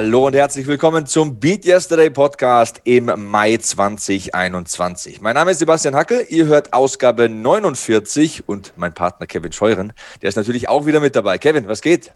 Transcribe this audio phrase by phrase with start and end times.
[0.00, 5.20] Hallo und herzlich willkommen zum Beat Yesterday Podcast im Mai 2021.
[5.20, 10.28] Mein Name ist Sebastian Hackel, ihr hört Ausgabe 49 und mein Partner Kevin Scheuren, der
[10.28, 11.36] ist natürlich auch wieder mit dabei.
[11.38, 12.12] Kevin, was geht?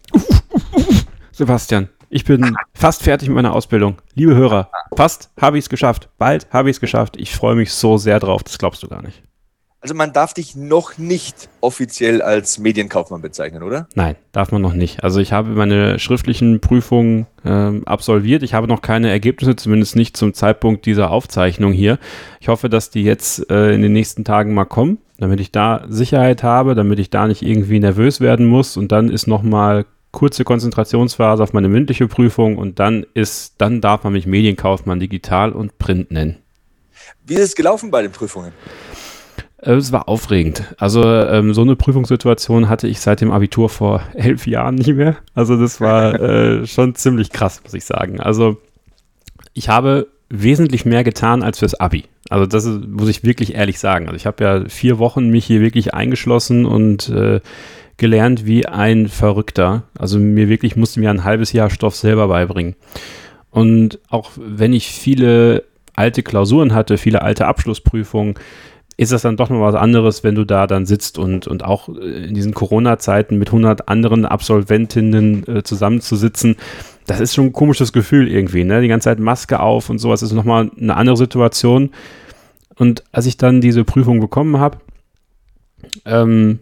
[1.33, 3.97] Sebastian, ich bin fast fertig mit meiner Ausbildung.
[4.13, 6.07] Liebe Hörer, fast habe ich es geschafft.
[6.17, 7.17] Bald habe ich es geschafft.
[7.17, 9.21] Ich freue mich so sehr drauf, das glaubst du gar nicht.
[9.83, 13.89] Also man darf dich noch nicht offiziell als Medienkaufmann bezeichnen, oder?
[13.95, 15.03] Nein, darf man noch nicht.
[15.03, 18.43] Also ich habe meine schriftlichen Prüfungen äh, absolviert.
[18.43, 21.99] Ich habe noch keine Ergebnisse, zumindest nicht zum Zeitpunkt dieser Aufzeichnung hier.
[22.39, 25.83] Ich hoffe, dass die jetzt äh, in den nächsten Tagen mal kommen, damit ich da
[25.89, 28.77] Sicherheit habe, damit ich da nicht irgendwie nervös werden muss.
[28.77, 34.05] Und dann ist nochmal kurze Konzentrationsphase auf meine mündliche Prüfung und dann ist, dann darf
[34.05, 36.37] man mich Medienkaufmann digital und Print nennen.
[37.25, 38.53] Wie ist es gelaufen bei den Prüfungen?
[39.63, 40.63] Äh, es war aufregend.
[40.77, 45.17] Also ähm, so eine Prüfungssituation hatte ich seit dem Abitur vor elf Jahren nicht mehr.
[45.33, 48.19] Also das war äh, schon ziemlich krass, muss ich sagen.
[48.19, 48.57] Also
[49.53, 52.05] ich habe wesentlich mehr getan als fürs Abi.
[52.29, 54.07] Also das ist, muss ich wirklich ehrlich sagen.
[54.07, 57.39] Also ich habe ja vier Wochen mich hier wirklich eingeschlossen und äh,
[57.97, 59.83] gelernt wie ein Verrückter.
[59.97, 62.75] Also mir wirklich musste mir ein halbes Jahr Stoff selber beibringen.
[63.51, 65.63] Und auch wenn ich viele
[65.95, 68.33] alte Klausuren hatte, viele alte Abschlussprüfungen,
[68.97, 71.89] ist das dann doch noch was anderes, wenn du da dann sitzt und, und auch
[71.89, 76.55] äh, in diesen Corona-Zeiten mit 100 anderen Absolventinnen äh, zusammenzusitzen.
[77.07, 78.81] Das ist schon ein komisches Gefühl irgendwie, ne?
[78.81, 81.91] Die ganze Zeit Maske auf und sowas ist nochmal eine andere Situation.
[82.75, 84.77] Und als ich dann diese Prüfung bekommen habe,
[86.05, 86.59] ähm,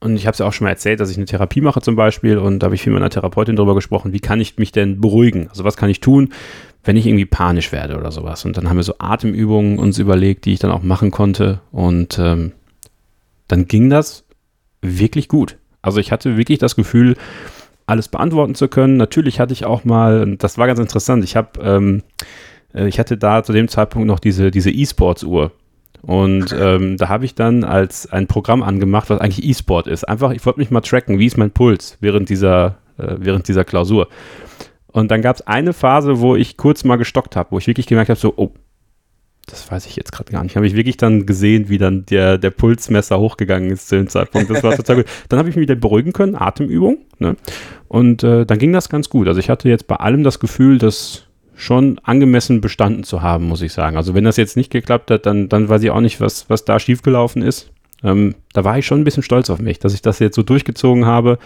[0.00, 1.94] und ich habe es ja auch schon mal erzählt, dass ich eine Therapie mache zum
[1.94, 4.72] Beispiel und da habe ich viel mit einer Therapeutin darüber gesprochen, wie kann ich mich
[4.72, 5.48] denn beruhigen?
[5.50, 6.32] Also was kann ich tun,
[6.84, 8.44] wenn ich irgendwie panisch werde oder sowas.
[8.44, 11.60] Und dann haben wir so Atemübungen uns überlegt, die ich dann auch machen konnte.
[11.72, 12.52] Und ähm,
[13.48, 14.24] dann ging das
[14.80, 15.56] wirklich gut.
[15.82, 17.16] Also ich hatte wirklich das Gefühl,
[17.86, 18.96] alles beantworten zu können.
[18.96, 22.02] Natürlich hatte ich auch mal, das war ganz interessant, ich habe, ähm,
[22.72, 25.52] äh, ich hatte da zu dem Zeitpunkt noch diese, diese E-Sports-Uhr.
[26.02, 30.04] Und ähm, da habe ich dann als ein Programm angemacht, was eigentlich E-Sport ist.
[30.04, 33.64] Einfach, ich wollte mich mal tracken, wie ist mein Puls während dieser, äh, während dieser
[33.64, 34.08] Klausur.
[34.92, 37.86] Und dann gab es eine Phase, wo ich kurz mal gestockt habe, wo ich wirklich
[37.86, 38.50] gemerkt habe, so, oh,
[39.46, 40.56] das weiß ich jetzt gerade gar nicht.
[40.56, 44.50] Habe ich wirklich dann gesehen, wie dann der, der Pulsmesser hochgegangen ist zu dem Zeitpunkt.
[44.50, 45.06] Das war total gut.
[45.28, 46.98] Dann habe ich mich wieder beruhigen können, Atemübung.
[47.18, 47.36] Ne?
[47.88, 49.26] Und äh, dann ging das ganz gut.
[49.26, 51.24] Also ich hatte jetzt bei allem das Gefühl, das
[51.56, 53.96] schon angemessen bestanden zu haben, muss ich sagen.
[53.96, 56.64] Also wenn das jetzt nicht geklappt hat, dann, dann weiß ich auch nicht, was, was
[56.64, 57.72] da schiefgelaufen ist.
[58.04, 60.42] Ähm, da war ich schon ein bisschen stolz auf mich, dass ich das jetzt so
[60.42, 61.38] durchgezogen habe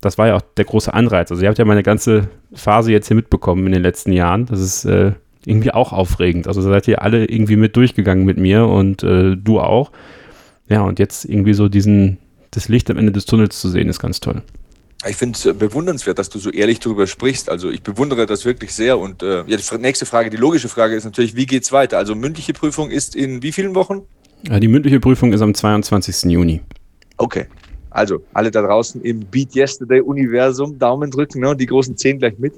[0.00, 1.30] das war ja auch der große Anreiz.
[1.30, 4.46] Also ihr habt ja meine ganze Phase jetzt hier mitbekommen in den letzten Jahren.
[4.46, 5.12] Das ist äh,
[5.44, 6.46] irgendwie auch aufregend.
[6.46, 9.90] Also seid ihr alle irgendwie mit durchgegangen mit mir und äh, du auch.
[10.68, 12.18] Ja, und jetzt irgendwie so diesen,
[12.50, 14.42] das Licht am Ende des Tunnels zu sehen, ist ganz toll.
[15.06, 17.48] Ich finde es bewundernswert, dass du so ehrlich darüber sprichst.
[17.48, 18.98] Also ich bewundere das wirklich sehr.
[18.98, 21.98] Und äh, ja, die nächste Frage, die logische Frage ist natürlich, wie geht's weiter?
[21.98, 24.02] Also mündliche Prüfung ist in wie vielen Wochen?
[24.48, 26.30] Ja, die mündliche Prüfung ist am 22.
[26.30, 26.62] Juni.
[27.16, 27.46] Okay.
[27.90, 32.38] Also, alle da draußen im Beat Yesterday Universum, Daumen drücken, ne, die großen zehn gleich
[32.38, 32.54] mit.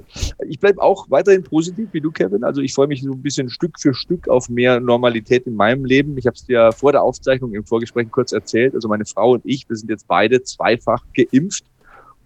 [0.48, 2.42] Ich bleibe auch weiterhin positiv wie du, Kevin.
[2.42, 5.84] Also, ich freue mich so ein bisschen Stück für Stück auf mehr Normalität in meinem
[5.84, 6.18] Leben.
[6.18, 8.74] Ich habe es dir vor der Aufzeichnung im Vorgespräch kurz erzählt.
[8.74, 11.64] Also, meine Frau und ich, wir sind jetzt beide zweifach geimpft.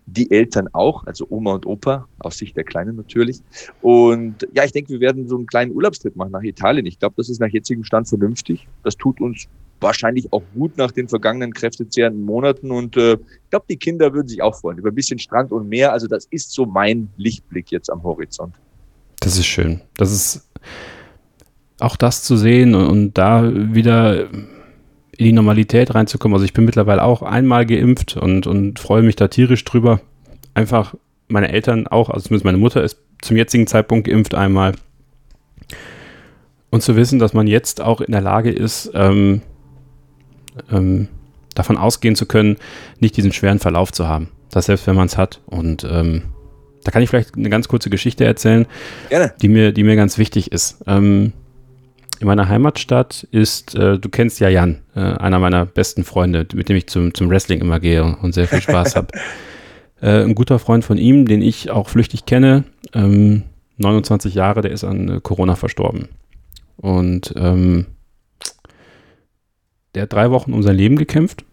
[0.07, 3.41] Die Eltern auch, also Oma und Opa, aus Sicht der Kleinen natürlich.
[3.81, 6.85] Und ja, ich denke, wir werden so einen kleinen Urlaubstrip machen nach Italien.
[6.85, 8.69] Ich glaube, das ist nach jetzigem Stand vernünftig.
[8.83, 9.49] Das tut uns
[9.81, 12.71] wahrscheinlich auch gut nach den vergangenen kräftezehrenden Monaten.
[12.71, 15.69] Und äh, ich glaube, die Kinder würden sich auch freuen über ein bisschen Strand und
[15.69, 15.93] Meer.
[15.93, 18.55] Also das ist so mein Lichtblick jetzt am Horizont.
[19.21, 19.81] Das ist schön.
[19.97, 20.49] Das ist
[21.81, 24.31] auch das zu sehen und, und da wieder
[25.17, 26.35] in die Normalität reinzukommen.
[26.35, 30.01] Also ich bin mittlerweile auch einmal geimpft und, und freue mich da tierisch drüber.
[30.55, 30.95] Einfach
[31.29, 34.75] meine Eltern auch, also zumindest meine Mutter ist zum jetzigen Zeitpunkt geimpft einmal.
[36.71, 39.43] Und zu wissen, dass man jetzt auch in der Lage ist, ähm,
[40.71, 41.09] ähm,
[41.55, 42.57] davon ausgehen zu können,
[43.01, 44.29] nicht diesen schweren Verlauf zu haben.
[44.51, 45.41] Das selbst wenn man es hat.
[45.47, 46.23] Und ähm,
[46.85, 48.67] da kann ich vielleicht eine ganz kurze Geschichte erzählen,
[49.09, 49.33] Gerne.
[49.41, 50.83] Die, mir, die mir ganz wichtig ist.
[50.87, 51.33] Ähm,
[52.21, 56.69] in meiner Heimatstadt ist, äh, du kennst ja Jan, äh, einer meiner besten Freunde, mit
[56.69, 59.09] dem ich zum, zum Wrestling immer gehe und sehr viel Spaß habe.
[60.03, 64.73] Äh, ein guter Freund von ihm, den ich auch flüchtig kenne, 29 ähm, Jahre, der
[64.73, 66.09] ist an äh, Corona verstorben.
[66.77, 67.87] Und ähm,
[69.95, 71.45] der hat drei Wochen um sein Leben gekämpft.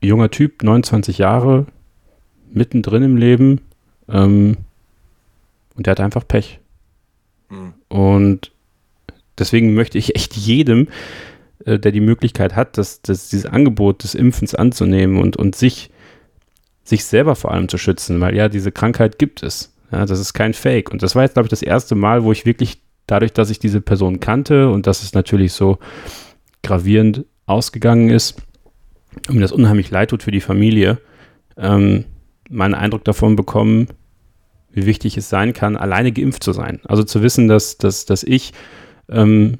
[0.00, 1.66] Junger Typ, 29 Jahre,
[2.52, 3.60] mittendrin im Leben.
[4.08, 4.56] Ähm,
[5.74, 6.60] und der hat einfach Pech.
[7.50, 7.74] Mhm.
[7.88, 8.52] Und
[9.38, 10.88] deswegen möchte ich echt jedem,
[11.64, 15.90] äh, der die Möglichkeit hat, das, das, dieses Angebot des Impfens anzunehmen und, und sich,
[16.84, 19.72] sich selber vor allem zu schützen, weil ja, diese Krankheit gibt es.
[19.90, 20.90] Ja, das ist kein Fake.
[20.90, 23.58] Und das war jetzt, glaube ich, das erste Mal, wo ich wirklich dadurch, dass ich
[23.58, 25.78] diese Person kannte und dass es natürlich so
[26.62, 28.40] gravierend ausgegangen ist
[29.28, 31.00] und mir das unheimlich leid tut für die Familie,
[31.56, 32.04] ähm,
[32.48, 33.88] meinen Eindruck davon bekommen,
[34.70, 36.80] wie wichtig es sein kann, alleine geimpft zu sein.
[36.84, 38.52] Also zu wissen, dass, dass, dass ich
[39.08, 39.58] ähm,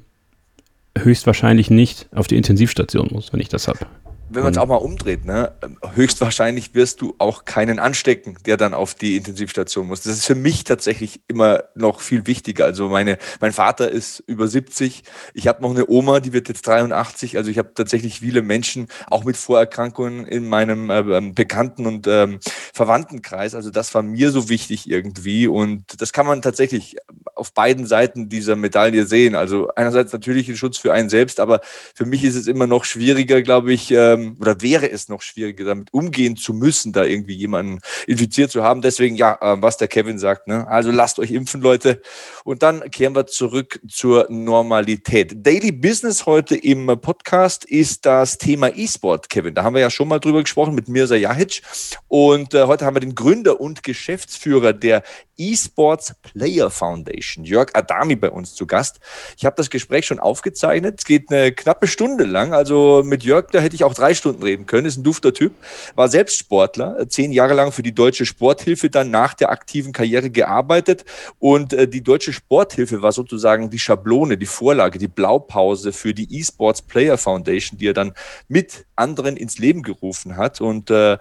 [0.97, 3.85] höchstwahrscheinlich nicht auf die Intensivstation muss, wenn ich das habe
[4.33, 5.53] wenn man es auch mal umdreht, ne,
[5.95, 10.01] höchstwahrscheinlich wirst du auch keinen anstecken, der dann auf die Intensivstation muss.
[10.01, 12.65] Das ist für mich tatsächlich immer noch viel wichtiger.
[12.65, 15.03] Also meine, mein Vater ist über 70.
[15.33, 17.37] Ich habe noch eine Oma, die wird jetzt 83.
[17.37, 22.39] Also ich habe tatsächlich viele Menschen, auch mit Vorerkrankungen in meinem äh, Bekannten- und ähm,
[22.73, 23.55] Verwandtenkreis.
[23.55, 25.47] Also das war mir so wichtig irgendwie.
[25.47, 26.97] Und das kann man tatsächlich
[27.43, 29.35] auf beiden Seiten dieser Medaille sehen.
[29.35, 31.59] Also einerseits natürlich ein Schutz für einen selbst, aber
[31.93, 35.65] für mich ist es immer noch schwieriger, glaube ich, ähm, oder wäre es noch schwieriger,
[35.65, 38.81] damit umgehen zu müssen, da irgendwie jemanden infiziert zu haben.
[38.81, 40.65] Deswegen, ja, äh, was der Kevin sagt, ne?
[40.69, 42.01] also lasst euch impfen, Leute.
[42.45, 45.45] Und dann kehren wir zurück zur Normalität.
[45.45, 49.53] Daily Business heute im Podcast ist das Thema E-Sport, Kevin.
[49.53, 51.61] Da haben wir ja schon mal drüber gesprochen mit Mirza Jahic.
[52.07, 55.03] Und äh, heute haben wir den Gründer und Geschäftsführer der
[55.37, 58.99] eSports Player Foundation, Jörg Adami, bei uns zu Gast.
[59.37, 60.95] Ich habe das Gespräch schon aufgezeichnet.
[60.99, 62.53] Es geht eine knappe Stunde lang.
[62.53, 64.85] Also mit Jörg, da hätte ich auch drei Stunden reden können.
[64.85, 65.53] Ist ein dufter Typ.
[65.95, 70.29] War selbst Sportler, zehn Jahre lang für die Deutsche Sporthilfe dann nach der aktiven Karriere
[70.29, 71.05] gearbeitet.
[71.39, 76.39] Und äh, die Deutsche Sporthilfe war sozusagen die Schablone, die Vorlage, die Blaupause für die
[76.39, 78.13] eSports Player Foundation, die er dann
[78.47, 80.61] mit anderen ins Leben gerufen hat.
[80.61, 81.17] Und äh,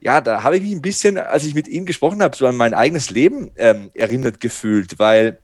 [0.00, 2.56] ja, da habe ich mich ein bisschen, als ich mit ihm gesprochen habe, so an
[2.56, 5.38] mein eigenes Leben ähm, erinnert gefühlt, weil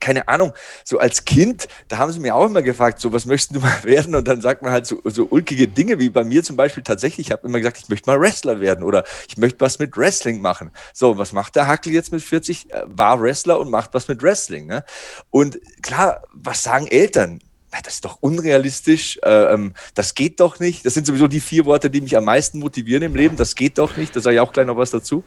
[0.00, 0.52] keine Ahnung,
[0.84, 3.76] so als Kind, da haben sie mir auch immer gefragt, so was möchtest du mal
[3.84, 4.14] werden?
[4.14, 7.28] Und dann sagt man halt so, so ulkige Dinge, wie bei mir zum Beispiel tatsächlich,
[7.28, 10.40] ich habe immer gesagt, ich möchte mal Wrestler werden oder ich möchte was mit Wrestling
[10.40, 10.70] machen.
[10.92, 12.70] So, was macht der Hackel jetzt mit 40?
[12.70, 14.66] Äh, war Wrestler und macht was mit Wrestling.
[14.66, 14.84] Ne?
[15.30, 17.40] Und klar, was sagen Eltern?
[17.82, 20.86] Das ist doch unrealistisch, äh, ähm, das geht doch nicht.
[20.86, 23.36] Das sind sowieso die vier Worte, die mich am meisten motivieren im Leben.
[23.36, 24.14] Das geht doch nicht.
[24.14, 25.24] Da sage ich auch gleich noch was dazu.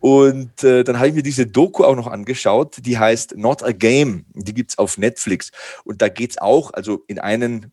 [0.00, 3.72] Und äh, dann habe ich mir diese Doku auch noch angeschaut, die heißt Not a
[3.72, 4.24] Game.
[4.34, 5.50] Die gibt es auf Netflix.
[5.84, 7.72] Und da geht es auch, also in einen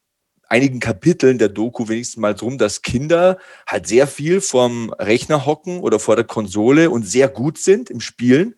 [0.49, 3.37] einigen Kapiteln der Doku wenigstens mal drum, dass Kinder
[3.67, 7.99] halt sehr viel vorm Rechner hocken oder vor der Konsole und sehr gut sind im
[7.99, 8.55] Spielen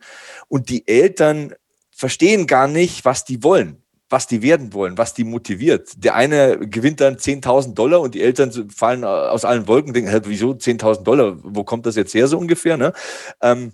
[0.48, 1.56] und die Eltern
[1.92, 6.04] verstehen gar nicht, was die wollen was die werden wollen, was die motiviert.
[6.04, 10.52] Der eine gewinnt dann 10.000 Dollar und die Eltern fallen aus allen Wolken denken, wieso
[10.52, 11.38] 10.000 Dollar?
[11.44, 12.78] Wo kommt das jetzt her so ungefähr?
[12.78, 12.94] Ne?
[13.42, 13.74] Ähm,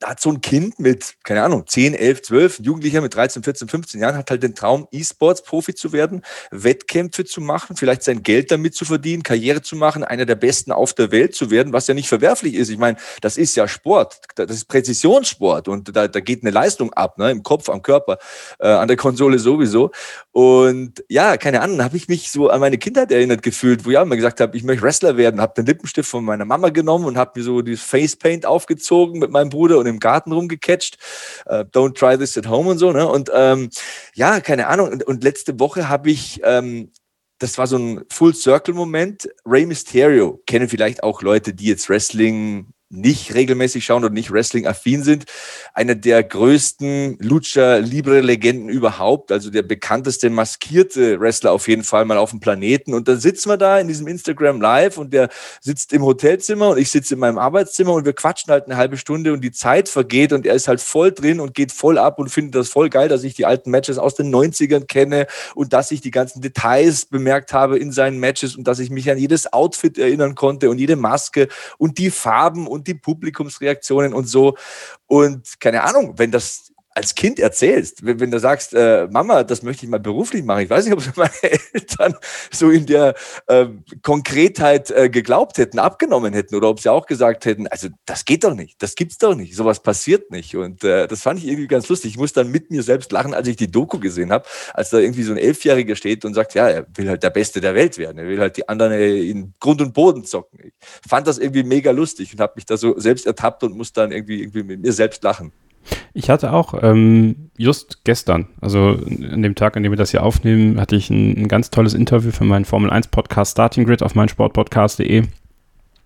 [0.00, 3.42] da hat so ein Kind mit, keine Ahnung, 10, 11, 12, ein Jugendlicher mit 13,
[3.42, 8.22] 14, 15 Jahren hat halt den Traum, E-Sports-Profi zu werden, Wettkämpfe zu machen, vielleicht sein
[8.22, 11.74] Geld damit zu verdienen, Karriere zu machen, einer der Besten auf der Welt zu werden,
[11.74, 12.70] was ja nicht verwerflich ist.
[12.70, 16.94] Ich meine, das ist ja Sport, das ist Präzisionssport und da, da geht eine Leistung
[16.94, 18.16] ab, ne, im Kopf, am Körper,
[18.58, 19.90] äh, an der Konsole sowieso.
[20.32, 23.98] Und ja, keine Ahnung, habe ich mich so an meine Kindheit erinnert gefühlt, wo ich
[23.98, 27.04] auch immer gesagt habe, ich möchte Wrestler werden, habe den Lippenstift von meiner Mama genommen
[27.04, 30.98] und habe mir so die Facepaint aufgezogen mit meinem Bruder und im Garten rumgecatcht.
[31.46, 32.92] Uh, don't try this at home und so.
[32.92, 33.06] Ne?
[33.06, 33.70] Und ähm,
[34.14, 34.88] ja, keine Ahnung.
[34.88, 36.90] Und, und letzte Woche habe ich ähm,
[37.40, 39.28] das war so ein Full-Circle-Moment.
[39.46, 45.04] Rey Mysterio kennen vielleicht auch Leute, die jetzt Wrestling nicht regelmäßig schauen und nicht Wrestling-affin
[45.04, 45.24] sind.
[45.74, 52.30] Einer der größten Lucha-Libre-Legenden überhaupt, also der bekannteste maskierte Wrestler auf jeden Fall mal auf
[52.30, 52.92] dem Planeten.
[52.92, 55.28] Und dann sitzen wir da in diesem Instagram Live und der
[55.60, 58.96] sitzt im Hotelzimmer und ich sitze in meinem Arbeitszimmer und wir quatschen halt eine halbe
[58.96, 62.18] Stunde und die Zeit vergeht und er ist halt voll drin und geht voll ab
[62.18, 65.72] und findet das voll geil, dass ich die alten Matches aus den 90ern kenne und
[65.72, 69.18] dass ich die ganzen Details bemerkt habe in seinen Matches und dass ich mich an
[69.18, 71.46] jedes Outfit erinnern konnte und jede Maske
[71.78, 74.56] und die Farben und und die Publikumsreaktionen und so.
[75.06, 79.62] Und keine Ahnung, wenn das als Kind erzählst, wenn, wenn du sagst, äh, Mama, das
[79.62, 80.62] möchte ich mal beruflich machen.
[80.62, 81.30] Ich weiß nicht, ob meine
[81.72, 82.14] Eltern
[82.50, 83.14] so in der
[83.46, 83.66] äh,
[84.02, 88.44] Konkretheit äh, geglaubt hätten, abgenommen hätten oder ob sie auch gesagt hätten, also das geht
[88.44, 90.56] doch nicht, das gibt's doch nicht, sowas passiert nicht.
[90.56, 92.12] Und äh, das fand ich irgendwie ganz lustig.
[92.12, 94.44] Ich muss dann mit mir selbst lachen, als ich die Doku gesehen habe,
[94.74, 97.60] als da irgendwie so ein Elfjähriger steht und sagt, ja, er will halt der Beste
[97.60, 100.58] der Welt werden, er will halt die anderen äh, in Grund und Boden zocken.
[100.64, 103.92] Ich fand das irgendwie mega lustig und habe mich da so selbst ertappt und muss
[103.92, 105.52] dann irgendwie, irgendwie mit mir selbst lachen.
[106.12, 108.98] Ich hatte auch ähm, just gestern, also
[109.30, 111.94] an dem Tag, an dem wir das hier aufnehmen, hatte ich ein, ein ganz tolles
[111.94, 115.24] Interview für meinen Formel 1 Podcast Starting Grid auf meinsportpodcast.de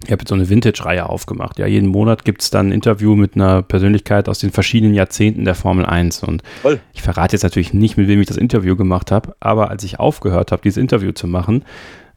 [0.05, 1.59] ich habe jetzt so eine Vintage-Reihe aufgemacht.
[1.59, 5.45] Ja, jeden Monat gibt es dann ein Interview mit einer Persönlichkeit aus den verschiedenen Jahrzehnten
[5.45, 6.23] der Formel 1.
[6.25, 6.81] Und Voll.
[6.93, 9.99] ich verrate jetzt natürlich nicht, mit wem ich das Interview gemacht habe, aber als ich
[9.99, 11.65] aufgehört habe, dieses Interview zu machen,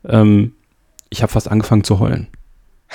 [0.03, 0.53] ähm,
[1.09, 2.27] ich habe fast angefangen zu heulen.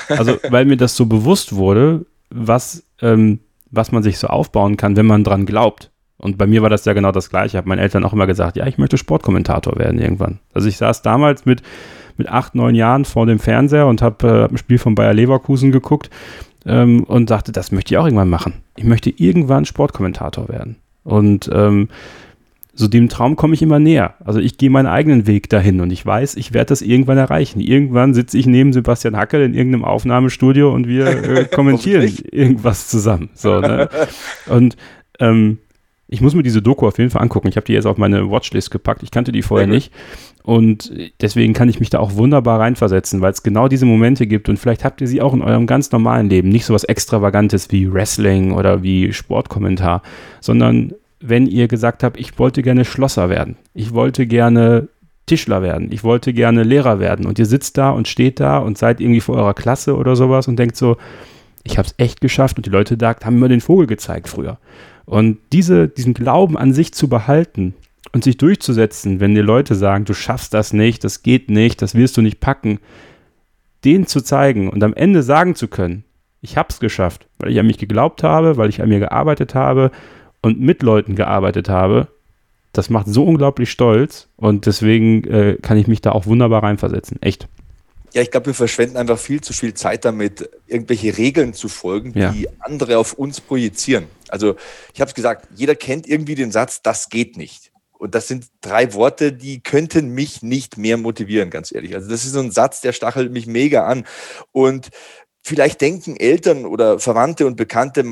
[0.08, 3.40] Also, weil mir das so bewusst wurde, was, ähm,
[3.72, 5.90] was man sich so aufbauen kann, wenn man dran glaubt.
[6.18, 7.48] Und bei mir war das ja genau das Gleiche.
[7.48, 10.38] Ich habe meinen Eltern auch immer gesagt, ja, ich möchte Sportkommentator werden irgendwann.
[10.54, 11.62] Also ich saß damals mit
[12.16, 15.72] mit acht, neun Jahren vor dem Fernseher und habe äh, ein Spiel von Bayer Leverkusen
[15.72, 16.10] geguckt
[16.66, 18.62] ähm, und sagte, das möchte ich auch irgendwann machen.
[18.76, 20.76] Ich möchte irgendwann Sportkommentator werden.
[21.04, 21.88] Und ähm,
[22.74, 24.14] so dem Traum komme ich immer näher.
[24.24, 27.60] Also ich gehe meinen eigenen Weg dahin und ich weiß, ich werde das irgendwann erreichen.
[27.60, 33.28] Irgendwann sitze ich neben Sebastian Hackel in irgendeinem Aufnahmestudio und wir äh, kommentieren irgendwas zusammen.
[33.34, 33.90] So, ne?
[34.46, 34.76] Und
[35.20, 35.58] ähm,
[36.08, 37.48] ich muss mir diese Doku auf jeden Fall angucken.
[37.48, 39.02] Ich habe die jetzt auf meine Watchlist gepackt.
[39.02, 39.92] Ich kannte die vorher nicht.
[40.42, 44.48] Und deswegen kann ich mich da auch wunderbar reinversetzen, weil es genau diese Momente gibt
[44.48, 46.48] und vielleicht habt ihr sie auch in eurem ganz normalen Leben.
[46.48, 50.02] Nicht so was Extravagantes wie Wrestling oder wie Sportkommentar,
[50.40, 54.88] sondern wenn ihr gesagt habt, ich wollte gerne Schlosser werden, ich wollte gerne
[55.26, 58.76] Tischler werden, ich wollte gerne Lehrer werden und ihr sitzt da und steht da und
[58.76, 60.96] seid irgendwie vor eurer Klasse oder sowas und denkt so,
[61.64, 64.58] ich habe es echt geschafft und die Leute da haben mir den Vogel gezeigt früher.
[65.04, 67.74] Und diese, diesen Glauben an sich zu behalten,
[68.12, 71.94] und sich durchzusetzen, wenn dir Leute sagen, du schaffst das nicht, das geht nicht, das
[71.94, 72.78] wirst du nicht packen,
[73.84, 76.04] denen zu zeigen und am Ende sagen zu können,
[76.40, 79.54] ich habe es geschafft, weil ich an mich geglaubt habe, weil ich an mir gearbeitet
[79.54, 79.90] habe
[80.42, 82.08] und mit Leuten gearbeitet habe,
[82.72, 87.20] das macht so unglaublich stolz und deswegen äh, kann ich mich da auch wunderbar reinversetzen.
[87.20, 87.48] Echt.
[88.14, 92.12] Ja, ich glaube, wir verschwenden einfach viel zu viel Zeit damit, irgendwelche Regeln zu folgen,
[92.14, 92.30] ja.
[92.30, 94.04] die andere auf uns projizieren.
[94.28, 94.56] Also
[94.92, 97.72] ich habe es gesagt, jeder kennt irgendwie den Satz, das geht nicht.
[98.02, 101.94] Und das sind drei Worte, die könnten mich nicht mehr motivieren, ganz ehrlich.
[101.94, 104.04] Also das ist so ein Satz, der stachelt mich mega an.
[104.50, 104.88] Und
[105.42, 108.04] vielleicht denken Eltern oder Verwandte und Bekannte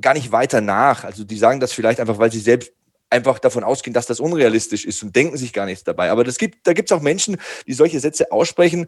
[0.00, 1.04] gar nicht weiter nach.
[1.04, 2.72] Also die sagen das vielleicht einfach, weil sie selbst
[3.10, 6.10] einfach davon ausgehen, dass das unrealistisch ist und denken sich gar nichts dabei.
[6.10, 8.86] Aber das gibt, da gibt es auch Menschen, die solche Sätze aussprechen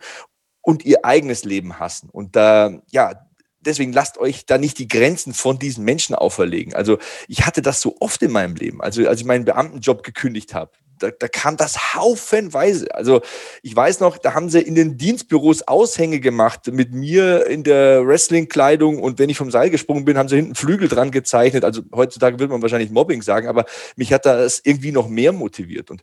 [0.63, 2.09] und ihr eigenes Leben hassen.
[2.11, 3.27] Und da, ja,
[3.61, 6.75] deswegen lasst euch da nicht die Grenzen von diesen Menschen auferlegen.
[6.75, 8.81] Also ich hatte das so oft in meinem Leben.
[8.81, 12.95] Also als ich meinen Beamtenjob gekündigt habe, da, da, kam das haufenweise.
[12.95, 13.21] Also
[13.63, 18.07] ich weiß noch, da haben sie in den Dienstbüros Aushänge gemacht mit mir in der
[18.07, 21.65] Wrestling-Kleidung und wenn ich vom Seil gesprungen bin, haben sie hinten Flügel dran gezeichnet.
[21.65, 23.65] Also heutzutage würde man wahrscheinlich Mobbing sagen, aber
[23.97, 25.91] mich hat das irgendwie noch mehr motiviert.
[25.91, 26.03] Und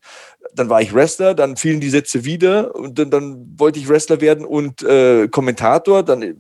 [0.54, 4.22] dann war ich Wrestler, dann fielen die Sätze wieder und dann, dann wollte ich Wrestler
[4.22, 6.04] werden und äh, Kommentator.
[6.04, 6.36] Dann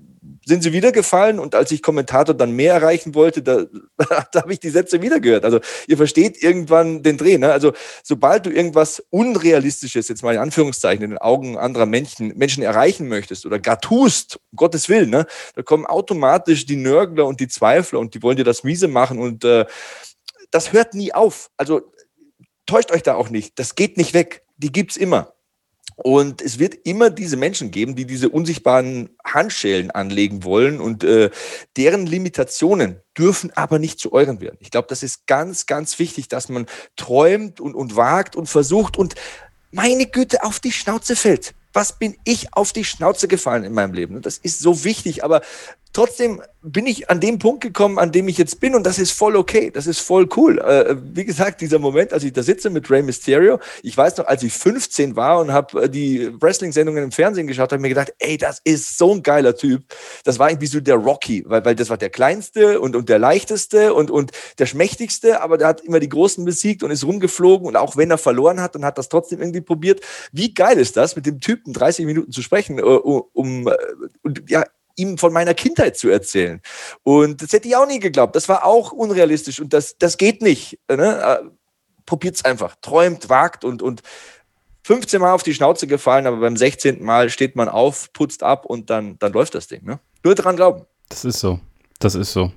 [0.45, 3.65] sind sie wieder gefallen und als ich Kommentator dann mehr erreichen wollte, da,
[4.31, 5.43] da habe ich die Sätze wieder gehört.
[5.43, 7.37] Also ihr versteht irgendwann den Dreh.
[7.39, 7.51] Ne?
[7.51, 7.73] Also
[8.03, 13.07] sobald du irgendwas Unrealistisches, jetzt mal in Anführungszeichen, in den Augen anderer Menschen, Menschen erreichen
[13.07, 15.25] möchtest oder gar tust, um Gottes Willen, ne?
[15.55, 19.19] da kommen automatisch die Nörgler und die Zweifler und die wollen dir das miese machen
[19.19, 19.65] und äh,
[20.51, 21.49] das hört nie auf.
[21.57, 21.81] Also
[22.67, 23.57] täuscht euch da auch nicht.
[23.57, 24.43] Das geht nicht weg.
[24.57, 25.34] Die gibt's immer.
[25.95, 31.29] Und es wird immer diese Menschen geben, die diese unsichtbaren Handschellen anlegen wollen und äh,
[31.77, 34.57] deren Limitationen dürfen aber nicht zu euren werden.
[34.59, 36.65] Ich glaube, das ist ganz, ganz wichtig, dass man
[36.97, 39.15] träumt und, und wagt und versucht und
[39.71, 41.53] meine Güte auf die Schnauze fällt.
[41.71, 44.21] Was bin ich auf die Schnauze gefallen in meinem Leben?
[44.21, 45.41] Das ist so wichtig, aber
[45.95, 49.11] trotzdem bin ich an dem Punkt gekommen, an dem ich jetzt bin und das ist
[49.11, 50.59] voll okay, das ist voll cool.
[50.59, 54.27] Äh, wie gesagt, dieser Moment, als ich da sitze mit Rey Mysterio, ich weiß noch,
[54.27, 58.13] als ich 15 war und habe äh, die Wrestling-Sendungen im Fernsehen geschaut, habe mir gedacht,
[58.19, 59.83] ey, das ist so ein geiler Typ.
[60.23, 63.19] Das war irgendwie so der Rocky, weil, weil das war der kleinste und, und der
[63.19, 67.67] leichteste und, und der schmächtigste, aber der hat immer die Großen besiegt und ist rumgeflogen
[67.67, 70.01] und auch wenn er verloren hat, dann hat das trotzdem irgendwie probiert.
[70.31, 73.69] Wie geil ist das, mit dem Typen 30 Minuten zu sprechen, äh, um, um
[74.23, 74.63] und ja,
[74.95, 76.61] ihm von meiner Kindheit zu erzählen.
[77.03, 78.35] Und das hätte ich auch nie geglaubt.
[78.35, 80.79] Das war auch unrealistisch und das, das geht nicht.
[80.89, 81.21] Ne?
[81.21, 81.49] Äh,
[82.05, 82.75] Probiert es einfach.
[82.81, 84.03] Träumt, wagt und, und
[84.83, 87.03] 15 Mal auf die Schnauze gefallen, aber beim 16.
[87.03, 89.83] Mal steht man auf, putzt ab und dann, dann läuft das Ding.
[89.83, 89.99] Ne?
[90.23, 90.85] Nur dran glauben.
[91.09, 91.59] Das ist so.
[91.99, 92.51] Das ist so.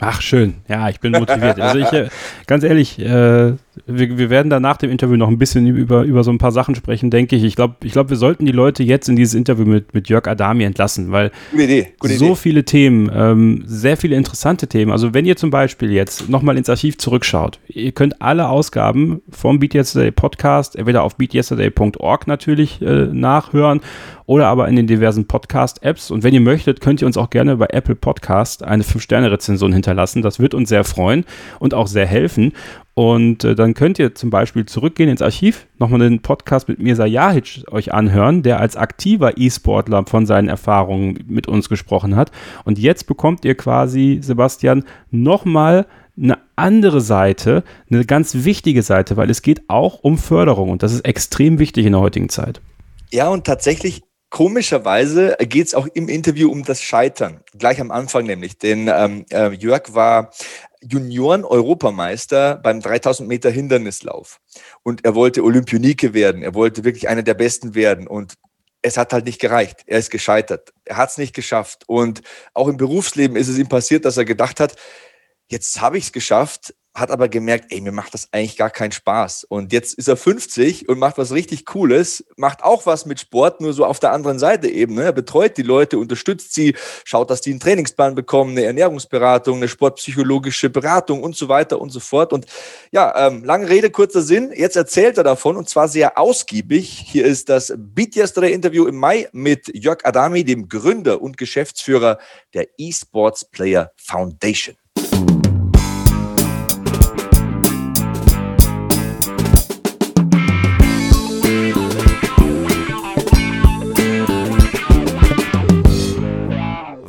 [0.00, 0.62] Ach, schön.
[0.66, 1.60] Ja, ich bin motiviert.
[1.60, 2.08] Also ich, äh,
[2.46, 3.54] ganz ehrlich, äh,
[3.86, 6.52] wir, wir, werden da nach dem Interview noch ein bisschen über, über so ein paar
[6.52, 7.44] Sachen sprechen, denke ich.
[7.44, 10.26] Ich glaube, ich glaub, wir sollten die Leute jetzt in dieses Interview mit, mit Jörg
[10.26, 11.88] Adami entlassen, weil Idee.
[12.02, 12.34] So Idee.
[12.34, 14.92] viele Themen, ähm, sehr viele interessante Themen.
[14.92, 19.58] Also wenn ihr zum Beispiel jetzt nochmal ins Archiv zurückschaut, ihr könnt alle Ausgaben vom
[19.58, 23.80] Beat Yesterday Podcast entweder auf beatyesterday.org natürlich äh, nachhören
[24.28, 26.10] oder aber in den diversen Podcast-Apps.
[26.10, 30.20] Und wenn ihr möchtet, könnt ihr uns auch gerne bei Apple Podcast eine 5-Sterne-Rezension hinterlassen.
[30.20, 31.24] Das wird uns sehr freuen
[31.60, 32.52] und auch sehr helfen.
[32.98, 37.06] Und äh, dann könnt ihr zum Beispiel zurückgehen ins Archiv, nochmal den Podcast mit Mirza
[37.06, 42.32] Jahic euch anhören, der als aktiver E-Sportler von seinen Erfahrungen mit uns gesprochen hat.
[42.64, 45.86] Und jetzt bekommt ihr quasi, Sebastian, nochmal
[46.20, 50.92] eine andere Seite, eine ganz wichtige Seite, weil es geht auch um Förderung und das
[50.92, 52.60] ist extrem wichtig in der heutigen Zeit.
[53.12, 58.26] Ja, und tatsächlich Komischerweise geht es auch im Interview um das Scheitern, gleich am Anfang
[58.26, 58.58] nämlich.
[58.58, 60.32] Denn ähm, äh, Jörg war
[60.82, 64.40] Junioren-Europameister beim 3000 Meter Hindernislauf.
[64.82, 66.42] Und er wollte Olympionike werden.
[66.42, 68.06] Er wollte wirklich einer der Besten werden.
[68.06, 68.34] Und
[68.82, 69.82] es hat halt nicht gereicht.
[69.86, 70.72] Er ist gescheitert.
[70.84, 71.84] Er hat es nicht geschafft.
[71.86, 72.22] Und
[72.54, 74.76] auch im Berufsleben ist es ihm passiert, dass er gedacht hat,
[75.48, 78.92] jetzt habe ich es geschafft, hat aber gemerkt, ey, mir macht das eigentlich gar keinen
[78.92, 79.44] Spaß.
[79.44, 83.60] Und jetzt ist er 50 und macht was richtig Cooles, macht auch was mit Sport,
[83.60, 84.94] nur so auf der anderen Seite eben.
[84.94, 85.04] Ne?
[85.04, 86.74] Er betreut die Leute, unterstützt sie,
[87.04, 91.90] schaut, dass die einen Trainingsplan bekommen, eine Ernährungsberatung, eine sportpsychologische Beratung und so weiter und
[91.90, 92.32] so fort.
[92.32, 92.46] Und
[92.90, 94.52] ja, ähm, lange Rede, kurzer Sinn.
[94.54, 96.88] Jetzt erzählt er davon und zwar sehr ausgiebig.
[97.06, 102.18] Hier ist das Beat Yesterday Interview im Mai mit Jörg Adami, dem Gründer und Geschäftsführer
[102.54, 104.76] der Esports Player Foundation.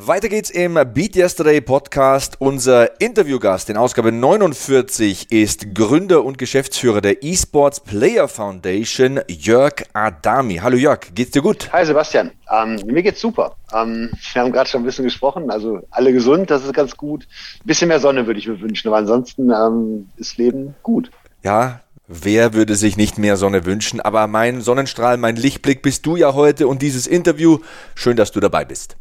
[0.09, 2.37] Weiter geht's im Beat Yesterday Podcast.
[2.39, 10.55] Unser Interviewgast in Ausgabe 49 ist Gründer und Geschäftsführer der Esports Player Foundation, Jörg Adami.
[10.63, 11.71] Hallo Jörg, geht's dir gut?
[11.71, 13.55] Hi Sebastian, ähm, mir geht's super.
[13.71, 17.27] Ähm, wir haben gerade schon ein bisschen gesprochen, also alle gesund, das ist ganz gut.
[17.63, 21.11] Ein bisschen mehr Sonne würde ich mir wünschen, aber ansonsten ähm, ist Leben gut.
[21.43, 24.01] Ja, Wer würde sich nicht mehr Sonne wünschen?
[24.01, 27.59] Aber mein Sonnenstrahl, mein Lichtblick bist du ja heute und dieses Interview.
[27.93, 28.97] Schön, dass du dabei bist.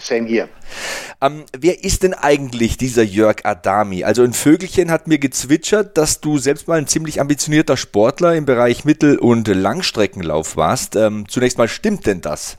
[0.00, 0.48] Same hier.
[1.20, 4.04] Ähm, wer ist denn eigentlich dieser Jörg Adami?
[4.04, 8.46] Also ein Vögelchen hat mir gezwitschert, dass du selbst mal ein ziemlich ambitionierter Sportler im
[8.46, 10.96] Bereich Mittel- und Langstreckenlauf warst.
[10.96, 12.56] Ähm, zunächst mal, stimmt denn das?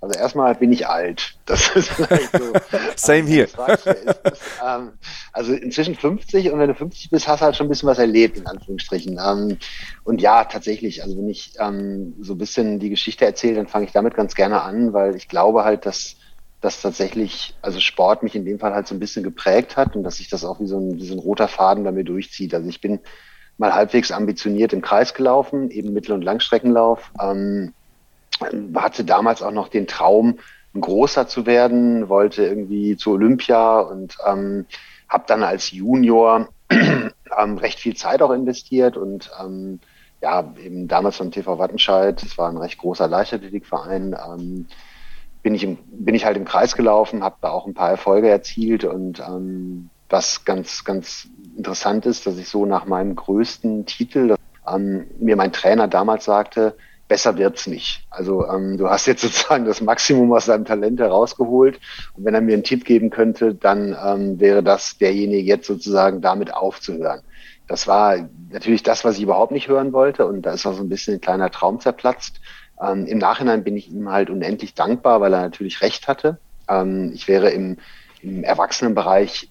[0.00, 1.36] Also erstmal bin ich alt.
[1.46, 2.52] Das ist vielleicht so.
[2.96, 3.48] Same hier.
[4.64, 4.92] Ähm,
[5.32, 7.98] also inzwischen 50 und wenn du 50 bist, hast du halt schon ein bisschen was
[7.98, 9.18] erlebt, in Anführungsstrichen.
[9.18, 9.58] Ähm,
[10.04, 13.86] und ja, tatsächlich, also wenn ich ähm, so ein bisschen die Geschichte erzähle, dann fange
[13.86, 16.16] ich damit ganz gerne an, weil ich glaube halt, dass
[16.60, 20.02] dass tatsächlich, also Sport mich in dem Fall halt so ein bisschen geprägt hat und
[20.02, 22.54] dass sich das auch wie so ein, wie so ein roter Faden bei mir durchzieht.
[22.54, 23.00] Also ich bin
[23.58, 27.10] mal halbwegs ambitioniert im Kreis gelaufen, eben Mittel- und Langstreckenlauf.
[27.20, 27.72] Ähm,
[28.74, 30.38] hatte damals auch noch den Traum,
[30.74, 34.66] ein großer zu werden, wollte irgendwie zu Olympia und ähm,
[35.08, 39.80] habe dann als Junior ähm, recht viel Zeit auch investiert und ähm,
[40.20, 44.66] ja, eben damals vom TV Wattenscheid, das war ein recht großer Leichtathletikverein, ähm,
[45.46, 48.28] bin ich, im, bin ich halt im Kreis gelaufen, habe da auch ein paar Erfolge
[48.28, 54.34] erzielt und ähm, was ganz, ganz interessant ist, dass ich so nach meinem größten Titel,
[54.68, 58.08] ähm, mir mein Trainer damals sagte, besser wird's nicht.
[58.10, 61.78] Also ähm, du hast jetzt sozusagen das Maximum aus deinem Talent herausgeholt
[62.14, 66.22] und wenn er mir einen Tipp geben könnte, dann ähm, wäre das derjenige jetzt sozusagen
[66.22, 67.20] damit aufzuhören.
[67.68, 70.82] Das war natürlich das, was ich überhaupt nicht hören wollte und da ist auch so
[70.82, 72.40] ein bisschen ein kleiner Traum zerplatzt.
[72.80, 76.38] Ähm, Im Nachhinein bin ich ihm halt unendlich dankbar, weil er natürlich recht hatte.
[76.68, 77.78] Ähm, ich wäre im,
[78.22, 79.50] im Erwachsenenbereich,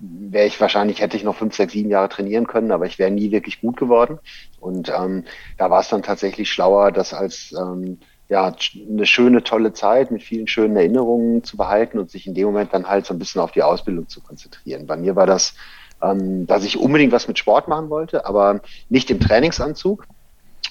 [0.00, 3.10] wäre ich wahrscheinlich, hätte ich noch fünf, sechs, sieben Jahre trainieren können, aber ich wäre
[3.10, 4.18] nie wirklich gut geworden.
[4.60, 5.24] Und ähm,
[5.58, 8.54] da war es dann tatsächlich schlauer, das als ähm, ja,
[8.88, 12.72] eine schöne, tolle Zeit mit vielen schönen Erinnerungen zu behalten und sich in dem Moment
[12.72, 14.86] dann halt so ein bisschen auf die Ausbildung zu konzentrieren.
[14.86, 15.54] Bei mir war das,
[16.00, 20.06] ähm, dass ich unbedingt was mit Sport machen wollte, aber nicht im Trainingsanzug,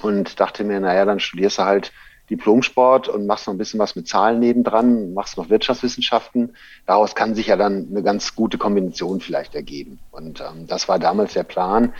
[0.02, 1.92] und dachte mir, naja, dann studierst du halt
[2.30, 6.56] Diplomsport und machst noch ein bisschen was mit Zahlen nebendran, machst noch Wirtschaftswissenschaften.
[6.86, 10.00] Daraus kann sich ja dann eine ganz gute Kombination vielleicht ergeben.
[10.12, 11.94] Und ähm, das war damals der Plan.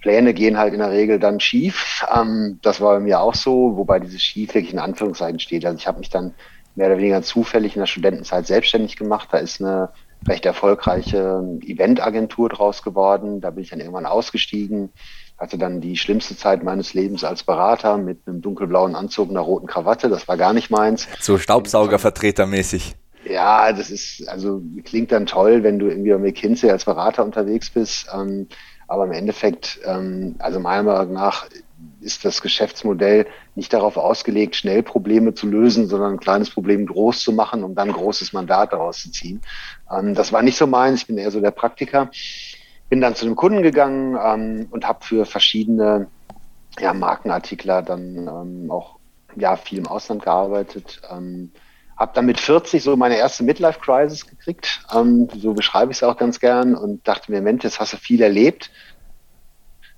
[0.00, 2.06] Pläne gehen halt in der Regel dann schief.
[2.14, 5.66] Ähm, das war bei mir auch so, wobei dieses schief wirklich in Anführungszeichen steht.
[5.66, 6.34] Also ich habe mich dann
[6.74, 9.28] mehr oder weniger zufällig in der Studentenzeit selbstständig gemacht.
[9.30, 9.90] Da ist eine
[10.26, 13.42] recht erfolgreiche Eventagentur draus geworden.
[13.42, 14.90] Da bin ich dann irgendwann ausgestiegen,
[15.40, 19.66] hatte dann die schlimmste Zeit meines Lebens als Berater mit einem dunkelblauen Anzug, einer roten
[19.66, 20.10] Krawatte.
[20.10, 21.08] Das war gar nicht meins.
[21.18, 22.94] So Staubsaugervertretermäßig.
[23.24, 27.70] Ja, das ist, also klingt dann toll, wenn du irgendwie bei McKinsey als Berater unterwegs
[27.70, 28.08] bist.
[28.14, 28.48] Ähm,
[28.86, 31.46] aber im Endeffekt, ähm, also meiner Meinung nach
[32.00, 37.20] ist das Geschäftsmodell nicht darauf ausgelegt, schnell Probleme zu lösen, sondern ein kleines Problem groß
[37.20, 39.40] zu machen, um dann ein großes Mandat daraus zu ziehen.
[39.90, 41.00] Ähm, das war nicht so meins.
[41.00, 42.10] Ich bin eher so der Praktiker
[42.90, 46.08] bin dann zu einem Kunden gegangen ähm, und habe für verschiedene
[46.78, 48.96] ja, Markenartikler dann ähm, auch
[49.36, 51.00] ja, viel im Ausland gearbeitet.
[51.10, 51.52] Ähm,
[51.96, 54.82] habe dann mit 40 so meine erste Midlife-Crisis gekriegt.
[54.92, 57.96] Ähm, so beschreibe ich es auch ganz gern und dachte mir, Mensch, jetzt hast du
[57.96, 58.70] viel erlebt,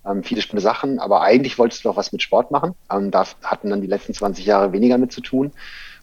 [0.04, 2.74] ähm, viele spannende Sachen, aber eigentlich wolltest du noch was mit Sport machen.
[2.92, 5.52] Ähm, da hatten dann die letzten 20 Jahre weniger mit zu tun.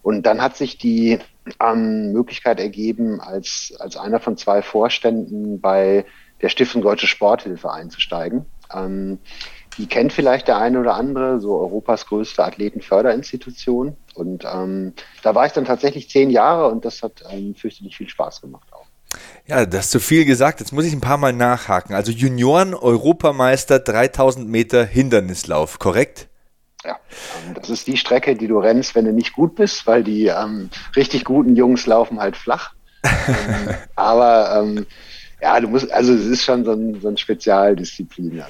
[0.02, 1.20] Und dann hat sich die
[1.62, 6.06] ähm, Möglichkeit ergeben, als, als einer von zwei Vorständen bei
[6.42, 8.46] der Stiftung Deutsche Sporthilfe einzusteigen.
[8.74, 9.20] Ähm,
[9.78, 13.96] die kennt vielleicht der eine oder andere, so Europas größte Athletenförderinstitution.
[14.14, 18.10] Und ähm, da war ich dann tatsächlich zehn Jahre und das hat ähm, fürchterlich viel
[18.10, 18.86] Spaß gemacht auch.
[19.48, 20.60] Ja, das ist zu viel gesagt.
[20.60, 21.96] Jetzt muss ich ein paar Mal nachhaken.
[21.96, 26.28] Also Junioren-Europameister 3000 Meter Hindernislauf, korrekt?
[26.84, 27.00] Ja,
[27.48, 30.28] ähm, das ist die Strecke, die du rennst, wenn du nicht gut bist, weil die
[30.28, 32.74] ähm, richtig guten Jungs laufen halt flach.
[33.04, 34.86] ähm, aber ähm,
[35.42, 38.44] ja, du musst, also es ist schon so ein, so ein Spezialdisziplin.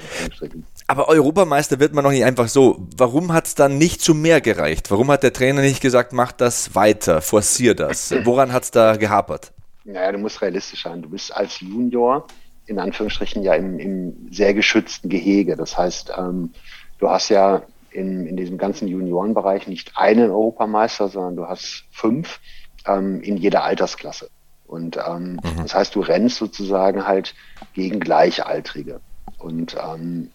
[0.86, 2.86] Aber Europameister wird man noch nicht einfach so.
[2.96, 4.90] Warum hat es dann nicht zu mehr gereicht?
[4.90, 8.12] Warum hat der Trainer nicht gesagt, mach das weiter, forcier das?
[8.24, 9.52] Woran hat es da gehapert?
[9.84, 11.02] Naja, du musst realistisch sein.
[11.02, 12.26] Du bist als Junior
[12.70, 15.56] in Anführungsstrichen ja im, im sehr geschützten Gehege.
[15.56, 16.50] Das heißt, ähm,
[16.98, 22.38] du hast ja in, in diesem ganzen Juniorenbereich nicht einen Europameister, sondern du hast fünf
[22.86, 24.30] ähm, in jeder Altersklasse.
[24.70, 25.62] Und ähm, mhm.
[25.62, 27.34] das heißt, du rennst sozusagen halt
[27.74, 29.00] gegen Gleichaltrige.
[29.38, 30.30] Und ähm,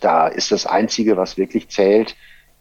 [0.00, 2.14] da ist das Einzige, was wirklich zählt,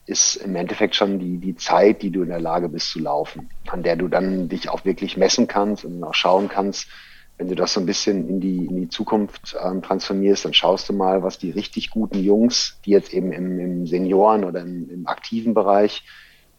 [0.06, 3.50] ist im Endeffekt schon die, die Zeit, die du in der Lage bist zu laufen,
[3.68, 6.88] an der du dann dich auch wirklich messen kannst und auch schauen kannst,
[7.38, 10.88] wenn du das so ein bisschen in die, in die Zukunft ähm, transformierst, dann schaust
[10.88, 14.90] du mal, was die richtig guten Jungs, die jetzt eben im, im Senioren- oder im,
[14.90, 16.04] im aktiven Bereich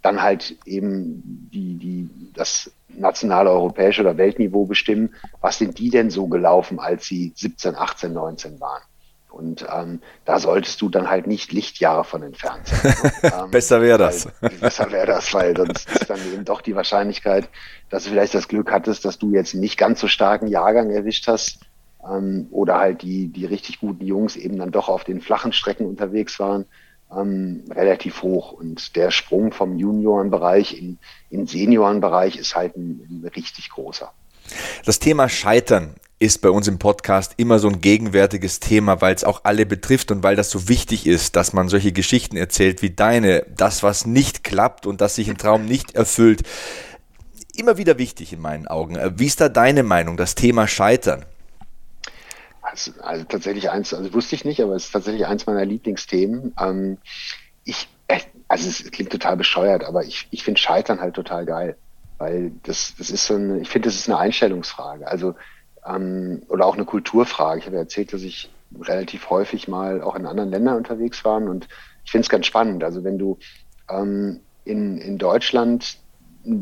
[0.03, 6.11] dann halt eben die, die, das nationale, europäische oder Weltniveau bestimmen, was sind die denn
[6.11, 8.83] so gelaufen, als sie 17, 18, 19 waren?
[9.31, 12.95] Und ähm, da solltest du dann halt nicht Lichtjahre von entfernt sein.
[13.23, 14.29] ähm, besser wäre das.
[14.41, 17.49] Weil, besser wäre das, weil sonst ist dann eben doch die Wahrscheinlichkeit,
[17.89, 21.29] dass du vielleicht das Glück hattest, dass du jetzt nicht ganz so starken Jahrgang erwischt
[21.29, 21.61] hast
[22.07, 25.87] ähm, oder halt die, die richtig guten Jungs eben dann doch auf den flachen Strecken
[25.87, 26.67] unterwegs waren,
[27.17, 28.53] ähm, relativ hoch.
[28.53, 30.99] Und der Sprung vom Juniorenbereich in,
[31.31, 34.13] in Seniorenbereich ist halt ein, ein richtig großer.
[34.85, 39.25] Das Thema Scheitern ist bei uns im Podcast immer so ein gegenwärtiges Thema, weil es
[39.25, 42.91] auch alle betrifft und weil das so wichtig ist, dass man solche Geschichten erzählt wie
[42.91, 46.43] deine, das, was nicht klappt und das sich ein Traum nicht erfüllt.
[47.57, 48.99] Immer wieder wichtig in meinen Augen.
[49.19, 51.25] Wie ist da deine Meinung, das Thema Scheitern?
[52.73, 56.55] Also, also tatsächlich eins, also wusste ich nicht, aber es ist tatsächlich eins meiner Lieblingsthemen.
[56.59, 56.97] Ähm,
[57.65, 57.87] ich,
[58.49, 61.77] also es klingt total bescheuert, aber ich, ich finde Scheitern halt total geil.
[62.17, 65.07] Weil das, das ist so eine, ich finde, das ist eine Einstellungsfrage.
[65.07, 65.35] Also
[65.87, 67.61] ähm, oder auch eine Kulturfrage.
[67.61, 71.69] Ich habe erzählt, dass ich relativ häufig mal auch in anderen Ländern unterwegs war und
[72.07, 72.85] ich finde es ganz spannend.
[72.85, 73.39] Also wenn du
[73.91, 75.99] ähm, in, in Deutschland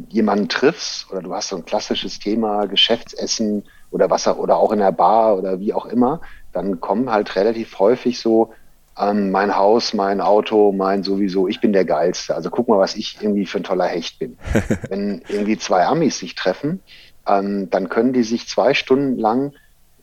[0.08, 4.78] jemanden triffst oder du hast so ein klassisches Thema Geschäftsessen oder was oder auch in
[4.78, 6.20] der Bar oder wie auch immer,
[6.52, 8.52] dann kommen halt relativ häufig so
[8.98, 12.34] ähm, mein Haus, mein Auto, mein sowieso, ich bin der Geilste.
[12.34, 14.36] Also guck mal, was ich irgendwie für ein toller Hecht bin.
[14.88, 16.80] Wenn irgendwie zwei Amis sich treffen,
[17.26, 19.52] ähm, dann können die sich zwei Stunden lang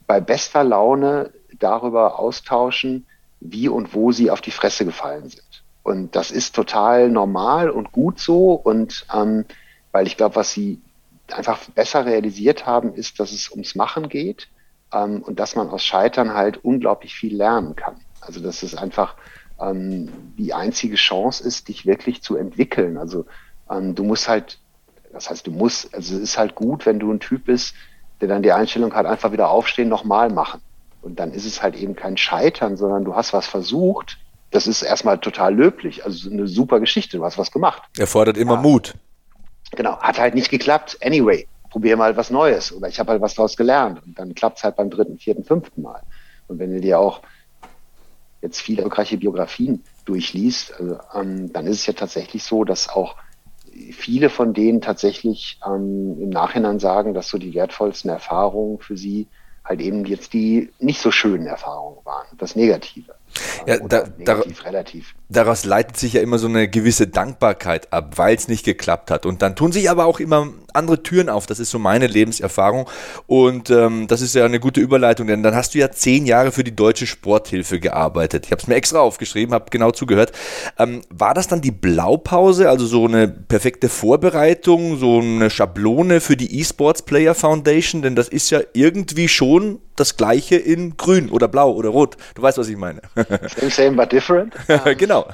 [0.08, 3.06] bei bester Laune darüber austauschen,
[3.40, 5.64] wie und wo sie auf die Fresse gefallen sind.
[5.84, 8.54] Und das ist total normal und gut so.
[8.54, 9.46] Und ähm,
[9.92, 10.82] weil ich glaube, was sie
[11.34, 14.48] einfach besser realisiert haben, ist, dass es ums Machen geht
[14.94, 17.96] ähm, und dass man aus Scheitern halt unglaublich viel lernen kann.
[18.22, 19.16] Also dass es einfach
[19.60, 22.98] ähm, die einzige Chance ist, dich wirklich zu entwickeln.
[22.98, 23.26] Also
[23.70, 24.60] ähm, du musst halt
[25.18, 27.74] das heißt, du musst, also es ist halt gut, wenn du ein Typ bist,
[28.22, 30.62] der dann die Einstellung hat, einfach wieder aufstehen, nochmal machen.
[31.02, 34.18] Und dann ist es halt eben kein Scheitern, sondern du hast was versucht.
[34.52, 36.06] Das ist erstmal total löblich.
[36.06, 37.18] Also eine super Geschichte.
[37.18, 37.84] Du hast was gemacht.
[37.98, 38.62] Erfordert immer ja.
[38.62, 38.96] Mut.
[39.72, 40.00] Genau.
[40.00, 40.98] Hat halt nicht geklappt.
[41.02, 42.72] Anyway, probier mal was Neues.
[42.72, 44.02] Oder ich habe halt was daraus gelernt.
[44.04, 46.02] Und dann klappt es halt beim dritten, vierten, fünften Mal.
[46.48, 47.22] Und wenn du dir auch
[48.42, 53.16] jetzt viele erfolgreiche Biografien durchliest, also, ähm, dann ist es ja tatsächlich so, dass auch
[53.92, 59.28] viele von denen tatsächlich ähm, im Nachhinein sagen, dass so die wertvollsten Erfahrungen für sie
[59.64, 63.16] halt eben jetzt die nicht so schönen Erfahrungen waren, das Negative.
[63.66, 65.16] Ja, da, negativ, da, relativ.
[65.30, 69.26] Daraus leitet sich ja immer so eine gewisse Dankbarkeit ab, weil es nicht geklappt hat.
[69.26, 71.46] Und dann tun sich aber auch immer andere Türen auf.
[71.48, 72.88] Das ist so meine Lebenserfahrung.
[73.26, 76.52] Und ähm, das ist ja eine gute Überleitung, denn dann hast du ja zehn Jahre
[76.52, 78.46] für die Deutsche Sporthilfe gearbeitet.
[78.46, 80.32] Ich habe es mir extra aufgeschrieben, habe genau zugehört.
[80.78, 86.38] Ähm, war das dann die Blaupause, also so eine perfekte Vorbereitung, so eine Schablone für
[86.38, 88.02] die eSports Player Foundation?
[88.02, 92.18] Denn das ist ja irgendwie schon das gleiche in grün oder blau oder rot.
[92.36, 93.02] Du weißt, was ich meine.
[93.16, 94.54] Same, same, but different.
[94.98, 95.28] genau.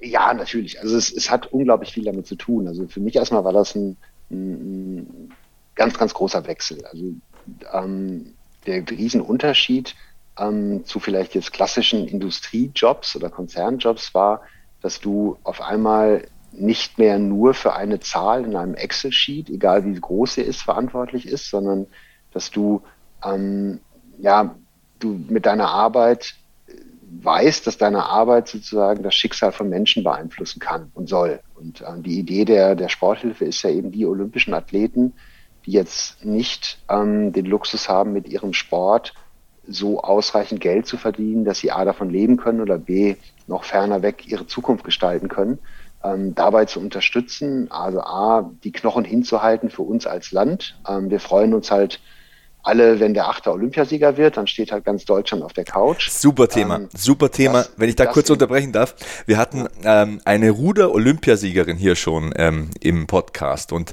[0.00, 0.80] Ja, natürlich.
[0.80, 2.66] Also es, es hat unglaublich viel damit zu tun.
[2.66, 3.96] Also für mich erstmal war das ein,
[4.30, 5.32] ein, ein
[5.74, 6.84] ganz, ganz großer Wechsel.
[6.86, 7.12] Also
[7.72, 8.34] ähm,
[8.66, 9.94] der Riesenunterschied
[10.38, 14.42] ähm, zu vielleicht jetzt klassischen Industriejobs oder Konzernjobs war,
[14.80, 19.94] dass du auf einmal nicht mehr nur für eine Zahl in einem Excel-Sheet, egal wie
[19.94, 21.86] groß sie ist, verantwortlich ist, sondern
[22.34, 22.82] dass du
[23.24, 23.80] ähm,
[24.18, 24.54] ja
[24.98, 26.34] du mit deiner Arbeit
[27.22, 31.40] weißt, dass deine Arbeit sozusagen das Schicksal von Menschen beeinflussen kann und soll.
[31.54, 35.14] Und äh, die Idee der, der Sporthilfe ist ja eben die olympischen Athleten,
[35.66, 39.14] die jetzt nicht ähm, den Luxus haben, mit ihrem Sport
[39.66, 43.16] so ausreichend Geld zu verdienen, dass sie A davon leben können oder B
[43.46, 45.58] noch ferner weg ihre Zukunft gestalten können,
[46.02, 50.78] ähm, dabei zu unterstützen, also A, die Knochen hinzuhalten für uns als Land.
[50.86, 52.00] Ähm, wir freuen uns halt
[52.64, 56.08] alle, wenn der achte Olympiasieger wird, dann steht halt ganz Deutschland auf der Couch.
[56.08, 57.62] Super Thema, ähm, super Thema.
[57.62, 58.94] Das, wenn ich da kurz unterbrechen darf.
[59.26, 63.92] Wir hatten ähm, eine Ruder-Olympiasiegerin hier schon ähm, im Podcast und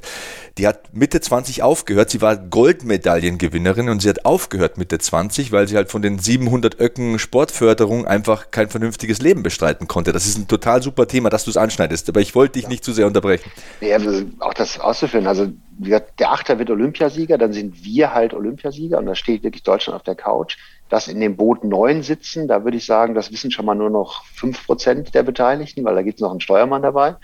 [0.58, 2.10] die hat Mitte 20 aufgehört.
[2.10, 6.78] Sie war Goldmedaillengewinnerin und sie hat aufgehört Mitte 20, weil sie halt von den 700
[6.80, 10.12] Öcken Sportförderung einfach kein vernünftiges Leben bestreiten konnte.
[10.12, 12.08] Das ist ein total super Thema, dass du es anschneidest.
[12.08, 12.68] Aber ich wollte dich ja.
[12.68, 13.50] nicht zu sehr unterbrechen.
[13.80, 13.98] Ja,
[14.40, 15.26] auch das auszuführen.
[15.26, 15.52] Also
[15.88, 20.02] der Achter wird Olympiasieger, dann sind wir halt Olympiasieger und da steht wirklich Deutschland auf
[20.02, 20.56] der Couch.
[20.88, 23.90] Das in dem Boot neun sitzen, da würde ich sagen, das wissen schon mal nur
[23.90, 27.16] noch fünf Prozent der Beteiligten, weil da gibt es noch einen Steuermann dabei.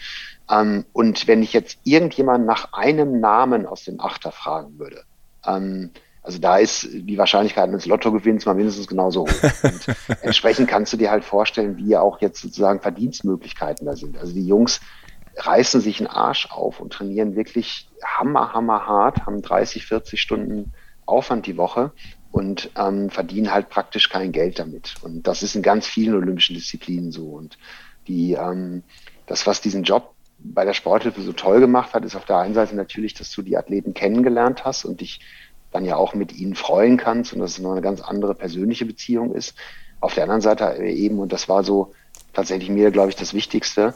[0.51, 5.03] Ähm, und wenn ich jetzt irgendjemand nach einem Namen aus dem Achter fragen würde,
[5.47, 5.91] ähm,
[6.23, 9.63] also da ist die Wahrscheinlichkeit eines Lottogewinns mal mindestens genauso hoch.
[9.63, 9.87] Und
[10.23, 14.19] entsprechend kannst du dir halt vorstellen, wie auch jetzt sozusagen Verdienstmöglichkeiten da sind.
[14.19, 14.81] Also die Jungs
[15.39, 20.73] reißen sich einen Arsch auf und trainieren wirklich hammer, hammer hart, haben 30, 40 Stunden
[21.07, 21.93] Aufwand die Woche
[22.31, 24.95] und ähm, verdienen halt praktisch kein Geld damit.
[25.03, 27.27] Und das ist in ganz vielen olympischen Disziplinen so.
[27.31, 27.59] Und
[28.07, 28.83] die, ähm,
[29.27, 32.55] das, was diesen Job bei der Sporthilfe so toll gemacht hat, ist auf der einen
[32.55, 35.21] Seite natürlich, dass du die Athleten kennengelernt hast und dich
[35.73, 38.87] dann ja auch mit ihnen freuen kannst und dass es noch eine ganz andere persönliche
[38.87, 39.55] Beziehung ist.
[40.01, 41.93] Auf der anderen Seite eben, und das war so
[42.33, 43.95] tatsächlich mir, glaube ich, das Wichtigste,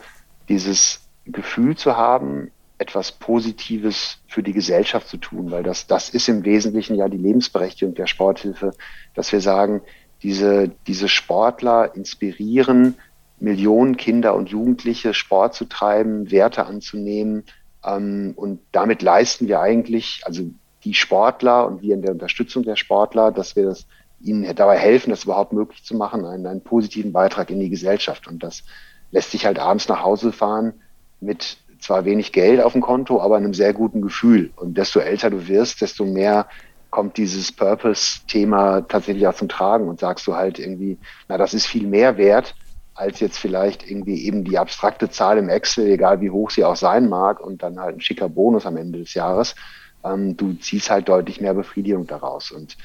[0.49, 2.51] dieses Gefühl zu haben,
[2.83, 7.17] etwas Positives für die Gesellschaft zu tun, weil das, das ist im Wesentlichen ja die
[7.17, 8.73] Lebensberechtigung der Sporthilfe,
[9.15, 9.83] dass wir sagen,
[10.23, 12.97] diese, diese Sportler inspirieren
[13.39, 17.45] Millionen Kinder und Jugendliche, Sport zu treiben, Werte anzunehmen.
[17.85, 20.43] Ähm, und damit leisten wir eigentlich, also
[20.85, 23.87] die Sportler und wir in der Unterstützung der Sportler, dass wir das,
[24.21, 28.29] ihnen dabei helfen, das überhaupt möglich zu machen, einen, einen positiven Beitrag in die Gesellschaft.
[28.29, 28.65] Und das
[29.11, 30.75] lässt sich halt abends nach Hause fahren
[31.21, 34.51] mit zwar wenig Geld auf dem Konto, aber einem sehr guten Gefühl.
[34.57, 36.47] Und desto älter du wirst, desto mehr
[36.91, 41.67] kommt dieses Purpose-Thema tatsächlich auch zum Tragen und sagst du halt irgendwie, na, das ist
[41.67, 42.55] viel mehr wert,
[42.95, 46.77] als jetzt vielleicht irgendwie eben die abstrakte Zahl im Excel, egal wie hoch sie auch
[46.77, 49.55] sein mag, und dann halt ein schicker Bonus am Ende des Jahres.
[50.05, 52.51] Ähm, du ziehst halt deutlich mehr Befriedigung daraus.
[52.51, 52.77] Und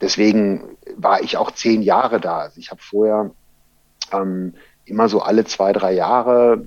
[0.00, 2.40] deswegen war ich auch zehn Jahre da.
[2.40, 3.30] Also ich habe vorher
[4.12, 4.54] ähm,
[4.84, 6.62] immer so alle zwei, drei Jahre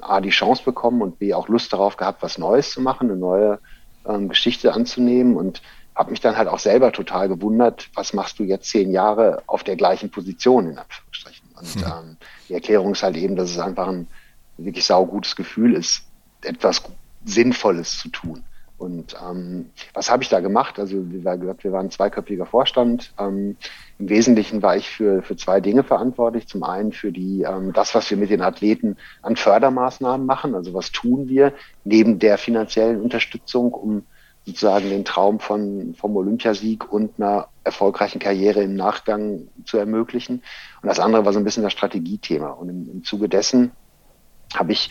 [0.00, 3.18] A, die Chance bekommen und B, auch Lust darauf gehabt, was Neues zu machen, eine
[3.18, 3.58] neue
[4.06, 5.62] ähm, Geschichte anzunehmen und
[5.94, 9.64] habe mich dann halt auch selber total gewundert, was machst du jetzt zehn Jahre auf
[9.64, 11.48] der gleichen Position, in Anführungsstrichen.
[11.58, 11.82] Und hm.
[11.84, 12.16] ähm,
[12.48, 14.06] die Erklärung ist halt eben, dass es einfach ein
[14.58, 16.02] wirklich saugutes Gefühl ist,
[16.42, 16.82] etwas
[17.24, 18.44] Sinnvolles zu tun.
[18.78, 20.78] Und ähm, was habe ich da gemacht?
[20.78, 23.14] Also wie gehört, wir waren zweiköpfiger Vorstand.
[23.18, 23.56] Ähm,
[23.98, 26.46] Im Wesentlichen war ich für, für zwei Dinge verantwortlich.
[26.46, 30.54] Zum einen für die ähm, das, was wir mit den Athleten an Fördermaßnahmen machen.
[30.54, 34.02] Also was tun wir neben der finanziellen Unterstützung, um
[34.44, 40.42] sozusagen den Traum von, vom Olympiasieg und einer erfolgreichen Karriere im Nachgang zu ermöglichen.
[40.82, 42.50] Und das andere war so ein bisschen das Strategiethema.
[42.50, 43.72] Und im, im Zuge dessen
[44.54, 44.90] habe ich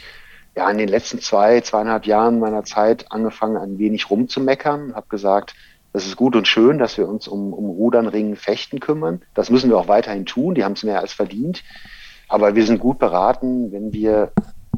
[0.56, 5.54] ja in den letzten zwei, zweieinhalb Jahren meiner Zeit angefangen, ein wenig rumzumeckern, habe gesagt,
[5.94, 9.22] das ist gut und schön, dass wir uns um, um Rudern, Ringen, Fechten kümmern.
[9.34, 10.54] Das müssen wir auch weiterhin tun.
[10.54, 11.64] Die haben es mehr als verdient.
[12.28, 14.34] Aber wir sind gut beraten, wenn wir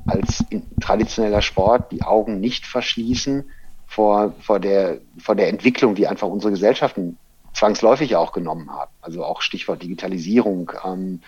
[0.05, 0.45] als
[0.79, 3.49] traditioneller Sport die Augen nicht verschließen
[3.87, 7.17] vor, vor, der, vor der Entwicklung, die einfach unsere Gesellschaften
[7.53, 8.91] zwangsläufig auch genommen haben.
[9.01, 11.21] Also auch Stichwort Digitalisierung, ähm,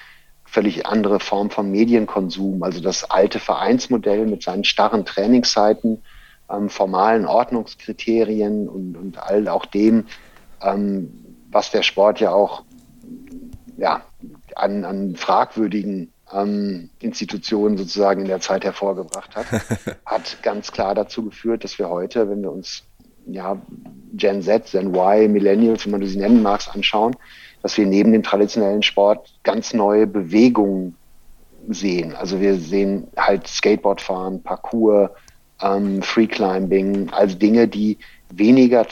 [0.50, 2.64] völlig andere Form von Medienkonsum.
[2.64, 6.02] Also das alte Vereinsmodell mit seinen starren Trainingszeiten,
[6.50, 10.06] ähm, formalen Ordnungskriterien und, und all auch dem,
[10.62, 11.12] ähm,
[11.52, 12.64] was der Sport ja auch
[13.78, 14.02] ja,
[14.56, 19.46] an, an fragwürdigen ähm, Institutionen sozusagen in der Zeit hervorgebracht hat,
[20.06, 22.84] hat ganz klar dazu geführt, dass wir heute, wenn wir uns
[23.28, 23.62] ja,
[24.14, 27.16] Gen Z, Gen Y, Millennials, wie man sie nennen mag, anschauen,
[27.62, 30.96] dass wir neben dem traditionellen Sport ganz neue Bewegungen
[31.68, 32.16] sehen.
[32.16, 35.16] Also wir sehen halt Skateboard fahren, Parkour,
[35.62, 37.98] ähm, Free Climbing, also Dinge, die
[38.32, 38.86] weniger,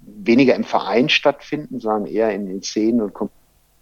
[0.00, 3.14] weniger im Verein stattfinden, sondern eher in den Szenen und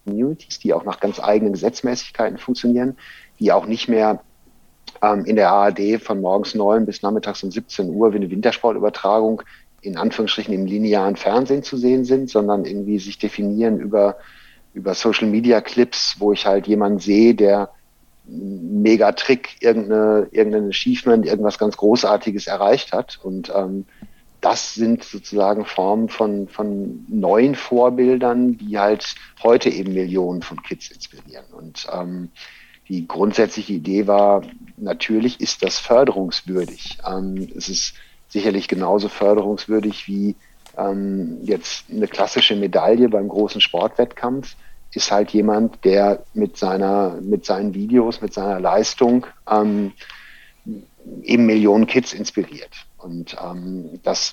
[0.05, 2.97] Communities, die auch nach ganz eigenen Gesetzmäßigkeiten funktionieren,
[3.39, 4.21] die auch nicht mehr
[5.03, 9.43] ähm, in der ARD von morgens neun bis nachmittags um 17 Uhr wie eine Wintersportübertragung
[9.83, 14.16] in Anführungsstrichen im linearen Fernsehen zu sehen sind, sondern irgendwie sich definieren über,
[14.73, 17.71] über Social Media Clips, wo ich halt jemanden sehe, der
[18.25, 23.18] mega Trick, irgendeine, irgendein Achievement, irgendwas ganz Großartiges erreicht hat.
[23.23, 23.85] Und ähm,
[24.40, 30.90] das sind sozusagen Formen von, von neuen Vorbildern, die halt heute eben Millionen von Kids
[30.90, 31.47] inspirieren.
[31.53, 32.31] Und ähm,
[32.88, 34.42] die grundsätzliche Idee war,
[34.77, 36.99] natürlich ist das förderungswürdig.
[37.09, 37.95] Ähm, es ist
[38.33, 40.37] sicherlich genauso förderungswürdig wie
[40.79, 44.57] ähm, jetzt eine klassische Medaille beim großen Sportwettkampf.
[44.95, 49.92] Ist halt jemand, der mit seiner, mit seinen Videos, mit seiner Leistung ähm,
[51.23, 52.87] eben Millionen Kids inspiriert.
[52.99, 54.33] Und ähm, das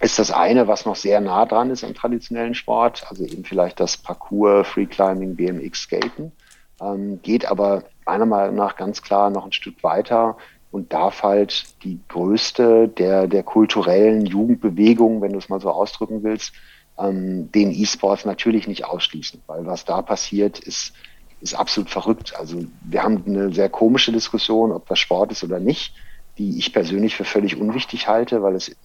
[0.00, 3.80] ist das eine, was noch sehr nah dran ist am traditionellen Sport, also eben vielleicht
[3.80, 6.32] das Parkour, Free Climbing, BMX, Skaten,
[6.80, 10.36] ähm, geht aber meiner Meinung nach ganz klar noch ein Stück weiter
[10.76, 16.22] und darf halt die größte der, der kulturellen Jugendbewegungen, wenn du es mal so ausdrücken
[16.22, 16.52] willst,
[16.98, 20.92] ähm, den E-Sports natürlich nicht ausschließen, weil was da passiert, ist,
[21.40, 22.38] ist absolut verrückt.
[22.38, 25.94] Also wir haben eine sehr komische Diskussion, ob das Sport ist oder nicht,
[26.36, 28.76] die ich persönlich für völlig unwichtig halte, weil es,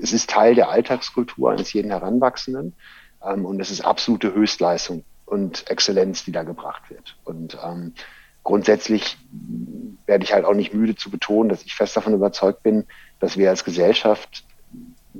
[0.00, 2.74] es ist Teil der Alltagskultur eines jeden Heranwachsenden
[3.22, 7.18] ähm, und es ist absolute Höchstleistung und Exzellenz, die da gebracht wird.
[7.24, 7.92] Und ähm,
[8.48, 9.18] grundsätzlich
[10.06, 12.86] werde ich halt auch nicht müde zu betonen, dass ich fest davon überzeugt bin,
[13.20, 14.42] dass wir als Gesellschaft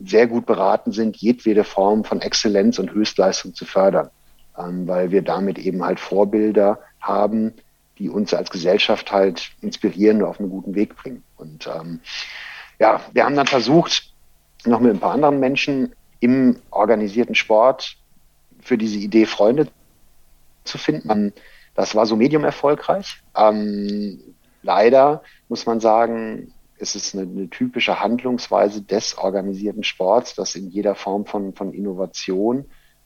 [0.02, 4.08] sehr gut beraten sind, jedwede Form von Exzellenz und Höchstleistung zu fördern,
[4.56, 7.52] ähm, weil wir damit eben halt Vorbilder haben,
[7.98, 11.22] die uns als Gesellschaft halt inspirieren und auf einen guten Weg bringen.
[11.36, 12.00] Und ähm,
[12.78, 14.10] ja, wir haben dann versucht,
[14.64, 17.98] noch mit ein paar anderen Menschen im organisierten Sport
[18.62, 19.68] für diese Idee Freunde
[20.64, 21.34] zu finden.
[21.78, 23.22] Das war so medium erfolgreich.
[23.36, 24.18] Ähm,
[24.64, 30.70] leider muss man sagen, es ist eine, eine, typische Handlungsweise des organisierten Sports, dass in
[30.70, 32.64] jeder Form von, von Innovation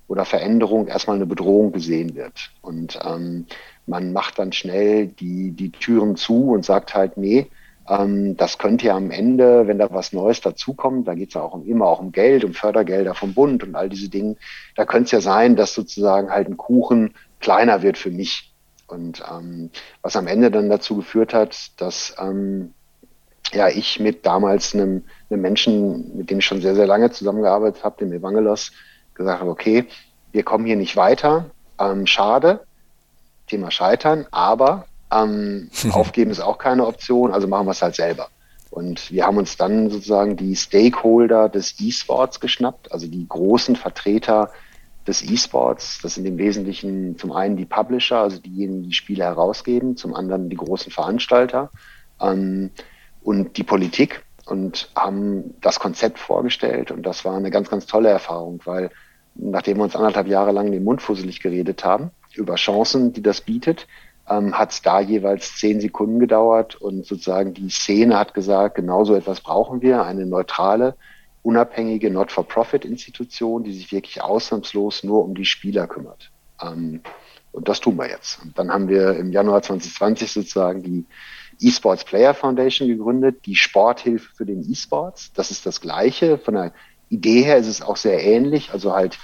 [0.09, 2.51] oder Veränderung erstmal eine Bedrohung gesehen wird.
[2.63, 3.45] Und ähm,
[3.85, 7.49] man macht dann schnell die, die Türen zu und sagt halt, nee,
[7.87, 11.43] ähm, das könnte ja am Ende, wenn da was Neues dazukommt, da geht es ja
[11.43, 14.37] auch um, immer auch um Geld, um Fördergelder vom Bund und all diese Dinge,
[14.77, 18.52] da könnte es ja sein, dass sozusagen halt ein Kuchen kleiner wird für mich.
[18.93, 19.71] Und ähm,
[20.03, 22.75] was am Ende dann dazu geführt hat, dass ähm,
[23.53, 27.85] ja ich mit damals einem, einem Menschen, mit dem ich schon sehr, sehr lange zusammengearbeitet
[27.85, 28.73] habe, dem Evangelos,
[29.15, 29.87] gesagt habe, okay,
[30.33, 31.47] wir kommen hier nicht weiter.
[31.79, 32.67] Ähm, schade,
[33.47, 38.29] Thema Scheitern, aber ähm, aufgeben ist auch keine Option, also machen wir es halt selber.
[38.71, 44.51] Und wir haben uns dann sozusagen die Stakeholder des E-Sports geschnappt, also die großen Vertreter
[45.07, 46.01] des E-Sports.
[46.03, 50.49] Das sind im Wesentlichen zum einen die Publisher, also diejenigen, die Spiele herausgeben, zum anderen
[50.49, 51.71] die großen Veranstalter
[52.21, 52.71] ähm,
[53.23, 56.91] und die Politik und haben das Konzept vorgestellt.
[56.91, 58.91] Und das war eine ganz, ganz tolle Erfahrung, weil
[59.35, 63.41] nachdem wir uns anderthalb Jahre lang den Mund fusselig geredet haben über Chancen, die das
[63.41, 63.87] bietet,
[64.29, 69.05] ähm, hat es da jeweils zehn Sekunden gedauert und sozusagen die Szene hat gesagt, genau
[69.05, 70.97] so etwas brauchen wir, eine neutrale,
[71.43, 76.31] unabhängige Not-for-Profit-Institution, die sich wirklich ausnahmslos nur um die Spieler kümmert.
[76.61, 77.01] Ähm,
[77.51, 78.43] und das tun wir jetzt.
[78.43, 81.05] Und dann haben wir im Januar 2020 sozusagen die
[81.61, 85.33] eSports Player Foundation gegründet, die Sporthilfe für den eSports.
[85.35, 86.39] Das ist das Gleiche.
[86.39, 86.73] Von der
[87.11, 88.73] Idee her ist es auch sehr ähnlich.
[88.73, 89.19] Also halt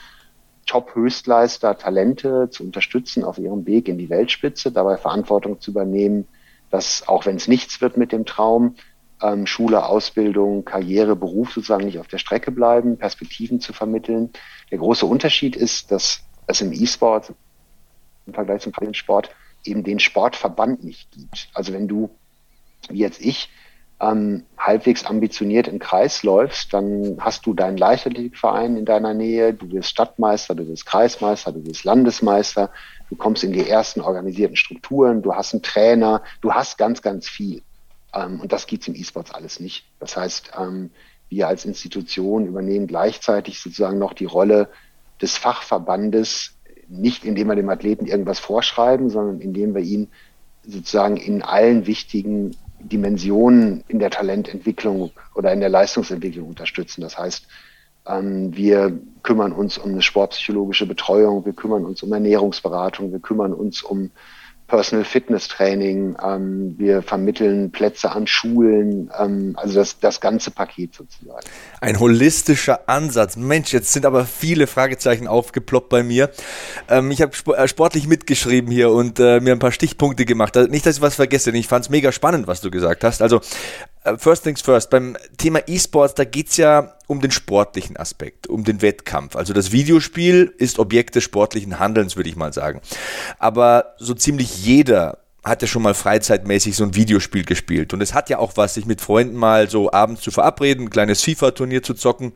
[0.67, 6.29] Top-Höchstleister, Talente zu unterstützen auf ihrem Weg in die Weltspitze, dabei Verantwortung zu übernehmen,
[6.71, 8.75] dass auch wenn es nichts wird mit dem Traum,
[9.23, 14.31] ähm, Schule, Ausbildung, Karriere, Beruf sozusagen nicht auf der Strecke bleiben, Perspektiven zu vermitteln.
[14.71, 17.33] Der große Unterschied ist, dass es im E-Sport
[18.27, 19.31] im Vergleich zum Sport
[19.65, 21.49] eben den Sportverband nicht gibt.
[21.55, 22.11] Also wenn du,
[22.89, 23.51] wie jetzt ich,
[24.01, 29.71] ähm, halbwegs ambitioniert im Kreis läufst, dann hast du deinen Leichtathletikverein in deiner Nähe, du
[29.73, 32.71] wirst Stadtmeister, du wirst Kreismeister, du wirst Landesmeister,
[33.11, 37.29] du kommst in die ersten organisierten Strukturen, du hast einen Trainer, du hast ganz, ganz
[37.29, 37.63] viel.
[38.15, 39.87] Ähm, und das gibt's im E-Sports alles nicht.
[40.01, 40.91] Das heißt, ähm,
[41.29, 44.69] wir als Institution übernehmen gleichzeitig sozusagen noch die Rolle
[45.21, 46.55] des Fachverbandes,
[46.89, 50.09] nicht indem wir dem Athleten irgendwas vorschreiben, sondern indem wir ihn
[50.63, 57.01] sozusagen in allen wichtigen Dimensionen in der Talententwicklung oder in der Leistungsentwicklung unterstützen.
[57.01, 57.47] Das heißt,
[58.07, 63.53] ähm, wir kümmern uns um eine sportpsychologische Betreuung, wir kümmern uns um Ernährungsberatung, wir kümmern
[63.53, 64.11] uns um
[64.69, 70.95] Personal Fitness Training, ähm, wir vermitteln Plätze an Schulen, ähm, also das, das ganze Paket
[70.95, 71.47] sozusagen.
[71.81, 73.37] Ein holistischer Ansatz.
[73.37, 76.31] Mensch, jetzt sind aber viele Fragezeichen aufgeploppt bei mir.
[76.91, 80.55] Ähm, ich habe sp äh, sportlich mitgeschrieben hier und äh, mir ein paar Stichpunkte gemacht.
[80.57, 81.51] Also nicht, dass ich was vergesse.
[81.51, 83.23] Ich fand es mega spannend, was du gesagt hast.
[83.23, 83.41] Also
[84.17, 88.65] first things first, beim Thema E-Sports, da geht es ja um den sportlichen Aspekt, um
[88.65, 89.37] den Wettkampf.
[89.37, 92.81] Also das Videospiel ist Objekt des sportlichen Handelns, würde ich mal sagen.
[93.39, 97.93] Aber so ziemlich jeder hat ja schon mal freizeitmäßig so ein Videospiel gespielt.
[97.95, 100.91] Und es hat ja auch was, sich mit Freunden mal so abends zu verabreden, ein
[100.91, 102.33] kleines FIFA-Turnier zu zocken.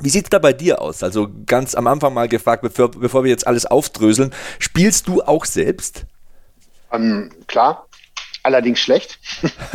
[0.00, 1.02] Wie sieht es da bei dir aus?
[1.02, 5.44] Also ganz am Anfang mal gefragt, bevor, bevor wir jetzt alles aufdröseln, spielst du auch
[5.44, 6.04] selbst?
[6.90, 7.86] Ähm, klar,
[8.42, 9.18] allerdings schlecht.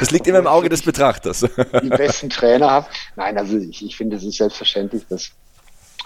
[0.00, 1.40] das liegt immer im Auge des Betrachters.
[1.82, 2.86] die besten Trainer habe.
[3.16, 5.32] Nein, also ich, ich finde, es ist selbstverständlich, dass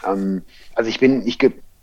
[0.07, 0.43] ähm,
[0.75, 1.39] also ich bin, ich,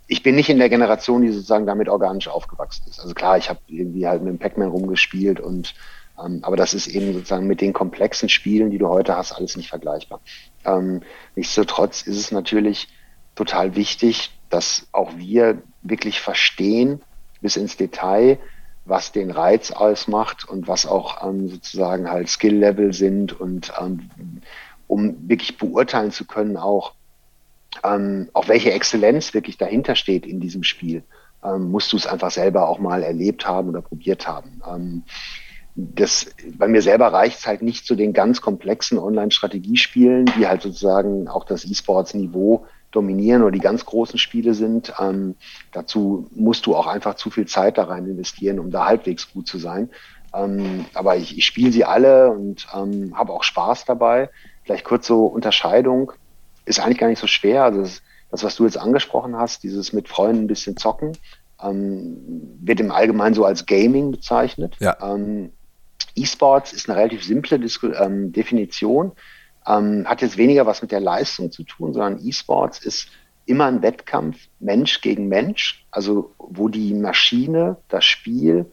[0.06, 3.00] ich bin nicht in der Generation, die sozusagen damit organisch aufgewachsen ist.
[3.00, 5.74] Also klar, ich habe irgendwie halt mit dem Pac-Man rumgespielt und
[6.22, 9.56] ähm, aber das ist eben sozusagen mit den komplexen Spielen, die du heute hast, alles
[9.56, 10.20] nicht vergleichbar.
[10.64, 11.02] Ähm,
[11.36, 12.88] nichtsdestotrotz ist es natürlich
[13.34, 17.00] total wichtig, dass auch wir wirklich verstehen
[17.40, 18.38] bis ins Detail,
[18.84, 24.10] was den Reiz ausmacht und was auch ähm, sozusagen halt Skill-Level sind und ähm,
[24.88, 26.92] um wirklich beurteilen zu können, auch,
[27.84, 31.04] ähm, auch welche Exzellenz wirklich dahinter steht in diesem Spiel,
[31.44, 34.60] ähm, musst du es einfach selber auch mal erlebt haben oder probiert haben.
[34.68, 35.02] Ähm,
[35.74, 36.26] das,
[36.58, 41.28] bei mir selber reicht es halt nicht zu den ganz komplexen Online-Strategiespielen, die halt sozusagen
[41.28, 44.92] auch das E-Sports-Niveau dominieren oder die ganz großen Spiele sind.
[45.00, 45.34] Ähm,
[45.72, 49.48] dazu musst du auch einfach zu viel Zeit da rein investieren, um da halbwegs gut
[49.48, 49.90] zu sein.
[50.34, 54.30] Ähm, aber ich, ich spiele sie alle und ähm, habe auch Spaß dabei.
[54.64, 56.12] Vielleicht kurz so Unterscheidung
[56.64, 57.64] ist eigentlich gar nicht so schwer.
[57.64, 61.12] Also das, das was du jetzt angesprochen hast, dieses mit Freunden ein bisschen zocken,
[61.62, 62.16] ähm,
[62.60, 64.76] wird im Allgemeinen so als Gaming bezeichnet.
[64.80, 64.96] Ja.
[65.02, 65.52] Ähm,
[66.14, 69.12] E-Sports ist eine relativ simple Dis ähm, Definition.
[69.66, 73.08] Ähm, hat jetzt weniger was mit der Leistung zu tun, sondern E-Sports ist
[73.46, 78.70] immer ein Wettkampf Mensch gegen Mensch, also wo die Maschine, das Spiel,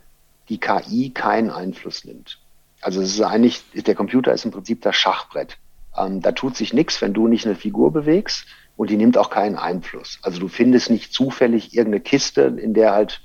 [0.47, 2.39] die KI keinen Einfluss nimmt.
[2.81, 5.57] Also es ist eigentlich, der Computer ist im Prinzip das Schachbrett.
[5.97, 8.45] Ähm, da tut sich nichts, wenn du nicht eine Figur bewegst
[8.77, 10.19] und die nimmt auch keinen Einfluss.
[10.21, 13.21] Also du findest nicht zufällig irgendeine Kiste, in der halt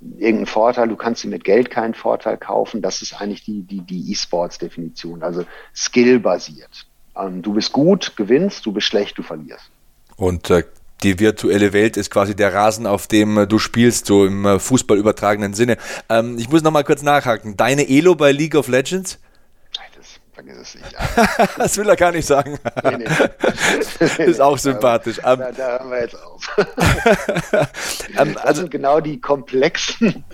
[0.00, 2.82] irgendeinen Vorteil, du kannst dir mit Geld keinen Vorteil kaufen.
[2.82, 5.44] Das ist eigentlich die, die, die E-Sports-Definition, also
[5.74, 6.86] skill-basiert.
[7.18, 9.70] Ähm, du bist gut, gewinnst, du bist schlecht, du verlierst.
[10.16, 10.64] Und äh,
[11.02, 14.58] die virtuelle Welt ist quasi der Rasen, auf dem äh, du spielst, so im äh,
[14.58, 15.76] Fußball übertragenen Sinne.
[16.08, 17.56] Ähm, ich muss noch mal kurz nachhaken.
[17.56, 19.18] Deine Elo bei League of Legends?
[19.96, 20.96] Das vergiss es nicht.
[21.58, 22.58] Das will er gar nicht sagen.
[22.84, 24.24] Nee, nee.
[24.24, 25.18] ist auch sympathisch.
[25.22, 26.56] Da, da, da hören wir jetzt auf.
[28.18, 30.24] ähm, das also, sind genau die komplexen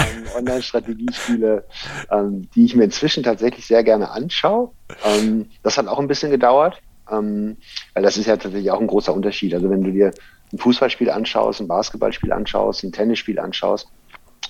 [0.00, 1.64] ähm, Online-Strategiespiele,
[2.10, 4.70] ähm, die ich mir inzwischen tatsächlich sehr gerne anschaue.
[5.04, 6.80] Ähm, das hat auch ein bisschen gedauert,
[7.10, 7.56] ähm,
[7.94, 9.54] weil das ist ja tatsächlich auch ein großer Unterschied.
[9.54, 10.12] Also wenn du dir
[10.52, 13.88] ein Fußballspiel anschaust, ein Basketballspiel anschaust, ein Tennisspiel anschaust,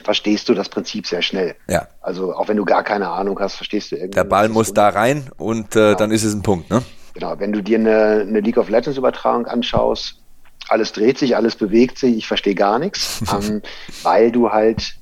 [0.05, 1.57] verstehst du das Prinzip sehr schnell.
[1.69, 1.89] Ja.
[2.01, 4.17] Also auch wenn du gar keine Ahnung hast, verstehst du irgendwie.
[4.17, 5.95] Der Ball muss da rein und äh, genau.
[5.95, 6.83] dann ist es ein Punkt, ne?
[7.15, 10.21] Genau, wenn du dir eine, eine League of Legends Übertragung anschaust,
[10.69, 13.63] alles dreht sich, alles bewegt sich, ich verstehe gar nichts, ähm,
[14.03, 14.95] weil du halt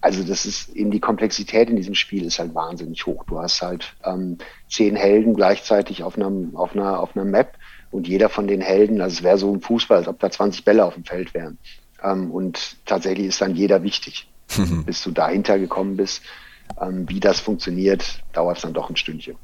[0.00, 3.24] also das ist eben die Komplexität in diesem Spiel ist halt wahnsinnig hoch.
[3.24, 7.56] Du hast halt ähm, zehn Helden gleichzeitig auf einer, auf einer, auf einer Map
[7.90, 10.64] und jeder von den Helden, also es wäre so ein Fußball, als ob da 20
[10.64, 11.58] Bälle auf dem Feld wären.
[12.02, 14.28] Ähm, und tatsächlich ist dann jeder wichtig.
[14.86, 16.22] Bis du dahinter gekommen bist,
[16.80, 19.36] wie das funktioniert, dauert es dann doch ein Stündchen.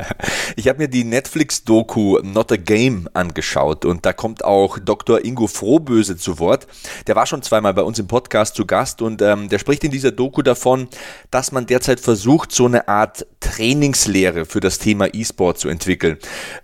[0.56, 5.24] ich habe mir die Netflix-Doku Not a Game angeschaut und da kommt auch Dr.
[5.24, 6.66] Ingo Frohböse zu Wort.
[7.06, 9.90] Der war schon zweimal bei uns im Podcast zu Gast und ähm, der spricht in
[9.90, 10.88] dieser Doku davon,
[11.30, 16.18] dass man derzeit versucht, so eine Art Trainingslehre für das Thema E-Sport zu entwickeln.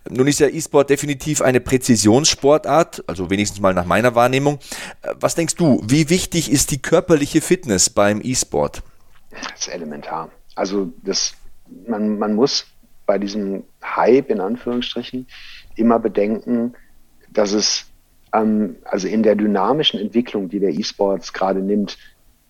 [0.09, 4.59] Nun ist ja E-Sport definitiv eine Präzisionssportart, also wenigstens mal nach meiner Wahrnehmung.
[5.03, 8.83] Äh, was denkst du, wie wichtig ist die körperliche Fitness beim E-Sport?
[9.33, 10.31] Das ist elementar.
[10.55, 11.35] Also das,
[11.87, 12.67] man, man muss
[13.07, 15.27] bei diesem Hype in Anführungsstrichen
[15.77, 16.75] immer bedenken,
[17.31, 17.87] dass es
[18.33, 21.99] ähm, also in der dynamischen Entwicklung, die der E-Sports gerade nimmt,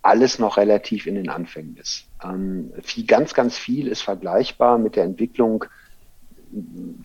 [0.03, 2.07] alles noch relativ in den Anfängen ist.
[2.25, 5.65] Ähm, viel, ganz, ganz viel ist vergleichbar mit der Entwicklung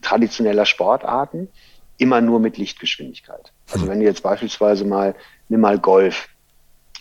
[0.02, 1.48] traditioneller Sportarten,
[1.98, 3.54] immer nur mit Lichtgeschwindigkeit.
[3.72, 3.92] Also hm.
[3.92, 5.16] wenn du jetzt beispielsweise mal,
[5.48, 6.28] nimm mal Golf,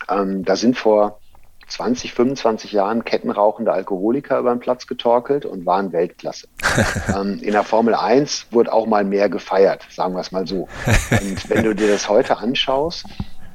[0.09, 1.19] ähm, da sind vor
[1.67, 6.47] 20, 25 Jahren kettenrauchende Alkoholiker über den Platz getorkelt und waren Weltklasse.
[7.15, 10.67] ähm, in der Formel 1 wurde auch mal mehr gefeiert, sagen wir es mal so.
[11.11, 13.05] Und wenn du dir das heute anschaust,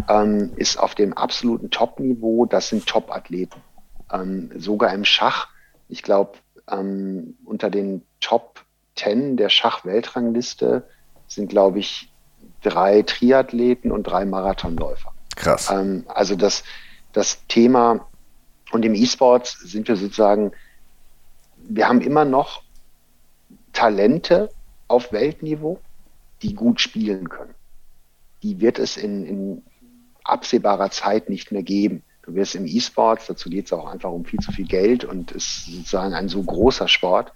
[0.09, 3.61] ähm, ist auf dem absoluten Top-Niveau, das sind Top-Athleten.
[4.13, 5.49] Ähm, sogar im Schach,
[5.89, 6.33] ich glaube,
[6.71, 8.65] ähm, unter den Top
[8.97, 10.89] 10 der Schach-Weltrangliste
[11.27, 12.13] sind, glaube ich,
[12.63, 15.13] drei Triathleten und drei Marathonläufer.
[15.37, 15.71] Krass.
[15.71, 16.63] Ähm, also das,
[17.13, 18.07] das Thema
[18.71, 20.53] und im E-Sports sind wir sozusagen,
[21.57, 22.63] wir haben immer noch
[23.73, 24.51] Talente
[24.89, 25.81] auf Weltniveau,
[26.43, 27.55] die gut spielen können.
[28.43, 29.63] Die wird es in, in
[30.25, 32.03] absehbarer Zeit nicht mehr geben.
[32.23, 35.33] Du wirst im E-Sports, dazu geht es auch einfach um viel zu viel Geld und
[35.33, 37.33] ist sozusagen ein so großer Sport,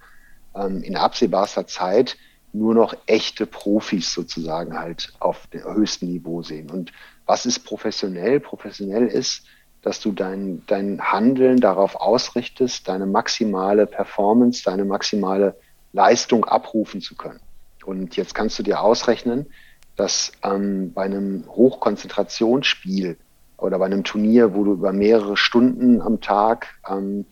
[0.55, 2.17] ähm, in absehbarster Zeit
[2.53, 6.71] nur noch echte Profis sozusagen halt auf dem höchsten Niveau sehen.
[6.71, 6.93] Und
[7.27, 8.41] was ist professionell?
[8.41, 9.45] Professionell ist,
[9.87, 15.55] dass du dein, dein Handeln darauf ausrichtest, deine maximale Performance, deine maximale
[15.93, 17.39] Leistung abrufen zu können.
[17.85, 19.47] Und jetzt kannst du dir ausrechnen,
[19.95, 23.17] dass ähm, bei einem Hochkonzentrationsspiel
[23.59, 27.25] oder bei einem Turnier, wo du über mehrere Stunden am Tag ähm,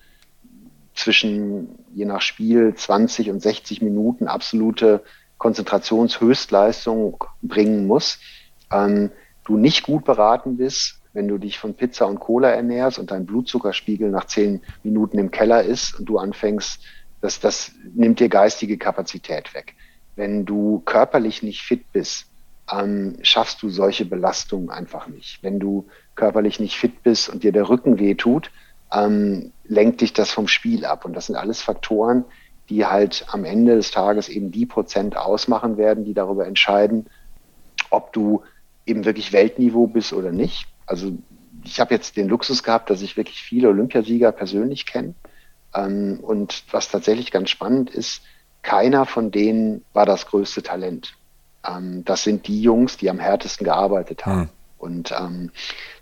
[0.94, 5.02] zwischen je nach Spiel 20 und 60 Minuten absolute
[5.38, 8.20] Konzentrationshöchstleistung bringen musst,
[8.70, 9.10] ähm,
[9.44, 13.24] du nicht gut beraten bist, wenn du dich von Pizza und Cola ernährst und dein
[13.24, 16.80] Blutzuckerspiegel nach zehn Minuten im Keller ist und du anfängst,
[17.20, 19.74] das, das nimmt dir geistige Kapazität weg.
[20.16, 22.26] Wenn du körperlich nicht fit bist,
[22.70, 25.42] ähm, schaffst du solche Belastungen einfach nicht.
[25.42, 25.86] Wenn du
[26.16, 28.50] körperlich nicht fit bist und dir der Rücken weh tut,
[28.92, 31.04] ähm, lenkt dich das vom Spiel ab.
[31.04, 32.24] Und das sind alles Faktoren,
[32.68, 37.06] die halt am Ende des Tages eben die Prozent ausmachen werden, die darüber entscheiden,
[37.90, 38.42] ob du
[38.86, 40.66] eben wirklich Weltniveau bist oder nicht.
[40.86, 41.12] Also
[41.64, 45.14] ich habe jetzt den Luxus gehabt, dass ich wirklich viele Olympiasieger persönlich kenne.
[45.74, 48.22] Ähm, und was tatsächlich ganz spannend ist,
[48.62, 51.14] keiner von denen war das größte Talent.
[51.66, 54.40] Ähm, das sind die Jungs, die am härtesten gearbeitet haben.
[54.40, 54.48] Mhm.
[54.78, 55.50] Und ähm,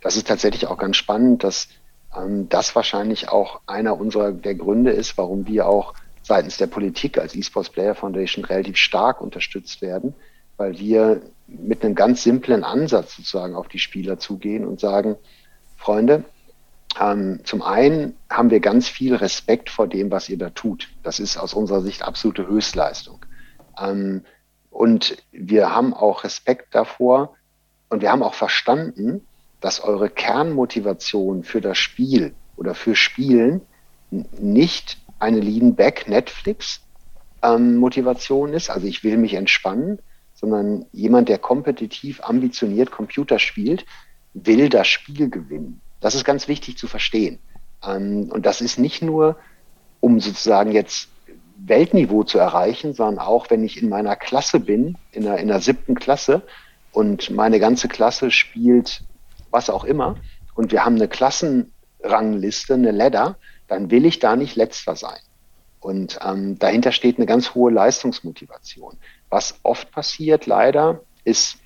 [0.01, 1.69] das ist tatsächlich auch ganz spannend, dass
[2.17, 7.19] ähm, das wahrscheinlich auch einer unserer der Gründe ist, warum wir auch seitens der Politik
[7.19, 10.15] als eSports Player Foundation relativ stark unterstützt werden,
[10.57, 15.17] weil wir mit einem ganz simplen Ansatz sozusagen auf die Spieler zugehen und sagen,
[15.77, 16.25] Freunde,
[17.01, 20.89] ähm, zum einen haben wir ganz viel Respekt vor dem, was ihr da tut.
[21.03, 23.25] Das ist aus unserer Sicht absolute Höchstleistung.
[23.81, 24.25] Ähm,
[24.71, 27.35] und wir haben auch Respekt davor
[27.89, 29.27] und wir haben auch verstanden,
[29.61, 33.63] dass eure Kernmotivation für das Spiel oder für Spielen
[34.11, 36.81] nicht eine Lean-Back Netflix
[37.43, 37.83] ähm,
[38.53, 39.99] ist, also ich will mich entspannen,
[40.43, 43.87] sondern jemand, der kompetitiv, ambitioniert Computer spielt,
[44.35, 45.81] will das Spiel gewinnen.
[46.01, 47.39] Das ist ganz wichtig zu verstehen.
[47.87, 49.37] Ähm, und das ist nicht nur,
[50.01, 51.09] um sozusagen jetzt
[51.57, 55.61] Weltniveau zu erreichen, sondern auch, wenn ich in meiner Klasse bin, in der, in der
[55.61, 56.43] siebten Klasse
[56.91, 59.05] und meine ganze Klasse spielt
[59.53, 60.17] was auch immer
[60.55, 63.37] und wir haben eine Klassenrangliste, eine Ladder,
[63.69, 65.21] dann will ich da nicht letzter sein.
[65.79, 68.97] Und ähm, dahinter steht eine ganz hohe Leistungsmotivation.
[69.33, 71.57] Was oft passiert, leider, ist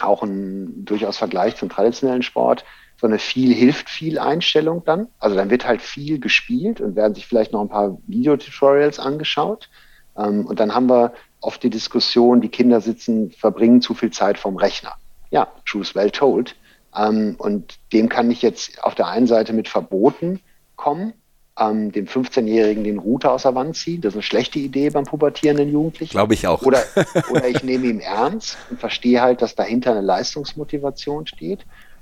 [0.00, 2.64] auch ein durchaus Vergleich zum traditionellen Sport,
[2.98, 5.08] so eine viel hilft viel Einstellung dann.
[5.18, 9.68] Also dann wird halt viel gespielt und werden sich vielleicht noch ein paar Videotutorials angeschaut.
[10.16, 14.38] Ähm, und dann haben wir oft die Diskussion, die Kinder sitzen, verbringen zu viel Zeit
[14.38, 14.94] vom Rechner.
[15.30, 16.56] Ja, truth well told.
[16.96, 20.40] Ähm, und dem kann ich jetzt auf der einen Seite mit Verboten
[20.76, 21.12] kommen,
[21.58, 24.00] ähm, dem 15-Jährigen den Router aus der Wand ziehen.
[24.00, 26.12] Das ist eine schlechte Idee beim pubertierenden Jugendlichen.
[26.12, 26.62] Glaube ich auch.
[26.62, 26.82] Oder,
[27.30, 31.60] oder ich nehme ihn ernst und verstehe halt, dass dahinter eine Leistungsmotivation steht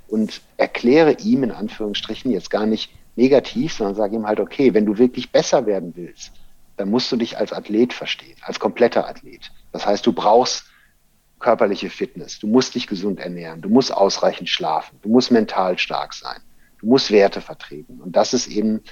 [0.08, 4.86] und erkläre ihm in Anführungsstrichen jetzt gar nicht negativ, sondern sage ihm halt, okay, wenn
[4.86, 6.32] du wirklich besser werden willst,
[6.76, 9.50] dann musst du dich als Athlet verstehen, als kompletter Athlet.
[9.72, 10.64] Das heißt, du brauchst
[11.38, 16.14] körperliche Fitness, du musst dich gesund ernähren, du musst ausreichend schlafen, du musst mental stark
[16.14, 16.40] sein,
[16.80, 18.00] du musst Werte vertreten.
[18.00, 18.82] Und das ist eben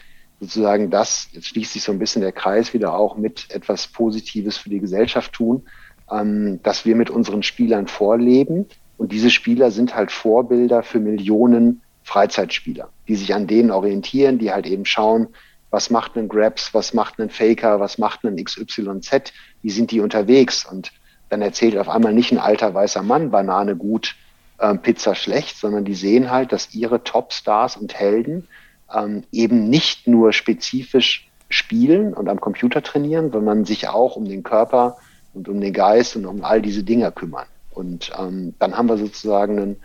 [0.40, 4.56] sozusagen das, jetzt schließt sich so ein bisschen der Kreis wieder auch mit etwas Positives
[4.56, 5.66] für die Gesellschaft tun,
[6.10, 8.66] ähm, dass wir mit unseren Spielern vorleben.
[8.96, 14.50] Und diese Spieler sind halt Vorbilder für Millionen Freizeitspieler, die sich an denen orientieren, die
[14.50, 15.28] halt eben schauen,
[15.70, 19.32] was macht ein Grabs, was macht ein Faker, was macht ein XYZ,
[19.62, 20.64] wie sind die unterwegs?
[20.64, 20.92] Und
[21.28, 24.16] dann erzählt auf einmal nicht ein alter weißer Mann, Banane gut,
[24.58, 28.48] äh, Pizza schlecht, sondern die sehen halt, dass ihre Topstars und Helden
[28.94, 34.42] ähm, eben nicht nur spezifisch spielen und am Computer trainieren, sondern sich auch um den
[34.42, 34.96] Körper
[35.34, 37.46] und um den Geist und um all diese Dinge kümmern.
[37.70, 39.76] Und ähm, dann haben wir sozusagen einen,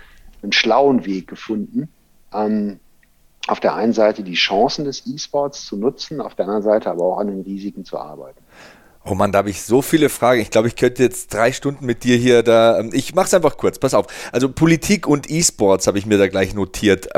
[0.41, 1.89] einen schlauen Weg gefunden,
[2.33, 2.79] ähm,
[3.47, 7.03] auf der einen Seite die Chancen des E-Sports zu nutzen, auf der anderen Seite aber
[7.03, 8.39] auch an den Risiken zu arbeiten.
[9.05, 10.39] Oh Mann, da habe ich so viele Fragen.
[10.39, 12.79] Ich glaube, ich könnte jetzt drei Stunden mit dir hier da.
[12.79, 13.79] Ähm, ich mache es einfach kurz.
[13.79, 14.07] Pass auf.
[14.31, 17.09] Also Politik und E-Sports habe ich mir da gleich notiert.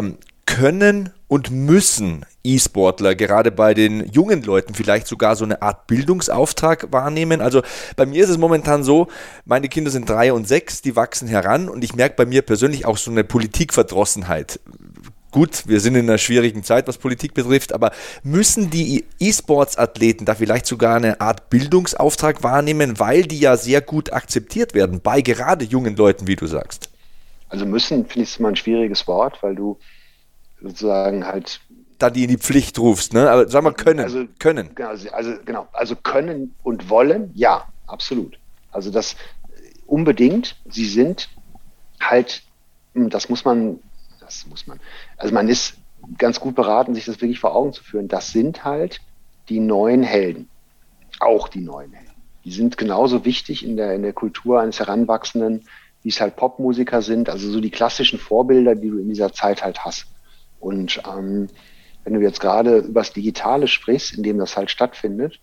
[0.45, 6.91] Können und müssen E-Sportler gerade bei den jungen Leuten vielleicht sogar so eine Art Bildungsauftrag
[6.91, 7.41] wahrnehmen.
[7.41, 7.61] Also
[7.95, 9.07] bei mir ist es momentan so,
[9.45, 12.85] meine Kinder sind drei und sechs, die wachsen heran und ich merke bei mir persönlich
[12.85, 14.59] auch so eine Politikverdrossenheit.
[15.31, 17.91] Gut, wir sind in einer schwierigen Zeit, was Politik betrifft, aber
[18.23, 24.13] müssen die E-Sports-Athleten da vielleicht sogar eine Art Bildungsauftrag wahrnehmen, weil die ja sehr gut
[24.13, 26.89] akzeptiert werden bei gerade jungen Leuten, wie du sagst?
[27.49, 29.77] Also müssen, finde ich immer ein schwieriges Wort, weil du
[30.61, 31.61] sozusagen halt
[31.97, 33.29] da die in die Pflicht rufst, ne?
[33.29, 34.71] Aber sag mal können, also, können.
[34.75, 38.37] Genau, also, also genau, also können und wollen, ja, absolut.
[38.71, 39.15] Also das
[39.85, 40.57] unbedingt.
[40.69, 41.29] Sie sind
[41.99, 42.43] halt,
[42.93, 43.79] hm, das muss man,
[44.19, 44.79] das muss man.
[45.17, 45.75] Also man ist
[46.17, 48.07] ganz gut beraten, sich das wirklich vor Augen zu führen.
[48.07, 48.99] Das sind halt
[49.49, 50.49] die neuen Helden,
[51.19, 52.11] auch die neuen Helden.
[52.43, 55.65] Die sind genauso wichtig in der in der Kultur eines Heranwachsenden,
[56.03, 57.29] wie es halt Popmusiker sind.
[57.29, 60.07] Also so die klassischen Vorbilder, die du in dieser Zeit halt hast.
[60.65, 61.47] Und ähm,
[62.03, 65.39] wenn du jetzt gerade über das Digitale sprichst, in dem das halt stattfindet,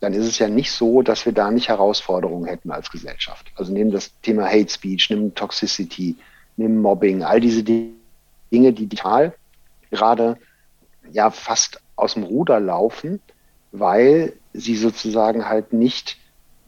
[0.00, 3.46] dann ist es ja nicht so, dass wir da nicht Herausforderungen hätten als Gesellschaft.
[3.56, 6.16] Also nehmen das Thema Hate Speech, nimm Toxicity,
[6.58, 7.94] nimm Mobbing, all diese Dinge,
[8.50, 9.34] die digital
[9.90, 10.36] gerade
[11.10, 13.20] ja fast aus dem Ruder laufen,
[13.72, 16.18] weil sie sozusagen halt nicht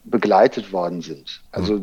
[0.05, 1.41] begleitet worden sind.
[1.51, 1.81] Also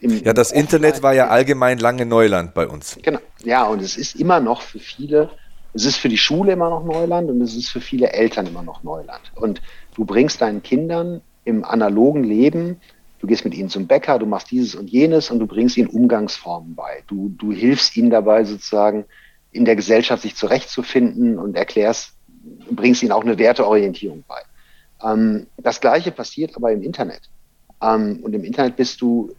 [0.00, 2.98] im, ja, das Internet war ja allgemein lange Neuland bei uns.
[3.02, 3.20] Genau.
[3.44, 5.30] Ja, und es ist immer noch für viele,
[5.72, 8.62] es ist für die Schule immer noch Neuland und es ist für viele Eltern immer
[8.62, 9.32] noch Neuland.
[9.34, 9.62] Und
[9.94, 12.80] du bringst deinen Kindern im analogen Leben,
[13.20, 15.88] du gehst mit ihnen zum Bäcker, du machst dieses und jenes und du bringst ihnen
[15.88, 17.02] Umgangsformen bei.
[17.06, 19.04] Du, du hilfst ihnen dabei sozusagen
[19.52, 22.12] in der Gesellschaft sich zurechtzufinden und erklärst,
[22.70, 24.40] bringst ihnen auch eine Werteorientierung bei.
[25.02, 27.22] Ähm, das Gleiche passiert aber im Internet.
[27.82, 29.34] Ähm, und im Internet bist du,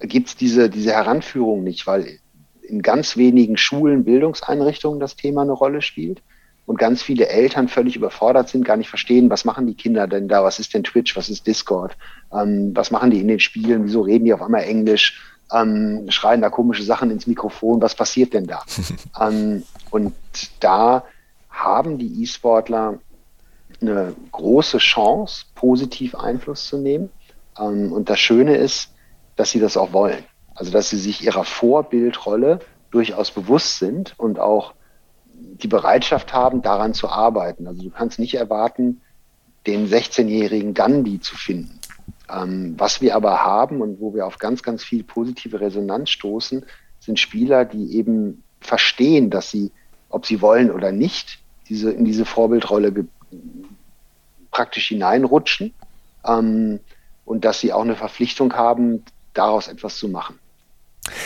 [0.00, 2.18] äh, gibt es diese, diese Heranführung nicht, weil
[2.62, 6.22] in ganz wenigen Schulen, Bildungseinrichtungen das Thema eine Rolle spielt
[6.64, 10.28] und ganz viele Eltern völlig überfordert sind, gar nicht verstehen, was machen die Kinder denn
[10.28, 11.96] da, was ist denn Twitch, was ist Discord,
[12.32, 15.20] ähm, was machen die in den Spielen, wieso reden die auf einmal Englisch,
[15.52, 18.62] ähm, schreien da komische Sachen ins Mikrofon, was passiert denn da?
[19.20, 20.14] ähm, und
[20.60, 21.04] da
[21.50, 22.98] haben die E-Sportler
[23.82, 27.10] eine große Chance, positiv Einfluss zu nehmen.
[27.58, 28.90] Ähm, und das Schöne ist,
[29.36, 30.24] dass sie das auch wollen.
[30.54, 32.60] Also dass sie sich ihrer Vorbildrolle
[32.90, 34.74] durchaus bewusst sind und auch
[35.34, 37.66] die Bereitschaft haben, daran zu arbeiten.
[37.66, 39.00] Also du kannst nicht erwarten,
[39.66, 41.78] den 16-jährigen Gandhi zu finden.
[42.30, 46.64] Ähm, was wir aber haben und wo wir auf ganz, ganz viel positive Resonanz stoßen,
[47.00, 49.72] sind Spieler, die eben verstehen, dass sie,
[50.08, 52.92] ob sie wollen oder nicht, diese, in diese Vorbildrolle
[54.52, 55.74] praktisch hineinrutschen
[56.24, 56.78] ähm,
[57.24, 60.38] und dass sie auch eine Verpflichtung haben, daraus etwas zu machen.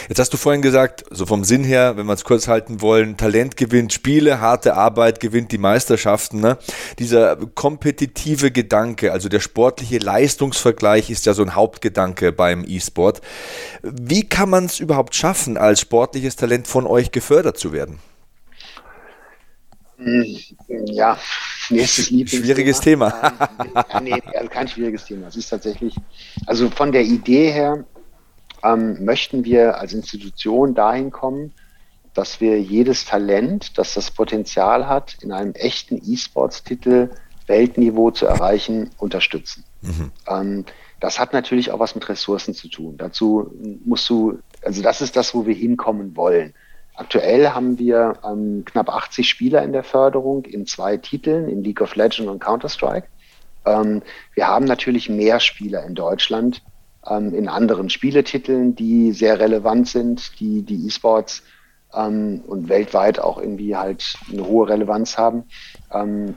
[0.09, 3.19] Jetzt hast du vorhin gesagt, so vom Sinn her, wenn wir es kurz halten wollen,
[3.19, 6.41] Talent gewinnt Spiele, harte Arbeit gewinnt die Meisterschaften.
[6.41, 6.57] Ne?
[6.99, 13.21] Dieser kompetitive Gedanke, also der sportliche Leistungsvergleich ist ja so ein Hauptgedanke beim E-Sport.
[13.83, 17.99] Wie kann man es überhaupt schaffen, als sportliches Talent von euch gefördert zu werden?
[20.69, 21.19] Ja,
[21.71, 22.45] nächstes Lieblingsthema.
[22.45, 23.33] Schwieriges Thema.
[23.91, 25.29] Ähm, nee, also kein schwieriges Thema.
[25.29, 25.95] Es ist tatsächlich,
[26.47, 27.85] also von der Idee her
[28.63, 31.53] ähm, möchten wir als Institution dahin kommen,
[32.15, 37.11] dass wir jedes Talent, das das Potenzial hat, in einem echten E-Sports-Titel
[37.47, 39.65] Weltniveau zu erreichen, unterstützen.
[39.83, 40.11] Mhm.
[40.27, 40.65] Ähm,
[41.01, 42.97] das hat natürlich auch was mit Ressourcen zu tun.
[42.97, 43.53] Dazu
[43.85, 46.55] musst du, also das ist das, wo wir hinkommen wollen.
[46.97, 51.83] Aktuell haben wir ähm, knapp 80 Spieler in der Förderung in zwei Titeln, in League
[51.83, 53.09] of Legends und Counter-Strike.
[53.67, 54.03] Ähm,
[54.35, 56.63] wir haben natürlich mehr Spieler in Deutschland
[57.07, 61.43] ähm, in anderen Spieletiteln, die sehr relevant sind, die die E-Sports
[61.95, 65.45] ähm, und weltweit auch irgendwie halt eine hohe Relevanz haben.
[65.93, 66.35] Ähm,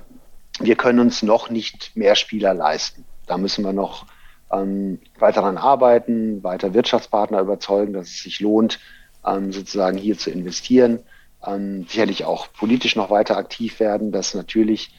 [0.60, 3.06] wir können uns noch nicht mehr Spieler leisten.
[3.28, 4.08] Da müssen wir noch
[4.52, 8.80] ähm, weiter daran arbeiten, weiter Wirtschaftspartner überzeugen, dass es sich lohnt,
[9.26, 11.00] ähm, sozusagen hier zu investieren.
[11.46, 14.94] Ähm, sicherlich auch politisch noch weiter aktiv werden, dass natürlich,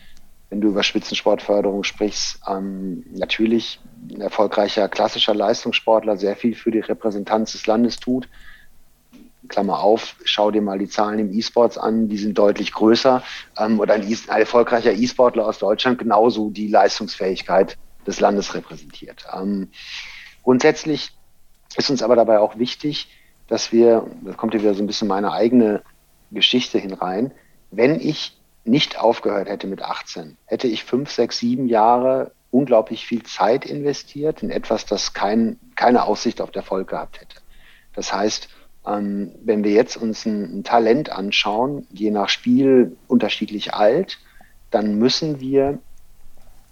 [0.48, 6.80] wenn du über Spitzensportförderung sprichst, ähm, natürlich ein erfolgreicher klassischer Leistungssportler sehr viel für die
[6.80, 8.28] Repräsentanz des Landes tut.
[9.48, 13.22] Klammer auf, schau dir mal die Zahlen im E-Sports an, die sind deutlich größer.
[13.58, 19.26] Ähm, oder ein, e ein erfolgreicher E-Sportler aus Deutschland genauso die Leistungsfähigkeit des Landes repräsentiert.
[19.34, 19.68] Ähm,
[20.42, 21.12] grundsätzlich
[21.76, 23.08] ist uns aber dabei auch wichtig,
[23.50, 25.82] dass wir, da kommt hier wieder so ein bisschen meine eigene
[26.30, 27.32] Geschichte hinein,
[27.72, 33.24] wenn ich nicht aufgehört hätte mit 18, hätte ich fünf, sechs, sieben Jahre unglaublich viel
[33.24, 37.36] Zeit investiert in etwas, das kein, keine Aussicht auf Erfolg gehabt hätte.
[37.92, 38.48] Das heißt,
[38.86, 44.18] ähm, wenn wir jetzt uns ein, ein, Talent anschauen, je nach Spiel unterschiedlich alt,
[44.70, 45.80] dann müssen wir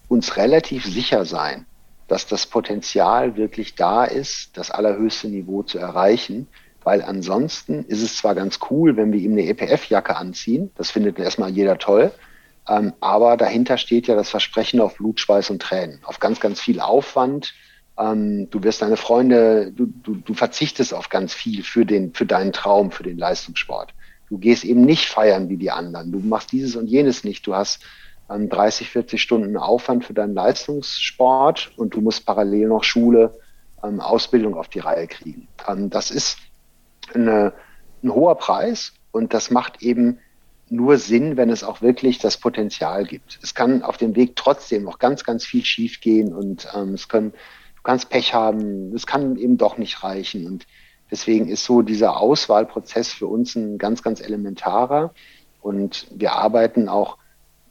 [0.06, 1.66] uns relativ sicher sein,
[2.06, 6.46] dass das Potenzial wirklich da ist, das allerhöchste Niveau zu erreichen,
[6.88, 11.18] weil ansonsten ist es zwar ganz cool, wenn wir ihm eine EPF-Jacke anziehen, das findet
[11.18, 12.12] erstmal jeder toll,
[12.66, 16.62] ähm, aber dahinter steht ja das Versprechen auf Blut, Schweiß und Tränen, auf ganz, ganz
[16.62, 17.52] viel Aufwand,
[17.98, 22.24] ähm, du wirst deine Freunde, du, du, du verzichtest auf ganz viel für, den, für
[22.24, 23.92] deinen Traum, für den Leistungssport.
[24.30, 26.10] Du gehst eben nicht feiern wie die anderen.
[26.10, 27.46] Du machst dieses und jenes nicht.
[27.46, 27.82] Du hast
[28.30, 33.38] ähm, 30, 40 Stunden Aufwand für deinen Leistungssport und du musst parallel noch Schule,
[33.84, 35.48] ähm, Ausbildung auf die Reihe kriegen.
[35.68, 36.38] Ähm, das ist
[37.14, 37.52] eine,
[38.02, 40.18] ein hoher Preis und das macht eben
[40.70, 43.38] nur Sinn, wenn es auch wirklich das Potenzial gibt.
[43.42, 47.32] Es kann auf dem Weg trotzdem noch ganz, ganz viel schiefgehen und ähm, es können
[47.88, 50.46] kannst Pech haben, es kann eben doch nicht reichen.
[50.46, 50.66] Und
[51.10, 55.14] deswegen ist so dieser Auswahlprozess für uns ein ganz, ganz elementarer.
[55.62, 57.16] Und wir arbeiten auch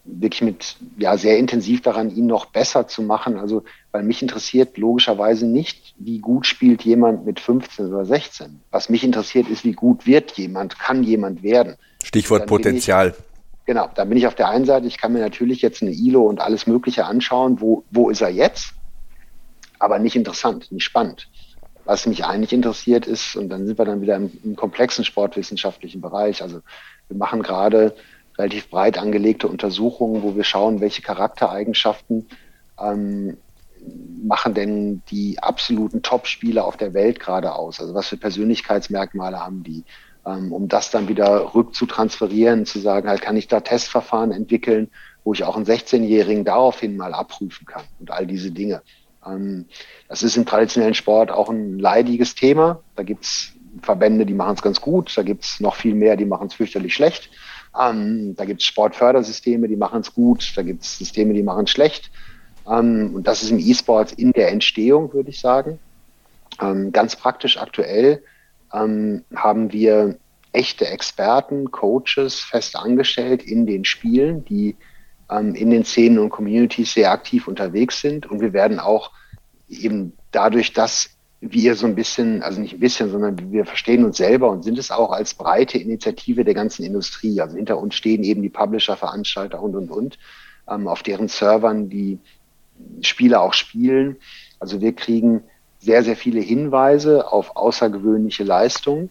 [0.07, 3.37] wirklich mit, ja, sehr intensiv daran, ihn noch besser zu machen.
[3.37, 8.61] Also, weil mich interessiert logischerweise nicht, wie gut spielt jemand mit 15 oder 16.
[8.71, 11.75] Was mich interessiert, ist, wie gut wird jemand, kann jemand werden.
[12.03, 13.09] Stichwort Potenzial.
[13.09, 15.91] Ich, genau, da bin ich auf der einen Seite, ich kann mir natürlich jetzt eine
[15.91, 18.73] ILO und alles Mögliche anschauen, wo, wo ist er jetzt?
[19.79, 21.29] aber nicht interessant, nicht spannend.
[21.85, 26.01] Was mich eigentlich interessiert ist, und dann sind wir dann wieder im, im komplexen sportwissenschaftlichen
[26.01, 26.41] Bereich.
[26.41, 26.61] Also
[27.07, 27.95] wir machen gerade
[28.37, 32.27] relativ breit angelegte Untersuchungen, wo wir schauen, welche Charaktereigenschaften
[32.79, 33.37] ähm,
[34.23, 37.79] machen denn die absoluten Top-Spieler auf der Welt gerade aus?
[37.79, 39.83] Also was für Persönlichkeitsmerkmale haben die?
[40.25, 44.89] Ähm, um das dann wieder rückzutransferieren, zu sagen, halt kann ich da Testverfahren entwickeln,
[45.23, 48.81] wo ich auch einen 16-Jährigen daraufhin mal abrufen kann und all diese Dinge.
[49.25, 49.65] Ähm,
[50.09, 52.81] das ist im traditionellen Sport auch ein leidiges Thema.
[52.95, 55.15] Da gibt es Verbände, die machen es ganz gut.
[55.17, 57.29] Da gibt es noch viel mehr, die machen es fürchterlich schlecht.
[57.79, 60.53] Ähm, da gibt es Sportfördersysteme, die machen es gut.
[60.55, 62.11] Da gibt es Systeme, die machen es schlecht.
[62.69, 65.79] Ähm, und das ist im E-Sport in der Entstehung, würde ich sagen.
[66.91, 68.23] ganz praktisch aktuell
[68.71, 70.17] haben wir
[70.51, 74.75] echte Experten, Coaches fest angestellt in den Spielen, die
[75.29, 78.25] ähm, in den Szenen und Communities sehr aktiv unterwegs sind.
[78.25, 79.11] Und wir werden auch
[79.69, 84.17] eben dadurch, dass wir so ein bisschen, also nicht ein bisschen, sondern wir verstehen uns
[84.17, 87.39] selber und sind es auch als breite Initiative der ganzen Industrie.
[87.41, 90.17] Also hinter uns stehen eben die Publisher, Veranstalter und, und, und,
[90.67, 92.19] ähm, auf deren Servern die
[93.01, 94.17] Spieler auch spielen.
[94.59, 95.43] Also wir kriegen
[95.79, 99.09] sehr, sehr viele Hinweise auf außergewöhnliche Leistungen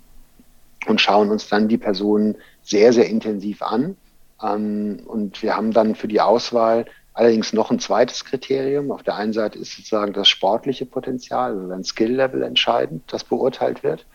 [0.87, 3.97] und schauen uns dann die Personen sehr, sehr intensiv an
[4.43, 6.87] ähm, und wir haben dann für die Auswahl
[7.17, 8.93] allerdings noch ein zweites Kriterium.
[8.93, 13.83] Auf der einen Seite ist sozusagen das sportliche Potenzial, also ein Skill-Level entscheidend, das beurteilt
[13.83, 14.07] wird.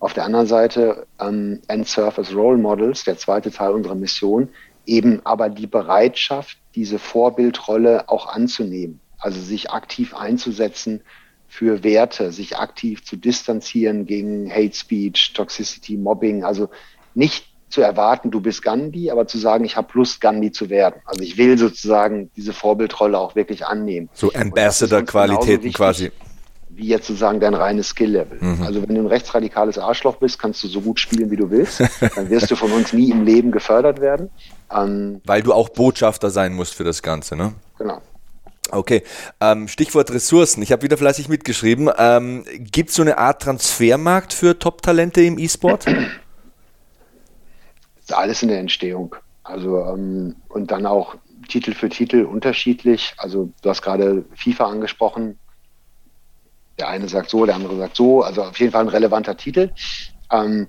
[0.00, 4.48] Auf der anderen Seite ähm, End-Surf as Role Models, der zweite Teil unserer Mission,
[4.86, 11.02] eben aber die Bereitschaft, diese Vorbildrolle auch anzunehmen, also sich aktiv einzusetzen
[11.46, 16.70] für Werte, sich aktiv zu distanzieren gegen Hate Speech, Toxicity, Mobbing, also
[17.14, 21.00] nicht zu erwarten, du bist Gandhi, aber zu sagen, ich habe Lust, Gandhi zu werden.
[21.04, 24.08] Also ich will sozusagen diese Vorbildrolle auch wirklich annehmen.
[24.14, 26.10] So Ambassador-Qualitäten quasi.
[26.70, 28.38] Wie jetzt sozusagen dein reines Skill-Level.
[28.40, 28.62] Mhm.
[28.62, 31.80] Also wenn du ein rechtsradikales Arschloch bist, kannst du so gut spielen, wie du willst.
[32.14, 34.30] Dann wirst du von uns nie im Leben gefördert werden.
[34.72, 37.54] Ähm, Weil du auch Botschafter sein musst für das Ganze, ne?
[37.78, 38.00] Genau.
[38.70, 39.02] Okay,
[39.40, 40.62] ähm, Stichwort Ressourcen.
[40.62, 41.90] Ich habe wieder fleißig mitgeschrieben.
[41.96, 45.86] Ähm, Gibt es so eine Art Transfermarkt für Top-Talente im E-Sport?
[48.12, 49.16] alles in der Entstehung.
[49.42, 51.16] Also ähm, und dann auch
[51.48, 53.14] Titel für Titel unterschiedlich.
[53.16, 55.38] Also du hast gerade FIFA angesprochen.
[56.78, 58.22] Der eine sagt so, der andere sagt so.
[58.22, 59.70] Also auf jeden Fall ein relevanter Titel.
[60.30, 60.68] Ähm,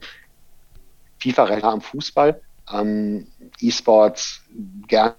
[1.20, 2.42] FIFA recht am Fußball.
[2.74, 3.28] Ähm,
[3.60, 4.42] E-Sports
[4.88, 5.16] gerne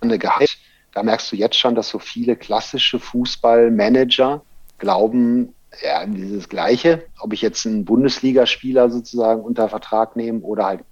[0.00, 0.58] gehypt.
[0.92, 4.42] Da merkst du jetzt schon, dass so viele klassische Fußballmanager
[4.78, 10.84] glauben, ja, dieses Gleiche, ob ich jetzt einen Bundesligaspieler sozusagen unter Vertrag nehme oder halt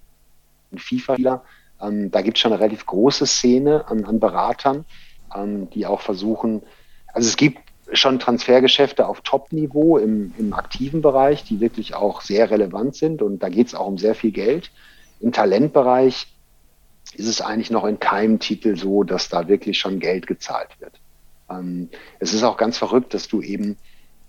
[0.76, 1.42] FIFA-Spieler.
[1.80, 4.84] Ähm, da gibt es schon eine relativ große Szene an, an Beratern,
[5.34, 6.62] ähm, die auch versuchen,
[7.12, 7.58] also es gibt
[7.92, 13.42] schon Transfergeschäfte auf Top-Niveau im, im aktiven Bereich, die wirklich auch sehr relevant sind und
[13.42, 14.70] da geht es auch um sehr viel Geld.
[15.20, 16.26] Im Talentbereich
[17.14, 21.00] ist es eigentlich noch in keinem Titel so, dass da wirklich schon Geld gezahlt wird.
[21.50, 21.88] Ähm,
[22.18, 23.78] es ist auch ganz verrückt, dass du eben,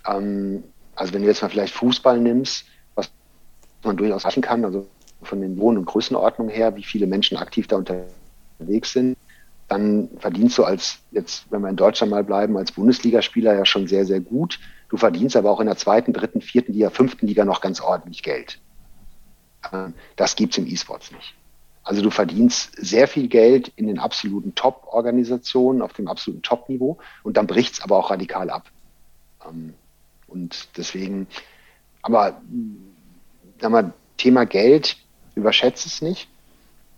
[0.08, 0.64] ähm,
[0.96, 2.66] also wenn du jetzt mal vielleicht Fußball nimmst,
[2.96, 3.12] was
[3.84, 4.88] man durchaus machen kann, also
[5.22, 9.17] von den Wohn- und Größenordnungen her, wie viele Menschen aktiv da unterwegs sind.
[9.67, 13.88] dann verdienst du als, jetzt, wenn wir in Deutschland mal bleiben, als Bundesligaspieler ja schon
[13.88, 14.59] sehr, sehr gut.
[14.89, 18.24] Du verdienst aber auch in der zweiten, dritten, vierten Liga, fünften Liga noch ganz ordentlich
[18.24, 18.59] Geld.
[19.72, 21.36] Ähm, das gibt's im E-Sports nicht.
[21.84, 27.38] Also du verdienst sehr viel Geld in den absoluten Top-Organisationen, auf dem absoluten Top-Niveau und
[27.38, 28.72] dann bricht's aber auch radikal ab.
[29.47, 29.74] Ähm,
[30.28, 31.28] und deswegen,
[32.01, 32.41] aber
[33.59, 34.97] sag mal, Thema Geld,
[35.40, 36.30] überschätze es nicht.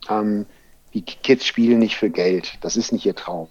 [0.09, 0.45] Ähm,
[0.93, 2.57] die Kids spielen nicht für Geld.
[2.61, 3.47] Das ist nicht ihr Traum.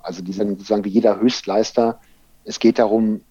[0.00, 2.00] Also die sind sozusagen wie jeder Höchstleister.
[2.44, 3.22] Es geht darum,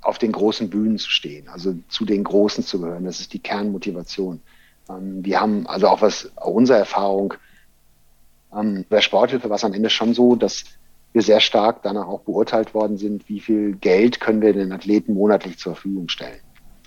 [0.00, 3.04] auf den großen Bühnen zu stehen, also zu den Großen zu gehören.
[3.04, 4.40] Das ist die Kernmotivation.
[4.88, 7.34] Ähm, wir haben also auch was unsere Erfahrung
[8.54, 10.64] ähm, bei Sporthilfe war es am Ende schon so, dass
[11.12, 15.14] wir sehr stark danach auch beurteilt worden sind, wie viel Geld können wir den Athleten
[15.14, 16.40] monatlich zur Verfügung stellen.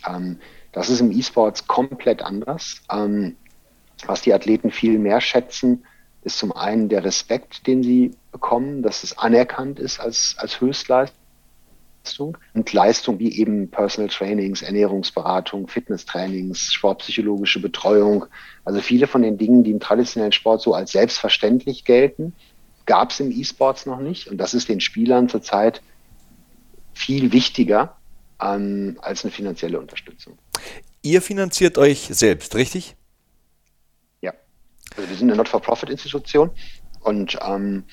[0.08, 0.40] Ähm,
[0.78, 2.84] das ist im E-Sports komplett anders.
[2.92, 3.36] Ähm,
[4.06, 5.86] was die Athleten viel mehr schätzen,
[6.22, 12.38] ist zum einen der Respekt, den sie bekommen, dass es anerkannt ist als, als Höchstleistung
[12.54, 18.28] und Leistung wie eben Personal Trainings, Ernährungsberatung, Fitnesstrainings, sportpsychologische Betreuung.
[18.64, 22.34] Also viele von den Dingen, die im traditionellen Sport so als selbstverständlich gelten,
[22.86, 24.28] gab es im E-Sports noch nicht.
[24.28, 25.82] Und das ist den Spielern zurzeit
[26.94, 27.97] viel wichtiger
[28.42, 30.38] ähm, als eine finanzielle Unterstützung.
[31.02, 32.96] Ihr finanziert euch selbst, richtig?
[34.22, 34.34] Ja.
[34.96, 36.52] Also wir sind eine Not-for-Profit-Institution
[37.02, 37.86] und ähm,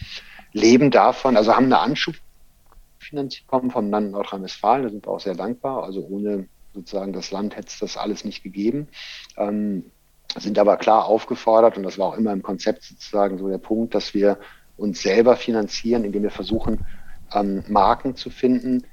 [0.53, 5.85] leben davon, also haben eine Anschubfinanzierung vom Land Nordrhein-Westfalen, da sind wir auch sehr dankbar.
[5.85, 8.89] Also ohne sozusagen das Land hätte es das alles nicht gegeben.
[9.37, 9.91] Ähm,
[10.37, 13.95] sind aber klar aufgefordert, und das war auch immer im Konzept sozusagen so der Punkt,
[13.95, 14.39] dass wir
[14.77, 16.85] uns selber finanzieren, indem wir versuchen,
[17.33, 18.85] ähm, Marken zu finden,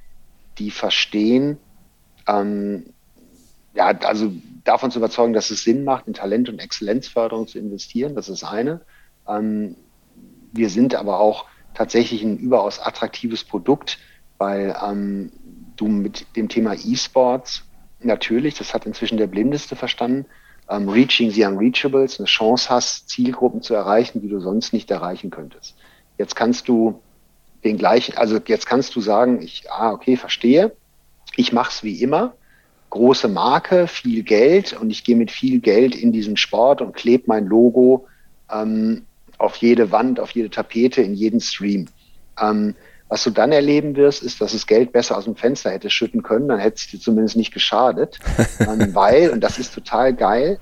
[0.62, 1.58] die verstehen,
[2.28, 2.94] ähm,
[3.74, 4.32] ja, also
[4.64, 8.16] davon zu überzeugen, dass es Sinn macht, in Talent- und Exzellenzförderung zu investieren.
[8.16, 8.82] Das ist eine.
[9.28, 9.76] Ähm,
[10.52, 13.98] wir sind aber auch tatsächlich ein überaus attraktives Produkt,
[14.38, 15.32] weil ähm,
[15.78, 17.64] du mit dem Thema E-Sports
[18.00, 20.26] natürlich, das hat inzwischen der Blindeste verstanden,
[20.70, 25.32] ähm, Reaching the Unreachables, eine Chance hast, Zielgruppen zu erreichen, die du sonst nicht erreichen
[25.32, 25.76] könntest.
[26.18, 27.02] Jetzt kannst du
[27.64, 30.72] den gleichen, also jetzt kannst du sagen, ich, ah, okay, verstehe,
[31.36, 32.34] ich mache es wie immer,
[32.90, 37.24] große Marke, viel Geld und ich gehe mit viel Geld in diesen Sport und klebe
[37.28, 38.08] mein Logo
[38.52, 39.06] ähm,
[39.38, 41.88] auf jede Wand, auf jede Tapete, in jeden Stream.
[42.40, 42.76] Ähm,
[43.08, 46.24] was du dann erleben wirst, ist, dass das Geld besser aus dem Fenster hätte schütten
[46.24, 48.20] können, dann hätte es dir zumindest nicht geschadet,
[48.60, 50.60] ähm, weil, und das ist total geil,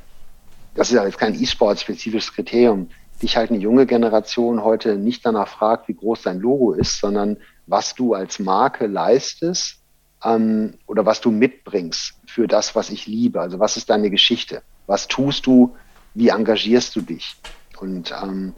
[0.76, 2.90] das ist ja jetzt kein E-Sport-spezifisches Kriterium,
[3.22, 7.38] dich halt eine junge Generation heute nicht danach fragt, wie groß dein Logo ist, sondern
[7.68, 9.82] was du als Marke leistest
[10.24, 13.42] ähm, oder was du mitbringst für das, was ich liebe.
[13.42, 14.64] Also was ist deine Geschichte?
[14.88, 15.76] Was tust du?
[16.14, 17.36] Wie engagierst du dich?
[17.80, 18.54] Und ähm,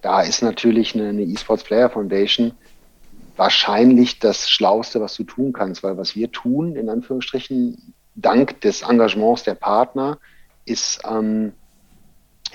[0.00, 2.52] da ist natürlich eine, eine eSports Player Foundation
[3.36, 8.82] wahrscheinlich das Schlauste, was du tun kannst, weil was wir tun, in Anführungsstrichen, dank des
[8.82, 10.18] Engagements der Partner,
[10.64, 11.52] ist ähm,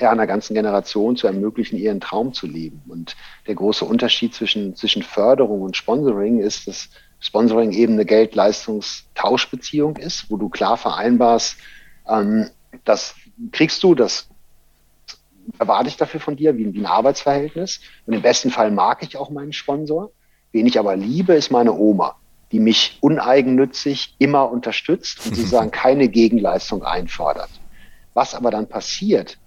[0.01, 2.81] ja, einer ganzen Generation zu ermöglichen, ihren Traum zu leben.
[2.87, 3.15] Und
[3.47, 6.89] der große Unterschied zwischen, zwischen Förderung und Sponsoring ist, dass
[7.19, 11.57] Sponsoring eben eine Geld-Leistungs-Tauschbeziehung ist, wo du klar vereinbarst,
[12.07, 12.49] ähm,
[12.85, 13.15] das
[13.51, 14.29] kriegst du, das
[15.57, 17.81] erwarte ich dafür von dir, wie, wie ein Arbeitsverhältnis.
[18.05, 20.11] Und im besten Fall mag ich auch meinen Sponsor.
[20.51, 22.15] Wen ich aber liebe, ist meine Oma,
[22.51, 27.49] die mich uneigennützig immer unterstützt und sozusagen keine Gegenleistung einfordert.
[28.13, 29.37] Was aber dann passiert,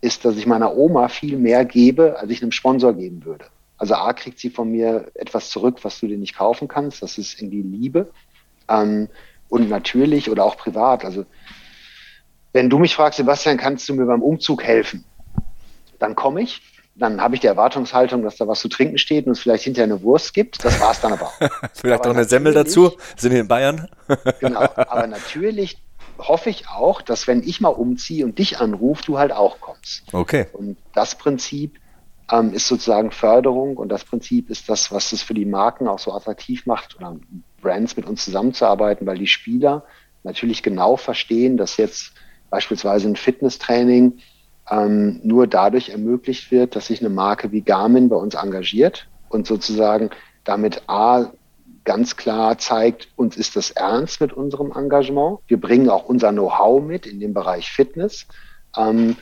[0.00, 3.46] ist, dass ich meiner Oma viel mehr gebe, als ich einem Sponsor geben würde.
[3.76, 7.02] Also A kriegt sie von mir etwas zurück, was du dir nicht kaufen kannst.
[7.02, 8.10] Das ist irgendwie Liebe.
[8.68, 9.08] Ähm,
[9.48, 11.04] und natürlich oder auch privat.
[11.04, 11.24] Also
[12.52, 15.04] wenn du mich fragst, Sebastian, kannst du mir beim Umzug helfen?
[15.98, 16.62] Dann komme ich.
[16.94, 19.84] Dann habe ich die Erwartungshaltung, dass da was zu trinken steht und es vielleicht hinterher
[19.84, 20.64] eine Wurst gibt.
[20.64, 21.38] Das war es dann aber auch.
[21.74, 22.96] vielleicht aber noch eine Semmel dazu.
[23.16, 23.88] Sind wir in Bayern?
[24.40, 24.60] genau.
[24.76, 25.78] Aber natürlich
[26.18, 30.02] hoffe ich auch, dass wenn ich mal umziehe und dich anrufe, du halt auch kommst.
[30.12, 30.46] Okay.
[30.52, 31.78] Und das Prinzip
[32.30, 35.98] ähm, ist sozusagen Förderung und das Prinzip ist das, was es für die Marken auch
[35.98, 37.16] so attraktiv macht oder
[37.60, 39.84] Brands mit uns zusammenzuarbeiten, weil die Spieler
[40.24, 42.12] natürlich genau verstehen, dass jetzt
[42.50, 44.18] beispielsweise ein Fitnesstraining
[44.70, 49.46] ähm, nur dadurch ermöglicht wird, dass sich eine Marke wie Garmin bei uns engagiert und
[49.46, 50.10] sozusagen
[50.44, 51.32] damit A
[51.84, 55.38] ganz klar zeigt, uns ist das ernst mit unserem Engagement.
[55.46, 58.26] Wir bringen auch unser Know-how mit in dem Bereich Fitness.
[58.76, 59.16] Ähm,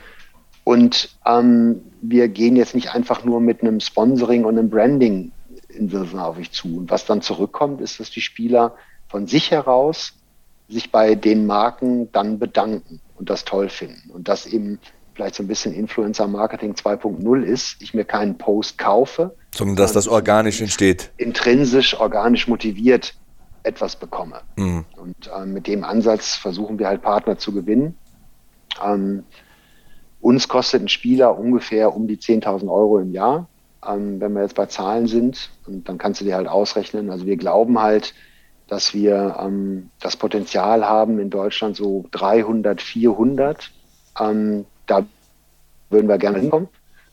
[0.63, 5.31] und ähm, wir gehen jetzt nicht einfach nur mit einem Sponsoring und einem Branding
[5.69, 6.77] Entwürfen auf euch zu.
[6.77, 8.75] Und was dann zurückkommt, ist, dass die Spieler
[9.07, 10.13] von sich heraus
[10.67, 14.09] sich bei den Marken dann bedanken und das toll finden.
[14.09, 14.79] Und das eben
[15.13, 19.35] vielleicht so ein bisschen Influencer-Marketing 2.0 ist, ich mir keinen Post kaufe.
[19.57, 21.11] Sondern dass das organisch entsteht.
[21.17, 23.15] Intrinsisch, organisch motiviert
[23.63, 24.41] etwas bekomme.
[24.55, 24.85] Mhm.
[24.95, 27.97] Und äh, mit dem Ansatz versuchen wir halt Partner zu gewinnen.
[28.83, 29.23] Ähm,
[30.21, 33.47] uns kostet ein Spieler ungefähr um die 10.000 Euro im Jahr,
[33.85, 35.49] ähm, wenn wir jetzt bei Zahlen sind.
[35.65, 37.09] Und dann kannst du dir halt ausrechnen.
[37.09, 38.13] Also wir glauben halt,
[38.67, 43.71] dass wir ähm, das Potenzial haben, in Deutschland so 300, 400
[44.19, 45.05] ähm, da
[45.89, 46.69] würden wir gerne hinkommen.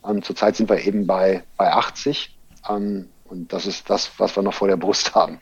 [0.07, 2.34] Ähm, zurzeit sind wir eben bei, bei 80.
[2.69, 5.39] Ähm, und das ist das, was wir noch vor der Brust haben.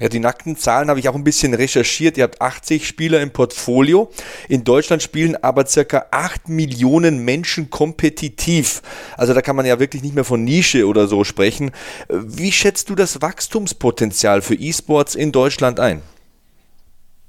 [0.00, 2.16] Ja, die nackten Zahlen habe ich auch ein bisschen recherchiert.
[2.16, 4.10] Ihr habt 80 Spieler im Portfolio.
[4.48, 8.82] In Deutschland spielen aber circa 8 Millionen Menschen kompetitiv.
[9.16, 11.70] Also da kann man ja wirklich nicht mehr von Nische oder so sprechen.
[12.08, 16.02] Wie schätzt du das Wachstumspotenzial für E-Sports in Deutschland ein?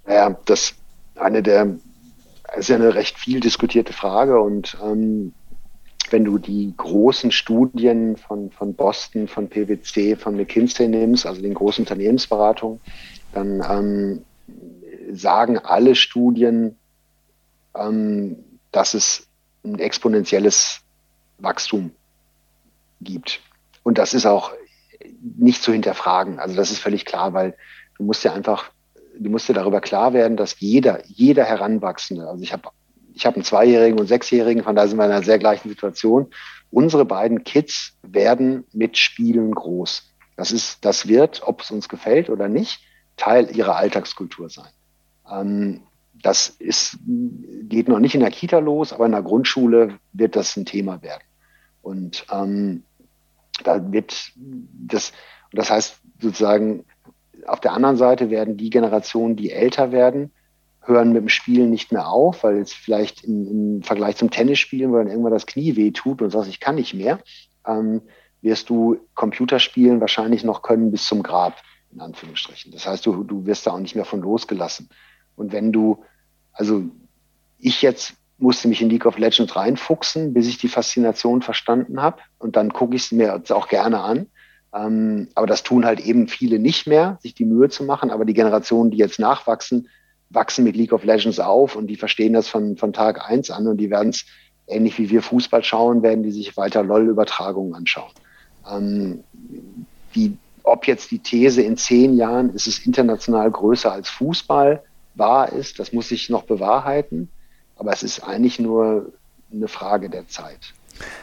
[0.08, 0.74] Ja, das
[1.16, 1.76] eine der
[2.58, 5.34] ist ja eine recht viel diskutierte Frage und ähm,
[6.12, 11.54] wenn du die großen Studien von, von Boston, von PwC, von McKinsey nimmst, also den
[11.54, 12.80] großen Unternehmensberatungen,
[13.34, 14.26] dann ähm,
[15.14, 16.78] sagen alle Studien,
[17.76, 18.38] ähm,
[18.72, 19.28] dass es
[19.64, 20.82] ein exponentielles
[21.40, 21.92] Wachstum
[23.02, 23.42] gibt.
[23.84, 24.52] Und das ist auch
[25.38, 26.40] nicht zu hinterfragen.
[26.40, 27.56] Also das ist völlig klar, weil
[27.98, 28.72] du musst ja einfach
[29.20, 32.70] du musst dir darüber klar werden, dass jeder, jeder Heranwachsende, also ich habe
[33.16, 36.28] ich hab einen Zweijährigen und Sechsjährigen, von da sind wir in einer sehr gleichen Situation.
[36.70, 40.14] Unsere beiden Kids werden mit Spielen groß.
[40.36, 42.82] Das ist, das wird, ob es uns gefällt oder nicht,
[43.16, 44.70] Teil ihrer Alltagskultur sein.
[45.32, 45.82] Ähm,
[46.22, 50.58] das ist, geht noch nicht in der Kita los, aber in der Grundschule wird das
[50.58, 51.24] ein Thema werden.
[51.82, 52.84] Und ähm,
[53.64, 55.14] da wird das,
[55.54, 56.84] das heißt sozusagen,
[57.48, 60.32] auf der anderen Seite werden die Generationen, die älter werden,
[60.86, 64.92] hören mit dem Spielen nicht mehr auf, weil es vielleicht im, im Vergleich zum Tennisspielen,
[64.92, 67.20] wo dann irgendwann das Knie weh tut und sagst, ich kann nicht mehr,
[67.66, 68.02] ähm,
[68.42, 71.56] wirst du Computerspielen wahrscheinlich noch können bis zum Grab,
[71.92, 72.72] in Anführungsstrichen.
[72.72, 74.90] Das heißt, du, du wirst da auch nicht mehr von losgelassen.
[75.36, 76.04] Und wenn du,
[76.54, 76.84] also
[77.58, 82.22] ich jetzt musste mich in League of Legends reinfuchsen, bis ich die Faszination verstanden habe.
[82.38, 84.28] Und dann gucke ich es mir auch gerne an.
[84.74, 88.12] Ähm, aber das tun halt eben viele nicht mehr, sich die Mühe zu machen.
[88.12, 89.88] Aber die Generationen, die jetzt nachwachsen,
[90.30, 93.68] wachsen mit League of Legends auf und die verstehen das von, von Tag eins an
[93.68, 94.26] und die werden es
[94.68, 98.12] ähnlich wie wir Fußball schauen, werden die sich weiter LOL-Übertragungen anschauen.
[98.70, 99.24] Ähm,
[100.16, 105.52] die, ob jetzt die These in zehn Jahren ist es international größer als Fußball wahr
[105.52, 107.30] ist, das muss sich noch bewahrheiten.
[107.78, 109.12] Aber es ist eigentlich nur
[109.52, 110.74] eine Frage der Zeit.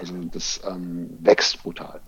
[0.00, 2.00] Also das ähm, wächst brutal.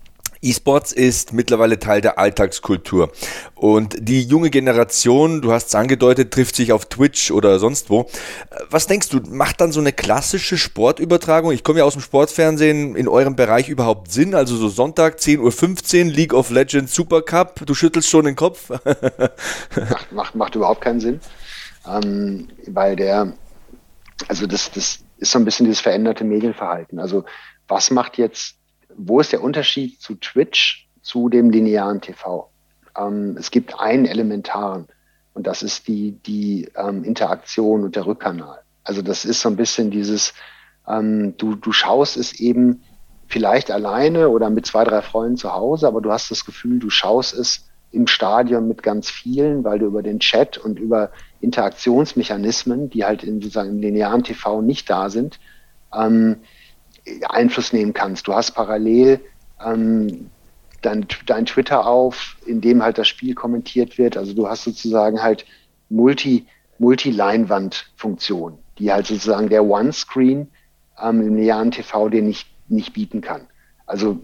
[0.45, 3.11] E-Sports ist mittlerweile Teil der Alltagskultur.
[3.55, 8.09] Und die junge Generation, du hast es angedeutet, trifft sich auf Twitch oder sonst wo.
[8.69, 12.95] Was denkst du, macht dann so eine klassische Sportübertragung, ich komme ja aus dem Sportfernsehen,
[12.95, 14.35] in eurem Bereich überhaupt Sinn?
[14.35, 18.71] Also so Sonntag 10.15 Uhr, League of Legends Super Cup, du schüttelst schon den Kopf?
[19.77, 21.21] macht, macht, macht überhaupt keinen Sinn.
[21.87, 23.33] Ähm, weil der,
[24.29, 26.99] also das, das ist so ein bisschen dieses veränderte Medienverhalten.
[26.99, 27.25] Also
[27.69, 28.57] was macht jetzt
[28.97, 32.51] wo ist der Unterschied zu Twitch zu dem linearen TV?
[32.97, 34.87] Ähm, es gibt einen elementaren
[35.35, 38.61] und das ist die, die ähm, Interaktion und der Rückkanal.
[38.85, 40.35] Also das ist so ein bisschen dieses,
[40.87, 42.83] ähm, du, du schaust es eben
[43.27, 46.91] vielleicht alleine oder mit zwei, drei Freunden zu Hause, aber du hast das Gefühl, du
[46.91, 52.91] schaust es im Stadion mit ganz vielen, weil du über den Chat und über Interaktionsmechanismen,
[52.91, 55.39] die halt in sozusagen im linearen TV nicht da sind,
[55.97, 56.39] ähm,
[57.29, 58.27] Einfluss nehmen kannst.
[58.27, 59.21] Du hast parallel
[59.65, 60.31] ähm,
[60.83, 64.17] dein, dein Twitter auf, in dem halt das Spiel kommentiert wird.
[64.17, 65.45] Also du hast sozusagen halt
[65.89, 66.47] Multi,
[66.79, 70.49] Multi-Leinwand-Funktion, die halt sozusagen der One-Screen
[71.03, 73.47] ähm, im linearen TV dir nicht, nicht bieten kann.
[73.87, 74.19] Also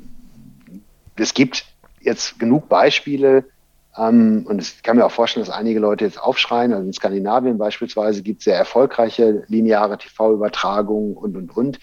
[1.16, 1.66] es gibt
[2.01, 3.45] jetzt genug Beispiele,
[3.97, 6.72] ähm, und ich kann mir auch vorstellen, dass einige Leute jetzt aufschreien.
[6.72, 11.81] Also in Skandinavien beispielsweise gibt es sehr erfolgreiche lineare TV-Übertragungen und, und, und.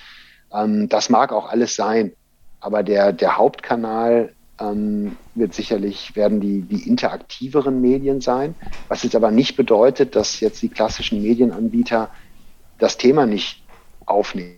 [0.54, 2.14] Ähm, das mag auch alles sein,
[2.60, 8.56] aber der, der Hauptkanal ähm, wird sicherlich, werden die, die interaktiveren Medien sein,
[8.88, 12.10] was jetzt aber nicht bedeutet, dass jetzt die klassischen Medienanbieter
[12.80, 13.64] das Thema nicht
[14.06, 14.58] aufnehmen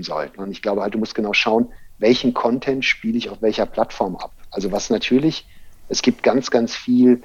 [0.00, 0.40] sollten.
[0.40, 4.16] Und ich glaube halt, du musst genau schauen, welchen Content spiele ich auf welcher Plattform
[4.16, 4.32] ab.
[4.50, 5.46] Also was natürlich,
[5.88, 7.22] es gibt ganz, ganz viel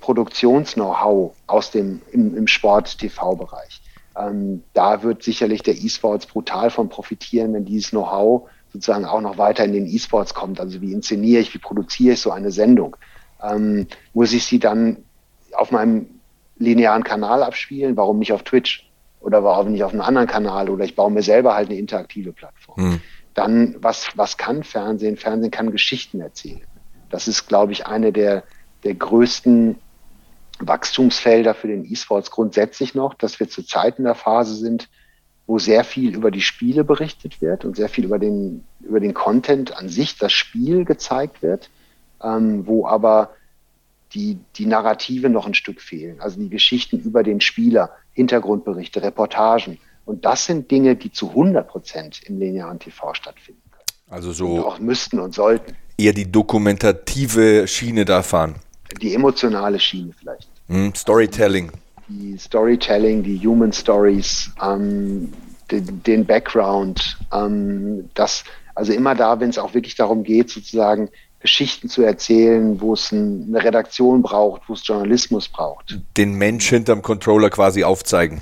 [0.00, 3.80] Produktions-Know-how aus dem, im, im Sport-TV-Bereich.
[4.16, 9.38] Ähm, da wird sicherlich der E-Sports brutal von profitieren, wenn dieses Know-how sozusagen auch noch
[9.38, 10.60] weiter in den E-Sports kommt.
[10.60, 12.96] Also wie inszeniere ich, wie produziere ich so eine Sendung?
[13.42, 14.98] Ähm, muss ich sie dann
[15.52, 16.06] auf meinem
[16.58, 17.96] linearen Kanal abspielen?
[17.96, 18.90] Warum nicht auf Twitch?
[19.24, 22.32] oder warum nicht auf einem anderen Kanal oder ich baue mir selber halt eine interaktive
[22.32, 22.76] Plattform.
[22.76, 23.00] Hm.
[23.32, 25.16] Dann, was, was kann Fernsehen?
[25.16, 26.62] Fernsehen kann Geschichten erzählen.
[27.10, 28.44] Das ist, glaube ich, eine der,
[28.84, 29.76] der größten
[30.60, 34.88] Wachstumsfelder für den E-Sports grundsätzlich noch, dass wir zurzeit in der Phase sind,
[35.46, 39.14] wo sehr viel über die Spiele berichtet wird und sehr viel über den, über den
[39.14, 41.70] Content an sich, das Spiel gezeigt wird,
[42.22, 43.30] ähm, wo aber
[44.14, 46.20] die, die Narrative noch ein Stück fehlen.
[46.20, 49.78] Also die Geschichten über den Spieler, Hintergrundberichte, Reportagen.
[50.04, 53.84] Und das sind Dinge, die zu 100 Prozent im linearen TV stattfinden können.
[54.08, 54.54] Also so.
[54.54, 55.74] Und auch müssten und sollten.
[55.98, 58.54] Eher die dokumentative Schiene da fahren.
[59.00, 60.48] Die emotionale Schiene vielleicht.
[60.68, 61.72] Mm, Storytelling.
[62.08, 65.32] Die Storytelling, die Human Stories, ähm,
[65.70, 71.08] den, den, Background, ähm, das, also immer da, wenn es auch wirklich darum geht, sozusagen
[71.40, 75.98] Geschichten zu erzählen, wo es ein, eine Redaktion braucht, wo es Journalismus braucht.
[76.16, 78.40] Den Mensch hinterm Controller quasi aufzeigen.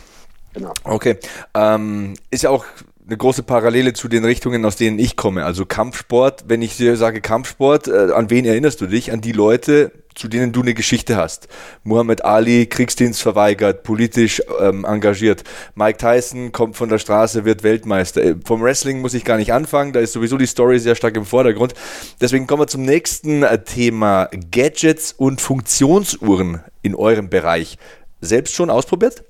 [0.55, 0.73] Genau.
[0.85, 1.17] Okay.
[1.55, 2.65] Ähm, ist ja auch
[3.07, 5.45] eine große Parallele zu den Richtungen, aus denen ich komme.
[5.45, 9.13] Also Kampfsport, wenn ich dir sage Kampfsport, äh, an wen erinnerst du dich?
[9.13, 11.49] An die Leute, zu denen du eine Geschichte hast.
[11.83, 15.43] Muhammad Ali, Kriegsdienst verweigert, politisch ähm, engagiert.
[15.75, 18.23] Mike Tyson kommt von der Straße, wird Weltmeister.
[18.23, 21.17] Äh, vom Wrestling muss ich gar nicht anfangen, da ist sowieso die Story sehr stark
[21.17, 21.75] im Vordergrund.
[22.21, 24.29] Deswegen kommen wir zum nächsten äh, Thema.
[24.53, 27.79] Gadgets und Funktionsuhren in eurem Bereich.
[28.21, 29.25] Selbst schon ausprobiert?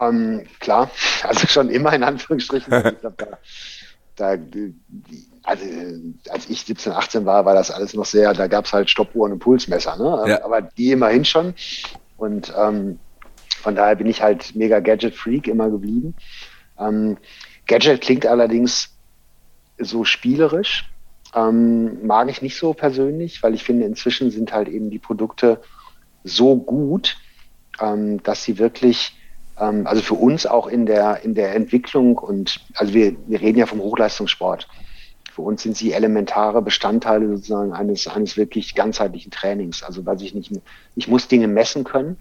[0.00, 0.90] Ähm, klar,
[1.22, 2.72] also schon immer in Anführungsstrichen.
[2.72, 3.26] ich glaub, da,
[4.16, 4.36] da,
[5.42, 5.64] also
[6.30, 9.32] als ich 17, 18 war, war das alles noch sehr, da gab es halt Stoppuhren
[9.32, 10.30] und Pulsmesser, ne?
[10.30, 10.44] Ja.
[10.44, 11.54] aber die immerhin schon.
[12.16, 12.98] Und ähm,
[13.62, 16.14] von daher bin ich halt mega Gadget-Freak immer geblieben.
[16.78, 17.18] Ähm,
[17.66, 18.96] Gadget klingt allerdings
[19.78, 20.90] so spielerisch.
[21.34, 25.60] Ähm, mag ich nicht so persönlich, weil ich finde, inzwischen sind halt eben die Produkte
[26.24, 27.16] so gut,
[27.80, 29.16] ähm, dass sie wirklich
[29.60, 33.58] ähm, also für uns auch in der, in der Entwicklung und, also wir, wir reden
[33.58, 34.66] ja vom Hochleistungssport.
[35.32, 39.82] Für uns sind sie elementare Bestandteile sozusagen eines, eines wirklich ganzheitlichen Trainings.
[39.82, 40.50] Also weil ich nicht,
[40.96, 42.16] ich muss Dinge messen können,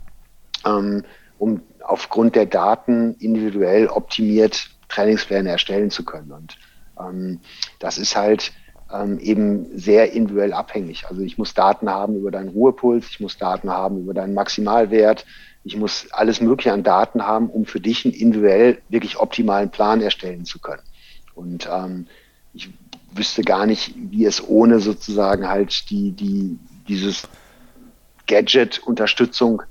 [0.66, 1.04] ähm,
[1.40, 6.32] um aufgrund der Daten individuell optimiert Trainingspläne erstellen zu können.
[6.32, 6.58] Und
[7.00, 7.40] ähm,
[7.80, 8.52] das ist halt
[8.94, 11.06] ähm, eben sehr individuell abhängig.
[11.08, 15.26] Also ich muss Daten haben über deinen Ruhepuls, ich muss Daten haben über deinen Maximalwert,
[15.64, 20.02] ich muss alles Mögliche an Daten haben, um für dich einen individuell wirklich optimalen Plan
[20.02, 20.82] erstellen zu können.
[21.36, 22.08] Und ähm,
[22.54, 22.70] ich
[23.14, 26.58] wüsste gar nicht, wie es ohne sozusagen halt die, die,
[26.88, 27.28] dieses
[28.28, 29.64] Gadget-Unterstützung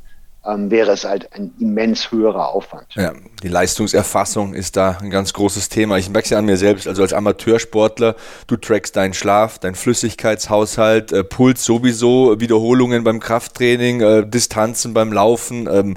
[0.46, 2.94] ähm, wäre es halt ein immens höherer Aufwand.
[2.94, 3.12] Ja,
[3.42, 5.98] die Leistungserfassung ist da ein ganz großes Thema.
[5.98, 8.14] Ich merke es ja an mir selbst, also als Amateursportler,
[8.46, 15.12] du trackst deinen Schlaf, deinen Flüssigkeitshaushalt, äh, Puls sowieso, Wiederholungen beim Krafttraining, äh, Distanzen beim
[15.12, 15.94] Laufen, ähm,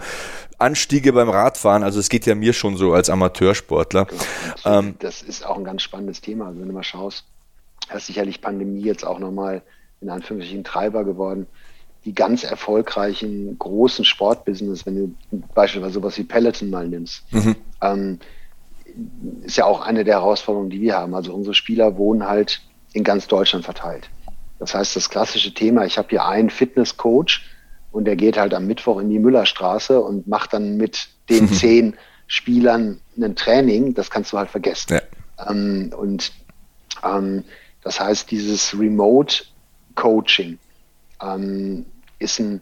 [0.57, 4.05] Anstiege beim Radfahren, also es geht ja mir schon so als Amateursportler.
[4.05, 4.79] Genau.
[4.79, 6.47] Ähm, das ist auch ein ganz spannendes Thema.
[6.47, 7.25] Also wenn du mal schaust,
[7.95, 9.63] ist sicherlich Pandemie jetzt auch nochmal
[10.01, 11.47] in Anführungsstrichen Treiber geworden
[12.05, 17.55] die ganz erfolgreichen großen Sportbusiness, wenn du beispielsweise sowas wie Peloton mal nimmst, mhm.
[17.81, 18.19] ähm,
[19.43, 21.13] ist ja auch eine der Herausforderungen, die wir haben.
[21.13, 22.61] Also unsere Spieler wohnen halt
[22.93, 24.09] in ganz Deutschland verteilt.
[24.59, 27.41] Das heißt, das klassische Thema, ich habe hier einen Fitnesscoach
[27.91, 31.53] und der geht halt am Mittwoch in die Müllerstraße und macht dann mit den mhm.
[31.53, 31.97] zehn
[32.27, 34.93] Spielern ein Training, das kannst du halt vergessen.
[34.93, 35.49] Ja.
[35.49, 36.31] Ähm, und
[37.03, 37.43] ähm,
[37.83, 39.43] das heißt, dieses Remote
[39.95, 40.57] Coaching,
[41.21, 41.85] ähm,
[42.21, 42.61] ist ein,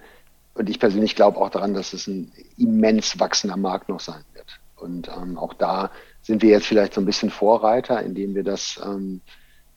[0.54, 4.60] und ich persönlich glaube auch daran, dass es ein immens wachsender Markt noch sein wird.
[4.76, 5.92] Und ähm, auch da
[6.22, 9.22] sind wir jetzt vielleicht so ein bisschen Vorreiter, indem wir das, ähm,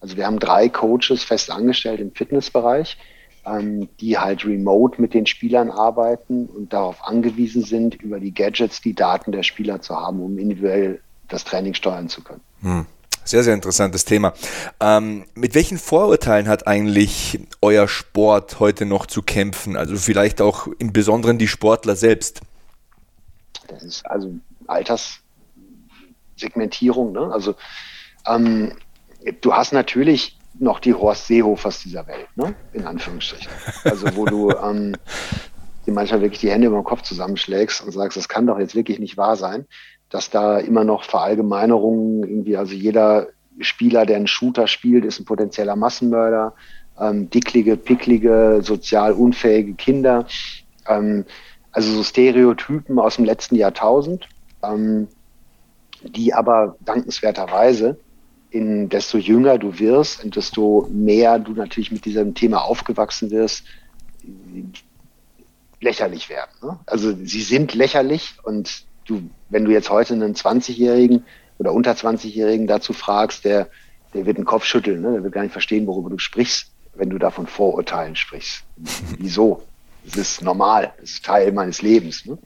[0.00, 2.98] also wir haben drei Coaches fest angestellt im Fitnessbereich,
[3.44, 8.80] ähm, die halt remote mit den Spielern arbeiten und darauf angewiesen sind, über die Gadgets
[8.80, 12.42] die Daten der Spieler zu haben, um individuell das Training steuern zu können.
[12.60, 12.86] Hm.
[13.24, 14.34] Sehr, sehr interessantes Thema.
[14.80, 19.76] Ähm, mit welchen Vorurteilen hat eigentlich euer Sport heute noch zu kämpfen?
[19.76, 22.40] Also vielleicht auch im Besonderen die Sportler selbst?
[23.68, 24.34] Das ist also
[24.66, 27.12] Alterssegmentierung.
[27.12, 27.30] Ne?
[27.32, 27.54] Also
[28.26, 28.72] ähm,
[29.40, 32.54] du hast natürlich noch die Horst Seehofers dieser Welt, ne?
[32.72, 33.50] in Anführungsstrichen.
[33.84, 34.96] Also wo du ähm,
[35.86, 38.74] dir manchmal wirklich die Hände über den Kopf zusammenschlägst und sagst, das kann doch jetzt
[38.74, 39.66] wirklich nicht wahr sein
[40.12, 43.28] dass da immer noch Verallgemeinerungen irgendwie, also jeder
[43.60, 46.52] Spieler, der einen Shooter spielt, ist ein potenzieller Massenmörder,
[47.00, 50.26] ähm, dicklige, picklige, sozial unfähige Kinder,
[50.86, 51.24] ähm,
[51.72, 54.28] also so Stereotypen aus dem letzten Jahrtausend,
[54.62, 55.08] ähm,
[56.02, 57.98] die aber dankenswerterweise
[58.50, 63.64] in desto jünger du wirst und desto mehr du natürlich mit diesem Thema aufgewachsen wirst,
[65.80, 66.50] lächerlich werden.
[66.62, 66.78] Ne?
[66.84, 71.24] Also sie sind lächerlich und du, wenn du jetzt heute einen 20-Jährigen
[71.58, 73.68] oder unter 20-Jährigen dazu fragst, der,
[74.14, 75.12] der wird den Kopf schütteln, ne?
[75.12, 78.64] der wird gar nicht verstehen, worüber du sprichst, wenn du da von Vorurteilen sprichst.
[79.18, 79.62] Wieso?
[80.04, 82.26] Das ist normal, das ist Teil meines Lebens.
[82.26, 82.36] Ne?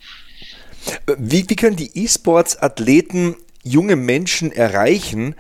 [1.19, 5.35] Wie, wie können die E-Sports-Athleten junge Menschen erreichen,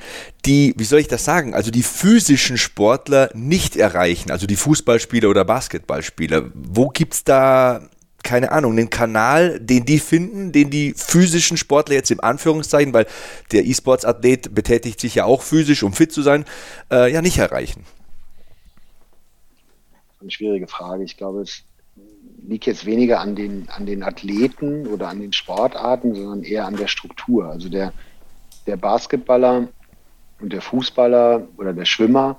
[0.45, 5.31] die, wie soll ich das sagen, also die physischen Sportler nicht erreichen, also die Fußballspieler
[5.31, 6.51] oder Basketballspieler.
[6.55, 7.89] Wo gibt es da,
[8.27, 13.07] keine Ahnung, einen Kanal, den die finden, den die physischen Sportler jetzt im Anführungszeichen, weil
[13.53, 16.45] der E-Sports-Athlet betätigt sich ja auch physisch, um fit zu sein,
[16.91, 17.85] äh, ja nicht erreichen?
[20.21, 21.05] Eine schwierige Frage.
[21.05, 21.63] Ich glaube, es
[22.47, 26.77] liegt jetzt weniger an den, an den Athleten oder an den Sportarten, sondern eher an
[26.77, 27.47] der Struktur.
[27.47, 27.93] Also der,
[28.67, 29.69] der Basketballer
[30.41, 32.39] und der Fußballer oder der Schwimmer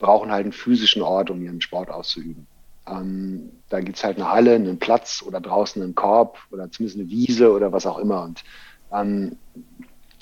[0.00, 2.46] brauchen halt einen physischen Ort, um ihren Sport auszuüben.
[2.90, 6.98] Ähm, da gibt es halt eine Halle, einen Platz oder draußen einen Korb oder zumindest
[6.98, 8.22] eine Wiese oder was auch immer.
[8.22, 8.44] Und
[8.92, 9.36] ähm,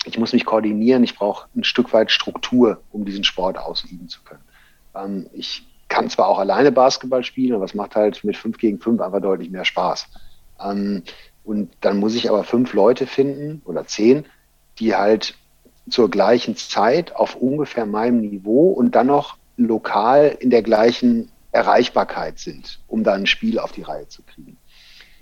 [0.05, 4.23] ich muss mich koordinieren, ich brauche ein Stück weit Struktur, um diesen Sport ausüben zu
[4.23, 4.45] können.
[4.95, 8.81] Ähm, ich kann zwar auch alleine Basketball spielen, aber es macht halt mit 5 gegen
[8.81, 10.09] 5 einfach deutlich mehr Spaß.
[10.61, 11.03] Ähm,
[11.45, 14.27] und dann muss ich aber fünf Leute finden oder zehn,
[14.81, 15.37] die halt
[15.89, 22.39] zur gleichen Zeit auf ungefähr meinem Niveau und dann noch lokal in der gleichen Erreichbarkeit
[22.39, 24.57] sind, um dann ein Spiel auf die Reihe zu kriegen.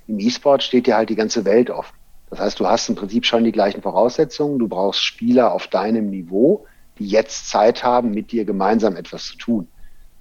[0.06, 1.96] Im E-Sport steht dir halt die ganze Welt offen.
[2.30, 4.58] Das heißt, du hast im Prinzip schon die gleichen Voraussetzungen.
[4.58, 6.66] Du brauchst Spieler auf deinem Niveau,
[6.98, 9.68] die jetzt Zeit haben, mit dir gemeinsam etwas zu tun.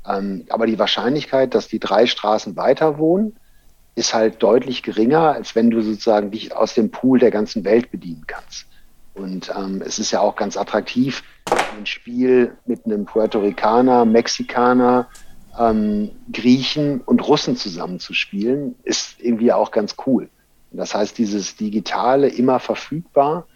[0.07, 3.35] Ähm, aber die Wahrscheinlichkeit, dass die drei Straßen weiter wohnen,
[3.95, 7.91] ist halt deutlich geringer, als wenn du sozusagen dich aus dem Pool der ganzen Welt
[7.91, 8.65] bedienen kannst.
[9.13, 11.23] Und ähm, es ist ja auch ganz attraktiv,
[11.77, 15.07] ein Spiel mit einem Puerto Ricaner, Mexikaner,
[15.57, 20.29] ähm, Griechen und Russen zusammenzuspielen, ist irgendwie auch ganz cool.
[20.71, 23.47] Das heißt, dieses Digitale immer verfügbar,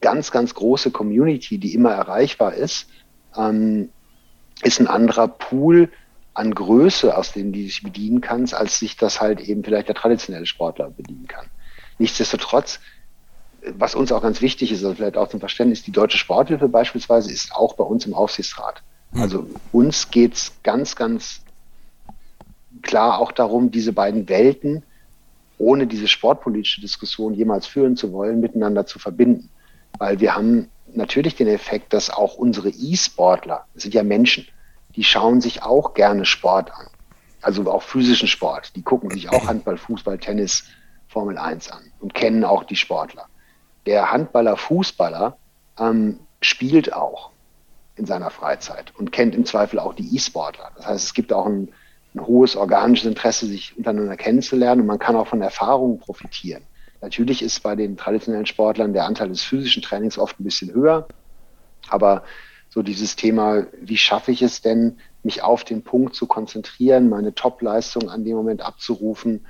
[0.00, 2.88] ganz, ganz große Community, die immer erreichbar ist,
[3.36, 3.90] ähm,
[4.62, 5.90] ist ein anderer Pool
[6.34, 9.96] an Größe, aus dem du dich bedienen kannst, als sich das halt eben vielleicht der
[9.96, 11.46] traditionelle Sportler bedienen kann.
[11.98, 12.78] Nichtsdestotrotz
[13.62, 17.32] was uns auch ganz wichtig ist, also vielleicht auch zum Verständnis, die Deutsche Sporthilfe beispielsweise
[17.32, 18.82] ist auch bei uns im Aufsichtsrat.
[19.12, 21.40] Also uns geht es ganz, ganz
[22.82, 24.82] klar auch darum, diese beiden Welten,
[25.58, 29.50] ohne diese sportpolitische Diskussion jemals führen zu wollen, miteinander zu verbinden.
[29.98, 34.46] Weil wir haben natürlich den Effekt, dass auch unsere E-Sportler, das sind ja Menschen,
[34.94, 36.86] die schauen sich auch gerne Sport an.
[37.40, 38.74] Also auch physischen Sport.
[38.76, 40.64] Die gucken sich auch Handball, Fußball, Tennis,
[41.08, 43.26] Formel 1 an und kennen auch die Sportler
[43.88, 45.38] der Handballer, Fußballer
[45.78, 47.30] ähm, spielt auch
[47.98, 50.70] in seiner Freizeit und kennt im Zweifel auch die E-Sportler.
[50.76, 51.68] Das heißt, es gibt auch ein,
[52.14, 56.62] ein, hohes organisches Interesse, sich untereinander kennenzulernen und man kann auch von Erfahrungen profitieren.
[57.00, 61.06] Natürlich ist bei den traditionellen Sportlern der Anteil des physischen Trainings oft ein bisschen höher,
[61.88, 62.24] aber
[62.70, 67.34] so dieses Thema, wie schaffe ich es denn, mich auf den Punkt zu konzentrieren, meine
[67.34, 69.46] Top-Leistung an dem Moment abzurufen,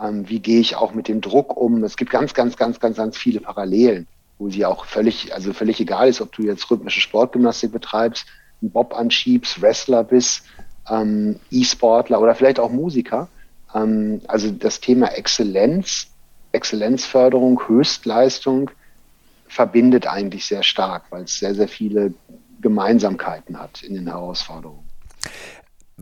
[0.00, 1.82] ähm, wie gehe ich auch mit dem Druck um?
[1.84, 4.06] Es gibt ganz, ganz, ganz, ganz, ganz viele Parallelen,
[4.40, 8.26] wo sie auch völlig, also völlig egal ist, ob du jetzt rhythmische Sportgymnastik betreibst,
[8.60, 10.44] einen Bob anschiebst, Wrestler bist,
[10.88, 13.28] ähm, E-Sportler oder vielleicht auch Musiker.
[13.74, 16.08] Ähm, also das Thema Exzellenz,
[16.52, 18.70] Exzellenzförderung, Höchstleistung
[19.46, 22.14] verbindet eigentlich sehr stark, weil es sehr, sehr viele
[22.62, 24.89] Gemeinsamkeiten hat in den Herausforderungen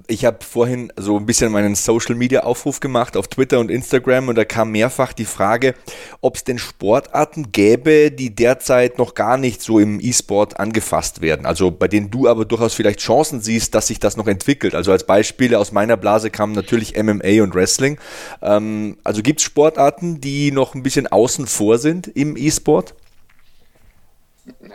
[0.06, 4.28] ich habe vorhin so ein bisschen meinen Social Media Aufruf gemacht auf Twitter und Instagram
[4.28, 5.74] und da kam mehrfach die Frage,
[6.20, 11.46] ob es denn Sportarten gäbe, die derzeit noch gar nicht so im E-Sport angefasst werden.
[11.46, 14.74] Also bei denen du aber durchaus vielleicht Chancen siehst, dass sich das noch entwickelt.
[14.74, 17.98] Also als Beispiele aus meiner Blase kamen natürlich MMA und Wrestling.
[18.42, 22.94] Ähm, also gibt es Sportarten, die noch ein bisschen außen vor sind im E-Sport?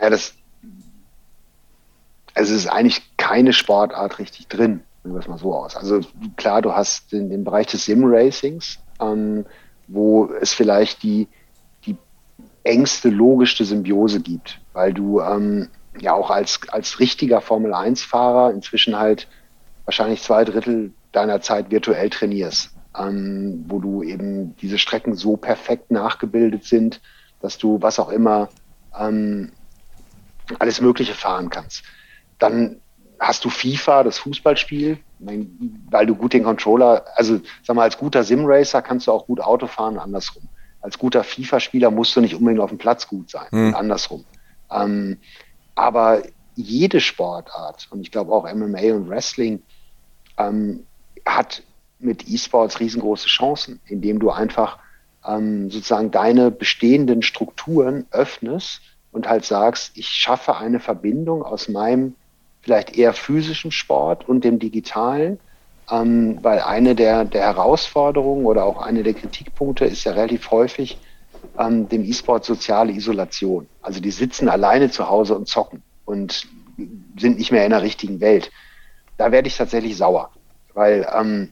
[0.02, 0.34] Ja, das,
[2.34, 4.82] also es ist eigentlich keine Sportart richtig drin.
[5.04, 5.76] Drücken wir es mal so aus.
[5.76, 6.00] Also
[6.38, 9.46] klar, du hast den, den Bereich des Sim-Racings, ähm,
[9.88, 11.28] wo es vielleicht die,
[11.86, 11.98] die
[12.64, 15.68] engste, logischste Symbiose gibt, weil du ähm,
[16.00, 19.28] ja auch als, als richtiger Formel-1-Fahrer inzwischen halt
[19.86, 25.92] wahrscheinlich zwei Drittel deiner Zeit virtuell trainierst, ähm, wo du eben diese Strecken so perfekt
[25.92, 27.02] nachgebildet sind,
[27.42, 28.48] dass du was auch immer
[28.98, 29.52] ähm,
[30.60, 31.84] alles Mögliche fahren kannst.
[32.40, 32.80] Dann
[33.24, 38.24] hast du FIFA, das Fußballspiel, weil du gut den Controller, also sag mal, als guter
[38.24, 40.44] Sim-Racer kannst du auch gut Auto fahren, andersrum.
[40.82, 43.76] Als guter FIFA-Spieler musst du nicht unbedingt auf dem Platz gut sein, hm.
[43.76, 44.26] andersrum.
[44.70, 45.18] Ähm,
[45.76, 46.24] aber
[46.56, 49.64] jede Sportart, und ich glaube auch MMA und Wrestling,
[50.38, 50.86] ähm,
[51.26, 51.64] hat
[52.00, 54.80] mit E-Sports riesengroße Chancen, indem du einfach
[55.26, 58.82] ähm, sozusagen deine bestehenden Strukturen öffnest
[59.14, 62.16] und halt sagst, ich schaffe eine Verbindung aus meinem
[62.64, 65.40] vielleicht eher physischen Sport und dem digitalen,
[65.92, 70.98] ähm, weil eine der, der Herausforderungen oder auch eine der Kritikpunkte ist ja relativ häufig
[71.60, 73.68] ähm, dem E-Sport soziale Isolation.
[73.82, 76.48] Also die sitzen alleine zu Hause und zocken und
[77.20, 78.50] sind nicht mehr in der richtigen Welt.
[79.18, 80.32] Da werde ich tatsächlich sauer,
[80.74, 81.50] weil ähm,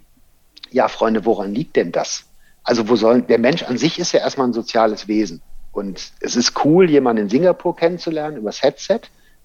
[0.71, 2.25] ja, Freunde, woran liegt denn das?
[2.63, 5.41] Also wo soll der Mensch an sich ist ja erstmal ein soziales Wesen
[5.73, 9.01] und es ist cool, jemanden in Singapur kennenzulernen übers Headset,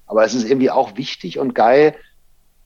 [0.07, 1.95] aber es ist irgendwie auch wichtig und geil,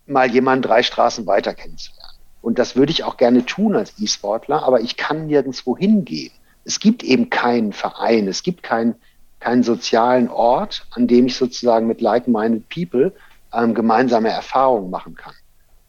[0.06, 2.18] mal jemanden drei Straßen weiter kennenzulernen.
[2.42, 6.32] Und das würde ich auch gerne tun als E-Sportler, aber ich kann nirgendwo hingehen.
[6.64, 8.94] Es gibt eben keinen Verein, es gibt keinen,
[9.40, 13.12] keinen sozialen Ort, an dem ich sozusagen mit like-minded people
[13.52, 15.34] ähm, gemeinsame Erfahrungen machen kann,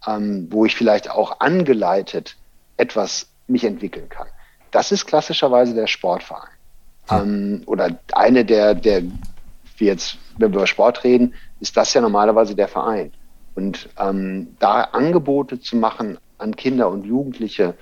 [0.07, 2.37] ähm, wo ich vielleicht auch angeleitet
[2.77, 4.27] etwas mich entwickeln kann.
[4.71, 6.49] Das ist klassischerweise der Sportverein.
[7.09, 9.03] Ähm, oder eine der, der,
[9.81, 13.11] wie jetzt, wenn wir über Sport reden, ist das ja normalerweise der Verein.
[13.55, 17.73] Und ähm, da Angebote zu machen an Kinder und Jugendliche,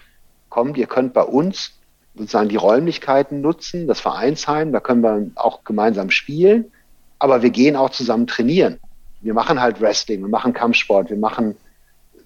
[0.50, 1.74] kommt, ihr könnt bei uns
[2.16, 6.72] sozusagen die Räumlichkeiten nutzen, das Vereinsheim, da können wir auch gemeinsam spielen,
[7.20, 8.80] aber wir gehen auch zusammen trainieren.
[9.22, 11.56] Wir machen halt Wrestling, wir machen Kampfsport, wir machen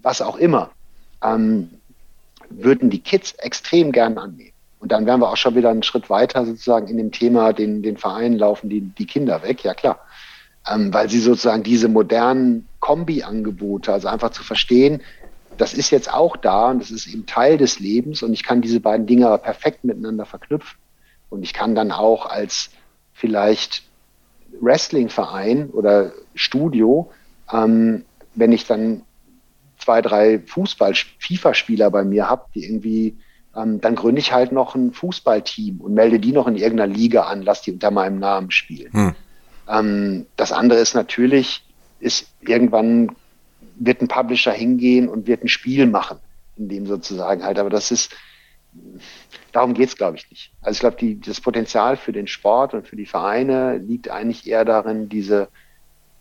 [0.02, 0.70] was auch immer.
[1.22, 1.72] Ähm,
[2.50, 4.53] würden die Kids extrem gern annehmen.
[4.84, 7.82] Und dann wären wir auch schon wieder einen Schritt weiter sozusagen in dem Thema, den,
[7.82, 10.02] den Vereinen laufen die, die Kinder weg, ja klar.
[10.70, 15.02] Ähm, weil sie sozusagen diese modernen Kombi-Angebote, also einfach zu verstehen,
[15.56, 18.62] das ist jetzt auch da und das ist eben Teil des Lebens und ich kann
[18.62, 20.78] diese beiden Dinge aber perfekt miteinander verknüpfen.
[21.30, 22.70] Und ich kann dann auch als
[23.14, 23.84] vielleicht
[24.60, 27.10] Wrestling-Verein oder Studio,
[27.54, 28.04] ähm,
[28.36, 29.04] wenn ich dann
[29.78, 33.16] zwei, drei Fußball-FIFA-Spieler bei mir habe, die irgendwie,
[33.56, 37.24] ähm, dann gründe ich halt noch ein Fußballteam und melde die noch in irgendeiner Liga
[37.24, 38.92] an, lass die unter meinem Namen spielen.
[38.94, 39.16] Hm.
[39.68, 41.64] Ähm, das andere ist natürlich,
[42.00, 43.16] ist irgendwann
[43.76, 46.20] wird ein Publisher hingehen und wird ein Spiel machen,
[46.58, 48.16] in dem sozusagen halt, aber das ist,
[49.52, 50.52] darum geht es, glaube ich, nicht.
[50.62, 54.66] Also ich glaube, das Potenzial für den Sport und für die Vereine liegt eigentlich eher
[54.66, 55.50] darin, diese,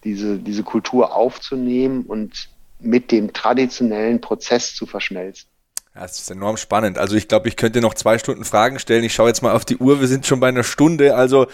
[0.04, 2.48] diese, diese Kultur aufzunehmen und
[2.78, 5.48] mit dem traditionellen Prozess zu verschmelzen.
[5.94, 6.97] Ja, das ist enorm spannend.
[6.97, 9.05] Also ich glaube, ich könnte noch zwei Stunden Fragen stellen.
[9.05, 10.01] Ich schaue jetzt mal auf die Uhr.
[10.01, 11.14] Wir sind schon bei einer Stunde.
[11.16, 11.48] Also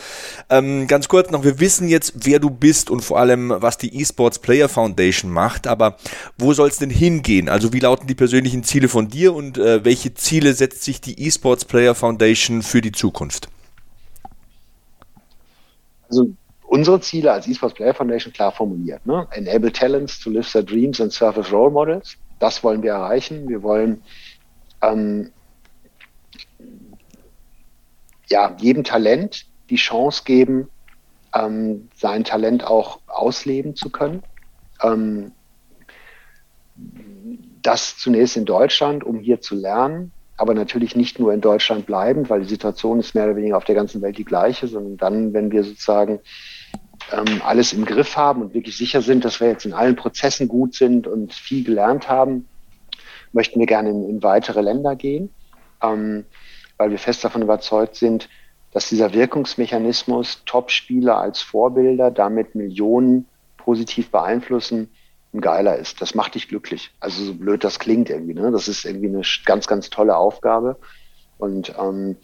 [0.49, 4.01] ähm, ganz kurz noch, wir wissen jetzt, wer du bist und vor allem, was die
[4.01, 5.67] Esports Player Foundation macht.
[5.67, 5.97] Aber
[6.37, 7.49] wo soll es denn hingehen?
[7.49, 11.27] Also wie lauten die persönlichen Ziele von dir und äh, welche Ziele setzt sich die
[11.27, 13.49] Esports Player Foundation für die Zukunft?
[16.09, 16.31] Also
[16.69, 19.05] unsere Ziele als Esports Player Foundation klar formuliert.
[19.05, 19.27] Ne?
[19.33, 22.17] Enable Talents to live their dreams and serve as role models.
[22.39, 23.49] Das wollen wir erreichen.
[23.49, 24.01] Wir wollen
[24.83, 25.31] ähm,
[28.29, 30.69] ja, jedem Talent die Chance geben,
[31.35, 34.23] ähm, sein Talent auch ausleben zu können.
[34.83, 35.33] Ähm,
[37.63, 42.29] das zunächst in Deutschland, um hier zu lernen, aber natürlich nicht nur in Deutschland bleiben,
[42.31, 45.33] weil die Situation ist mehr oder weniger auf der ganzen Welt die gleiche, sondern dann,
[45.33, 46.21] wenn wir sozusagen
[47.13, 50.47] ähm, alles im Griff haben und wirklich sicher sind, dass wir jetzt in allen Prozessen
[50.47, 52.49] gut sind und viel gelernt haben,
[53.33, 55.31] möchten wir gerne in, in weitere Länder gehen,
[55.83, 56.25] ähm,
[56.77, 58.29] weil wir fest davon überzeugt sind,
[58.73, 63.27] dass dieser Wirkungsmechanismus Top-Spieler als Vorbilder damit Millionen
[63.57, 64.91] positiv beeinflussen,
[65.35, 66.01] ein geiler ist.
[66.01, 66.91] Das macht dich glücklich.
[67.01, 68.35] Also so blöd das klingt irgendwie.
[68.35, 68.51] Ne?
[68.51, 70.77] Das ist irgendwie eine ganz, ganz tolle Aufgabe.
[71.39, 72.17] Und ähm,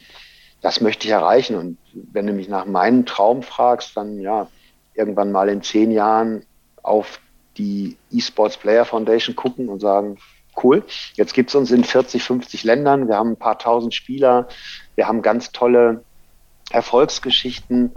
[0.61, 1.57] das möchte ich erreichen.
[1.57, 4.49] Und wenn du mich nach meinem Traum fragst, dann ja,
[4.95, 6.47] irgendwann mal in zehn Jahren
[6.83, 7.21] auf
[7.57, 10.19] die eSports Player Foundation gucken und sagen,
[10.63, 14.49] cool, jetzt gibt es uns in 40, 50 Ländern, wir haben ein paar tausend Spieler,
[14.95, 16.05] wir haben ganz tolle
[16.71, 17.93] Erfolgsgeschichten.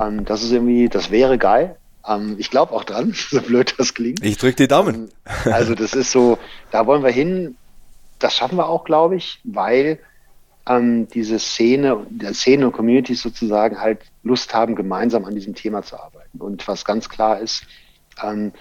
[0.00, 1.76] Ähm, das ist irgendwie, das wäre geil.
[2.06, 4.24] Ähm, ich glaube auch dran, so blöd das klingt.
[4.24, 5.10] Ich drücke die Daumen.
[5.44, 6.38] Ähm, also das ist so,
[6.70, 7.56] da wollen wir hin.
[8.18, 9.98] Das schaffen wir auch, glaube ich, weil
[10.68, 15.82] ähm, diese Szene, der Szene und Communities sozusagen halt Lust haben, gemeinsam an diesem Thema
[15.82, 16.38] zu arbeiten.
[16.38, 17.64] Und was ganz klar ist,
[18.22, 18.52] ähm,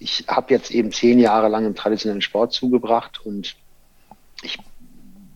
[0.00, 3.54] ich habe jetzt eben zehn Jahre lang im traditionellen Sport zugebracht und
[4.42, 4.58] ich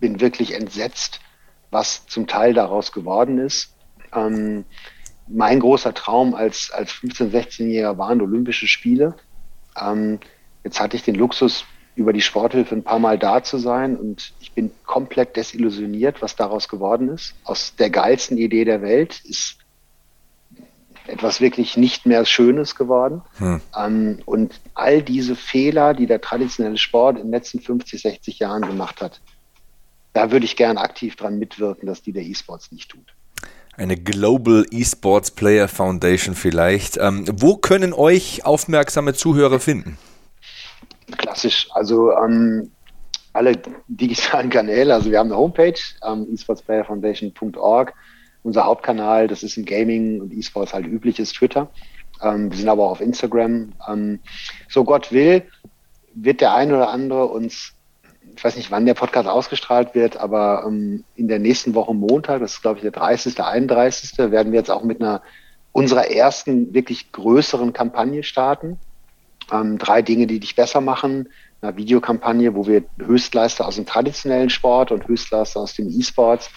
[0.01, 1.20] bin wirklich entsetzt,
[1.70, 3.74] was zum Teil daraus geworden ist.
[4.12, 4.65] Ähm,
[5.28, 9.16] mein großer Traum als, als 15-, 16-Jähriger waren Olympische Spiele.
[9.81, 10.19] Ähm,
[10.65, 11.65] jetzt hatte ich den Luxus,
[11.97, 16.35] über die Sporthilfe ein paar Mal da zu sein und ich bin komplett desillusioniert, was
[16.35, 17.35] daraus geworden ist.
[17.45, 19.59] Aus der geilsten Idee der Welt ist
[21.06, 23.22] etwas wirklich nicht mehr Schönes geworden.
[23.39, 23.60] Hm.
[23.76, 28.62] Ähm, und all diese Fehler, die der traditionelle Sport in den letzten 50, 60 Jahren
[28.62, 29.20] gemacht hat,
[30.12, 33.14] da würde ich gern aktiv dran mitwirken, dass die der E-Sports nicht tut.
[33.76, 36.97] Eine Global Esports Player Foundation vielleicht.
[36.97, 39.98] Ähm, wo können euch aufmerksame Zuhörer finden?
[41.18, 42.70] Klassisch, also ähm,
[43.32, 44.94] alle digitalen Kanäle.
[44.94, 45.74] Also wir haben eine Homepage,
[46.06, 47.93] ähm, esportsplayerfoundation.org.
[48.45, 51.71] Unser Hauptkanal, das ist im Gaming und E-Sports halt üblich, ist Twitter.
[52.23, 53.73] Ähm, wir sind aber auch auf Instagram.
[53.89, 54.21] Ähm,
[54.69, 55.43] so Gott will,
[56.15, 57.75] wird der ein oder andere uns
[58.37, 62.41] ich weiß nicht, wann der Podcast ausgestrahlt wird, aber ähm, in der nächsten Woche Montag,
[62.41, 65.23] das ist glaube ich der 30., 31., werden wir jetzt auch mit einer
[65.73, 68.79] unserer ersten wirklich größeren Kampagne starten.
[69.53, 71.29] Ähm, drei Dinge, die dich besser machen.
[71.61, 76.51] Eine Videokampagne, wo wir Höchstleister aus dem traditionellen Sport und Höchstleister aus dem E-Sports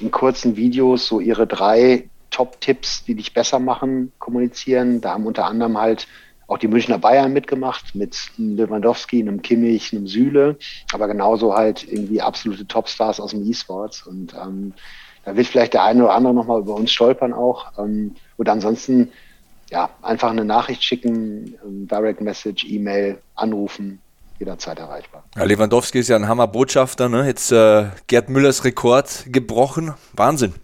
[0.00, 5.00] in kurzen Videos so ihre drei Top-Tipps, die dich besser machen, kommunizieren.
[5.00, 6.06] Da haben unter anderem halt
[6.46, 10.56] auch die Münchner Bayern mitgemacht mit Lewandowski, einem Kimmich, einem Süle,
[10.92, 14.06] aber genauso halt irgendwie absolute Topstars aus dem E-Sports.
[14.06, 14.72] Und ähm,
[15.24, 17.78] da wird vielleicht der eine oder andere nochmal über uns stolpern auch.
[17.78, 19.12] Ähm, und ansonsten
[19.70, 24.00] ja, einfach eine Nachricht schicken, ähm, Direct Message, E-Mail, anrufen,
[24.40, 25.22] jederzeit erreichbar.
[25.36, 27.26] Ja, Lewandowski ist ja ein Hammerbotschafter, ne?
[27.26, 29.94] Jetzt äh, Gerd Müllers Rekord gebrochen.
[30.14, 30.54] Wahnsinn.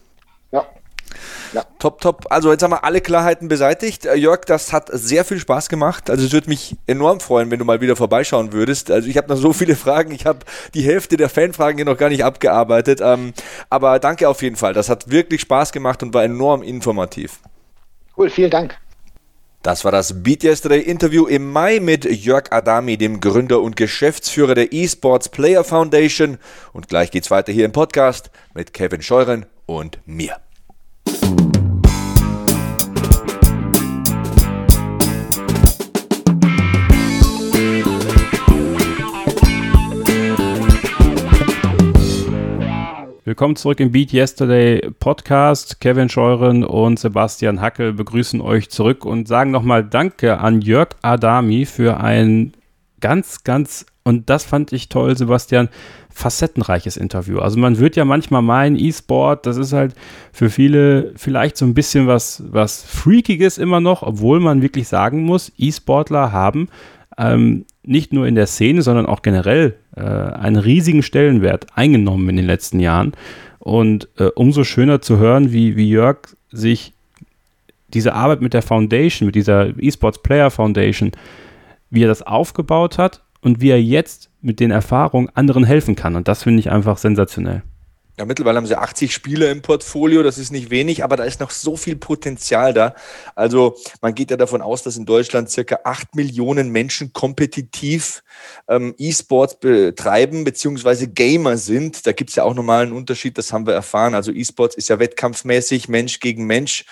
[1.53, 1.65] Ja.
[1.79, 2.27] Top, top.
[2.31, 4.07] Also jetzt haben wir alle Klarheiten beseitigt.
[4.07, 6.11] Äh, Jörg, das hat sehr viel Spaß gemacht.
[6.11, 8.91] Also es würde mich enorm freuen, wenn du mal wieder vorbeischauen würdest.
[8.91, 10.13] Also ich habe noch so viele Fragen.
[10.13, 10.41] Ich habe
[10.75, 13.01] die Hälfte der Fanfragen hier noch gar nicht abgearbeitet.
[13.03, 13.33] Ähm,
[13.71, 14.75] aber danke auf jeden Fall.
[14.75, 17.41] Das hat wirklich Spaß gemacht und war enorm informativ.
[18.17, 18.77] Cool, vielen Dank.
[19.67, 24.55] Das war das Beat Yesterday Interview im Mai mit Jörg Adami, dem Gründer und Geschäftsführer
[24.55, 26.39] der Esports Player Foundation.
[26.73, 30.37] Und gleich geht's weiter hier im Podcast mit Kevin Scheuren und mir.
[43.27, 45.81] Willkommen zurück im Beat Yesterday Podcast.
[45.81, 51.67] Kevin Scheuren und Sebastian Hackel begrüßen euch zurück und sagen nochmal Danke an Jörg Adami
[51.67, 52.53] für ein
[53.01, 55.71] ganz, ganz, und das fand ich toll, Sebastian,
[56.09, 57.41] facettenreiches Interview.
[57.41, 59.97] Also man wird ja manchmal meinen, E-Sport, das ist halt
[60.31, 65.25] für viele vielleicht so ein bisschen was, was Freakiges immer noch, obwohl man wirklich sagen
[65.25, 66.69] muss, E-Sportler haben
[67.19, 72.37] ähm, nicht nur in der Szene, sondern auch generell äh, einen riesigen Stellenwert eingenommen in
[72.37, 73.13] den letzten Jahren.
[73.59, 76.19] Und äh, umso schöner zu hören, wie, wie Jörg
[76.51, 76.93] sich
[77.89, 81.13] diese Arbeit mit der Foundation, mit dieser eSports Player Foundation,
[81.91, 86.17] wie er das aufgebaut hat und wie er jetzt mit den Erfahrungen anderen helfen kann.
[86.17, 87.63] Und das finde ich einfach sensationell.
[88.19, 91.39] Ja, mittlerweile haben sie 80 Spieler im Portfolio, das ist nicht wenig, aber da ist
[91.39, 92.95] noch so viel Potenzial da.
[93.35, 98.23] Also man geht ja davon aus, dass in Deutschland circa 8 Millionen Menschen kompetitiv
[98.69, 102.07] ähm, E-Sports betreiben, beziehungsweise Gamer sind.
[102.07, 104.15] Da gibt es ja auch nochmal einen Unterschied, das haben wir erfahren.
[104.15, 106.87] Also E-Sports ist ja wettkampfmäßig, Mensch gegen Mensch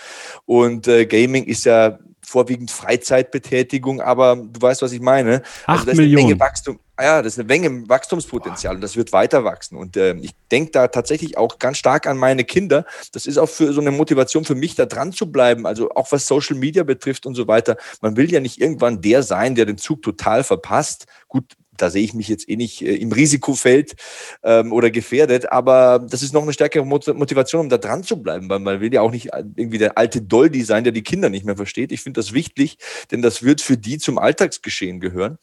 [0.45, 5.43] und äh, Gaming ist ja vorwiegend Freizeitbetätigung, aber du weißt, was ich meine.
[5.67, 6.41] Also Acht Millionen.
[6.41, 9.77] Wachstum, ah ja, das ist eine Menge Wachstumspotenzial und das wird weiter wachsen.
[9.77, 12.85] Und äh, ich denke da tatsächlich auch ganz stark an meine Kinder.
[13.13, 15.67] Das ist auch für so eine Motivation für mich, da dran zu bleiben.
[15.67, 17.77] Also auch was Social Media betrifft und so weiter.
[18.01, 21.07] Man will ja nicht irgendwann der sein, der den Zug total verpasst.
[21.29, 23.95] Gut, da sehe ich mich jetzt eh nicht äh, im Risikofeld
[24.43, 28.49] ähm, oder gefährdet, aber das ist noch eine stärkere Motivation, um da dran zu bleiben,
[28.49, 31.31] weil man will ja auch nicht äh, irgendwie der alte Doldi sein, der die Kinder
[31.31, 31.93] nicht mehr versteht.
[31.93, 32.79] Ich finde das wichtig,
[33.11, 35.39] denn das wird für die zum Alltagsgeschehen gehören.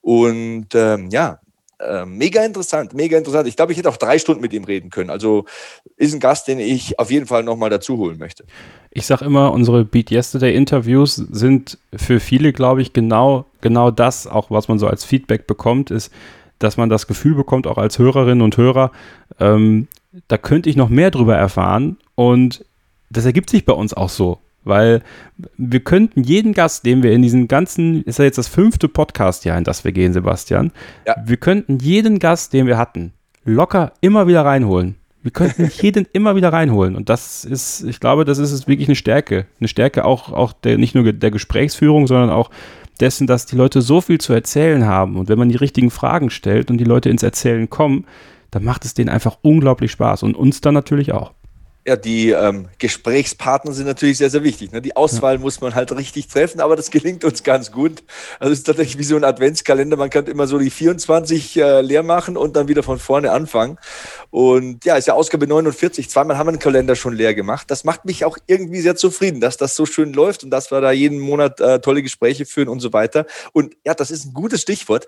[0.00, 1.40] Und ähm, ja,
[1.78, 3.48] äh, mega interessant, mega interessant.
[3.48, 5.10] Ich glaube, ich hätte auch drei Stunden mit ihm reden können.
[5.10, 5.44] Also
[5.96, 8.44] ist ein Gast, den ich auf jeden Fall nochmal dazu holen möchte.
[8.90, 14.26] Ich sage immer, unsere Beat Yesterday Interviews sind für viele, glaube ich, genau, genau das,
[14.26, 16.12] auch was man so als Feedback bekommt, ist,
[16.58, 18.92] dass man das Gefühl bekommt, auch als Hörerinnen und Hörer,
[19.40, 19.88] ähm,
[20.28, 22.64] da könnte ich noch mehr drüber erfahren und
[23.10, 24.38] das ergibt sich bei uns auch so.
[24.64, 25.02] Weil
[25.56, 29.58] wir könnten jeden Gast, den wir in diesen ganzen, ist ja jetzt das fünfte Podcast-Jahr,
[29.58, 30.72] in das wir gehen, Sebastian.
[31.06, 31.16] Ja.
[31.24, 33.12] Wir könnten jeden Gast, den wir hatten,
[33.44, 34.96] locker immer wieder reinholen.
[35.22, 36.96] Wir könnten jeden immer wieder reinholen.
[36.96, 39.46] Und das ist, ich glaube, das ist wirklich eine Stärke.
[39.58, 42.50] Eine Stärke auch, auch der, nicht nur der Gesprächsführung, sondern auch
[43.00, 45.16] dessen, dass die Leute so viel zu erzählen haben.
[45.16, 48.04] Und wenn man die richtigen Fragen stellt und die Leute ins Erzählen kommen,
[48.50, 50.22] dann macht es denen einfach unglaublich Spaß.
[50.22, 51.32] Und uns dann natürlich auch.
[51.86, 54.72] Ja, die ähm, Gesprächspartner sind natürlich sehr, sehr wichtig.
[54.72, 54.80] Ne?
[54.80, 55.40] Die Auswahl ja.
[55.40, 58.02] muss man halt richtig treffen, aber das gelingt uns ganz gut.
[58.40, 59.98] Also es ist tatsächlich wie so ein Adventskalender.
[59.98, 63.76] Man kann immer so die 24 äh, leer machen und dann wieder von vorne anfangen.
[64.30, 66.08] Und ja, ist ja Ausgabe 49.
[66.08, 67.70] Zweimal haben wir den Kalender schon leer gemacht.
[67.70, 70.80] Das macht mich auch irgendwie sehr zufrieden, dass das so schön läuft und dass wir
[70.80, 73.26] da jeden Monat äh, tolle Gespräche führen und so weiter.
[73.52, 75.06] Und ja, das ist ein gutes Stichwort.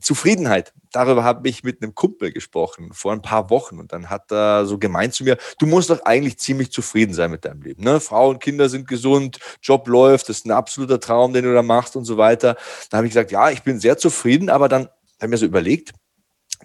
[0.00, 0.72] Zufriedenheit.
[0.92, 4.64] Darüber habe ich mit einem Kumpel gesprochen vor ein paar Wochen und dann hat er
[4.64, 7.82] so gemeint zu mir, du musst doch eigentlich ziemlich zufrieden sein mit deinem Leben.
[7.82, 8.00] Ne?
[8.00, 11.62] Frau und Kinder sind gesund, Job läuft, das ist ein absoluter Traum, den du da
[11.62, 12.56] machst und so weiter.
[12.90, 15.46] Da habe ich gesagt, ja, ich bin sehr zufrieden, aber dann habe ich mir so
[15.46, 15.92] überlegt,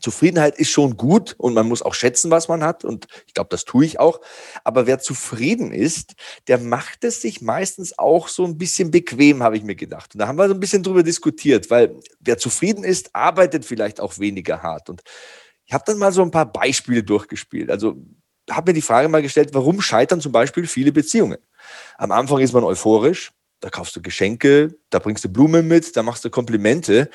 [0.02, 2.86] Zufriedenheit ist schon gut und man muss auch schätzen, was man hat.
[2.86, 4.22] Und ich glaube, das tue ich auch.
[4.64, 6.14] Aber wer zufrieden ist,
[6.48, 10.14] der macht es sich meistens auch so ein bisschen bequem, habe ich mir gedacht.
[10.14, 14.00] Und da haben wir so ein bisschen drüber diskutiert, weil wer zufrieden ist, arbeitet vielleicht
[14.00, 14.90] auch weniger hart.
[14.90, 15.02] Und
[15.66, 17.70] ich habe dann mal so ein paar Beispiele durchgespielt.
[17.70, 17.98] Also
[18.50, 21.38] habe mir die Frage mal gestellt, warum scheitern zum Beispiel viele Beziehungen?
[21.98, 26.04] Am Anfang ist man euphorisch, da kaufst du Geschenke, da bringst du Blumen mit, da
[26.04, 27.10] machst du Komplimente.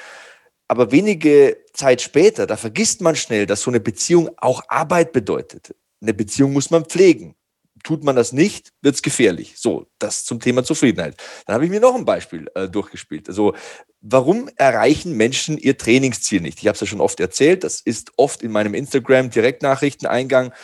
[0.69, 5.75] Aber wenige Zeit später, da vergisst man schnell, dass so eine Beziehung auch Arbeit bedeutet.
[6.01, 7.35] Eine Beziehung muss man pflegen.
[7.83, 9.55] Tut man das nicht, wird es gefährlich.
[9.57, 11.17] So, das zum Thema Zufriedenheit.
[11.47, 13.29] Dann habe ich mir noch ein Beispiel äh, durchgespielt.
[13.29, 13.55] Also,
[14.01, 16.61] warum erreichen Menschen ihr Trainingsziel nicht?
[16.61, 17.63] Ich habe es ja schon oft erzählt.
[17.63, 20.55] Das ist oft in meinem Instagram-Direktnachrichteneingang.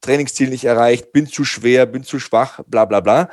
[0.00, 3.28] Trainingsziel nicht erreicht, bin zu schwer, bin zu schwach, bla bla bla.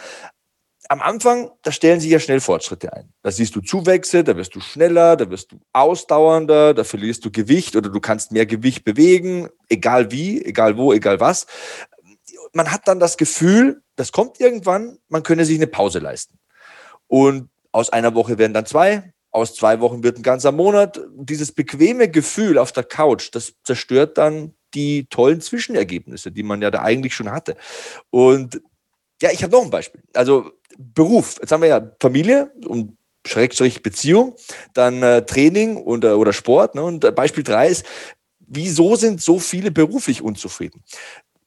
[0.89, 3.11] Am Anfang, da stellen sich ja schnell Fortschritte ein.
[3.22, 7.31] Da siehst du Zuwächse, da wirst du schneller, da wirst du ausdauernder, da verlierst du
[7.31, 11.45] Gewicht oder du kannst mehr Gewicht bewegen, egal wie, egal wo, egal was.
[12.53, 16.39] Man hat dann das Gefühl, das kommt irgendwann, man könne sich eine Pause leisten.
[17.07, 20.99] Und aus einer Woche werden dann zwei, aus zwei Wochen wird ein ganzer Monat.
[21.15, 26.70] Dieses bequeme Gefühl auf der Couch, das zerstört dann die tollen Zwischenergebnisse, die man ja
[26.70, 27.58] da eigentlich schon hatte.
[28.12, 28.62] Und
[29.22, 30.04] ja, ich habe noch ein Beispiel.
[30.14, 31.38] Also Beruf.
[31.41, 32.95] Jetzt haben wir ja Familie und
[33.26, 34.36] Schrägstrich Beziehung,
[34.74, 36.76] dann äh, Training und, äh, oder Sport.
[36.76, 36.84] Ne?
[36.84, 37.86] Und äh, Beispiel drei ist,
[38.40, 40.84] wieso sind so viele beruflich unzufrieden?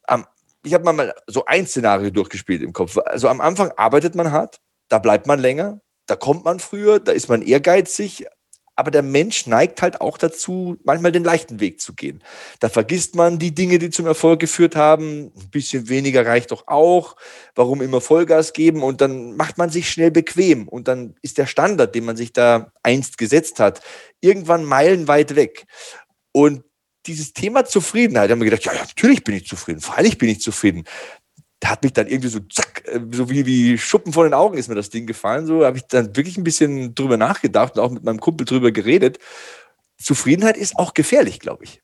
[0.08, 0.26] Am,
[0.64, 2.98] ich habe mal so ein Szenario durchgespielt im Kopf.
[2.98, 7.12] Also am Anfang arbeitet man hart, da bleibt man länger, da kommt man früher, da
[7.12, 8.26] ist man ehrgeizig,
[8.80, 12.24] aber der Mensch neigt halt auch dazu, manchmal den leichten Weg zu gehen.
[12.60, 15.30] Da vergisst man die Dinge, die zum Erfolg geführt haben.
[15.36, 17.16] Ein bisschen weniger reicht doch auch.
[17.54, 18.82] Warum immer Vollgas geben?
[18.82, 20.66] Und dann macht man sich schnell bequem.
[20.66, 23.82] Und dann ist der Standard, den man sich da einst gesetzt hat,
[24.22, 25.66] irgendwann meilenweit weg.
[26.32, 26.64] Und
[27.04, 30.40] dieses Thema Zufriedenheit, haben wir gedacht, ja, ja, natürlich bin ich zufrieden, freilich bin ich
[30.40, 30.84] zufrieden
[31.60, 34.56] da hat mich dann irgendwie so zack, äh, so wie, wie Schuppen von den Augen
[34.58, 35.46] ist mir das Ding gefallen.
[35.46, 38.72] So habe ich dann wirklich ein bisschen drüber nachgedacht und auch mit meinem Kumpel drüber
[38.72, 39.18] geredet.
[39.98, 41.82] Zufriedenheit ist auch gefährlich, glaube ich.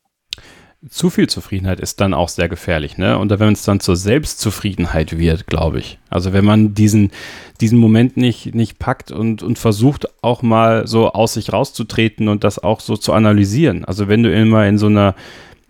[0.89, 3.19] Zu viel Zufriedenheit ist dann auch sehr gefährlich, ne?
[3.19, 5.99] Und wenn es dann zur Selbstzufriedenheit wird, glaube ich.
[6.11, 7.13] Also wenn man diesen,
[7.61, 12.45] diesen Moment nicht, nicht packt und, und versucht auch mal so aus sich rauszutreten und
[12.45, 13.85] das auch so zu analysieren.
[13.85, 15.15] Also wenn du immer in so einer,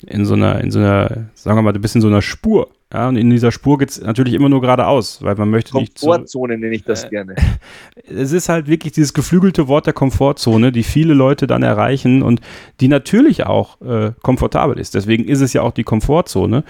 [0.07, 2.69] in so einer, in so einer, sagen wir mal, du bist in so einer Spur
[2.93, 5.99] ja, und in dieser Spur geht es natürlich immer nur geradeaus, weil man möchte nicht.
[6.01, 7.35] Komfortzone so, nenne ich das äh, gerne.
[8.09, 12.41] Es ist halt wirklich dieses geflügelte Wort der Komfortzone, die viele Leute dann erreichen und
[12.81, 14.95] die natürlich auch äh, komfortabel ist.
[14.95, 16.63] Deswegen ist es ja auch die Komfortzone.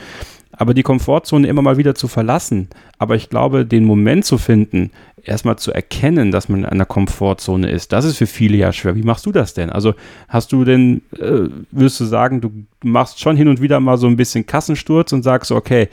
[0.53, 2.69] Aber die Komfortzone immer mal wieder zu verlassen,
[2.99, 4.91] aber ich glaube, den Moment zu finden,
[5.27, 8.97] erstmal zu erkennen, dass man in einer Komfortzone ist, das ist für viele ja schwer.
[8.97, 9.71] Wie machst du das denn?
[9.71, 9.95] Also
[10.29, 12.51] hast du denn, äh, würdest du sagen, du
[12.83, 15.89] machst schon hin und wieder mal so ein bisschen Kassensturz und sagst, okay,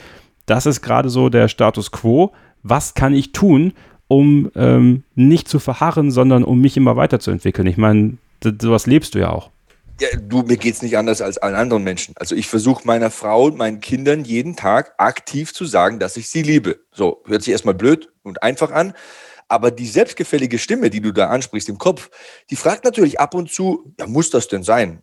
[0.46, 2.32] das ist gerade so der Status quo.
[2.62, 3.72] Was kann ich tun,
[4.08, 7.66] um ähm, nicht zu verharren, sondern um mich immer weiterzuentwickeln?
[7.66, 8.18] Ich meine,
[8.60, 9.50] sowas lebst du ja auch.
[10.00, 12.14] Ja, du, mir geht es nicht anders als allen anderen Menschen.
[12.16, 16.28] Also ich versuche meiner Frau und meinen Kindern jeden Tag aktiv zu sagen, dass ich
[16.28, 16.80] sie liebe.
[16.92, 18.94] So, hört sich erstmal blöd und einfach an.
[19.46, 22.10] Aber die selbstgefällige Stimme, die du da ansprichst im Kopf,
[22.50, 25.02] die fragt natürlich ab und zu, ja, muss das denn sein?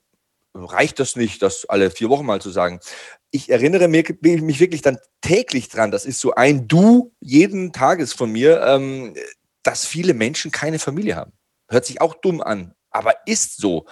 [0.53, 2.81] Reicht das nicht, das alle vier Wochen mal zu sagen?
[3.29, 8.29] Ich erinnere mich, wirklich dann täglich dran, das ist so ein Du jeden Tages von
[8.29, 9.15] mir, ähm,
[9.63, 11.31] dass viele Menschen keine Familie haben.
[11.69, 13.85] Hört sich auch dumm an, aber ist so.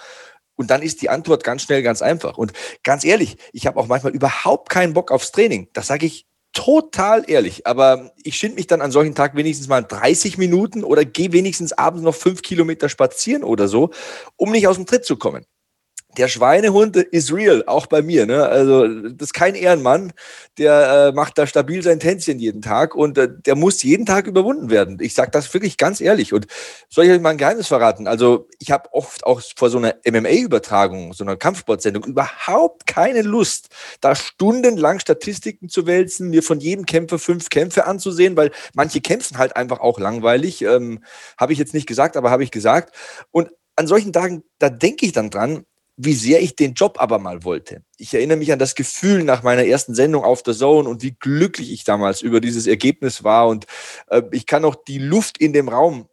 [0.60, 2.36] Und dann ist die Antwort ganz schnell ganz einfach.
[2.36, 5.68] Und ganz ehrlich, ich habe auch manchmal überhaupt keinen Bock aufs Training.
[5.72, 7.66] Das sage ich total ehrlich.
[7.66, 11.72] Aber ich schinde mich dann an solchen Tagen wenigstens mal 30 Minuten oder gehe wenigstens
[11.72, 13.88] abends noch fünf Kilometer spazieren oder so,
[14.36, 15.46] um nicht aus dem Tritt zu kommen.
[16.16, 18.26] Der Schweinehund ist real, auch bei mir.
[18.26, 18.44] Ne?
[18.44, 20.12] Also das ist kein Ehrenmann,
[20.58, 24.26] der äh, macht da stabil sein Tänzchen jeden Tag und äh, der muss jeden Tag
[24.26, 24.98] überwunden werden.
[25.00, 26.32] Ich sage das wirklich ganz ehrlich.
[26.32, 26.46] Und
[26.88, 28.06] soll ich euch mal ein Geheimnis verraten?
[28.06, 33.68] Also ich habe oft auch vor so einer MMA-Übertragung, so einer Kampfsportsendung überhaupt keine Lust,
[34.00, 39.38] da stundenlang Statistiken zu wälzen, mir von jedem Kämpfer fünf Kämpfe anzusehen, weil manche kämpfen
[39.38, 40.62] halt einfach auch langweilig.
[40.62, 41.04] Ähm,
[41.38, 42.94] habe ich jetzt nicht gesagt, aber habe ich gesagt.
[43.30, 45.64] Und an solchen Tagen, da denke ich dann dran,
[46.02, 47.82] wie sehr ich den Job aber mal wollte.
[47.98, 51.14] Ich erinnere mich an das Gefühl nach meiner ersten Sendung auf der Zone und wie
[51.18, 53.48] glücklich ich damals über dieses Ergebnis war.
[53.48, 53.66] Und
[54.08, 56.08] äh, ich kann auch die Luft in dem Raum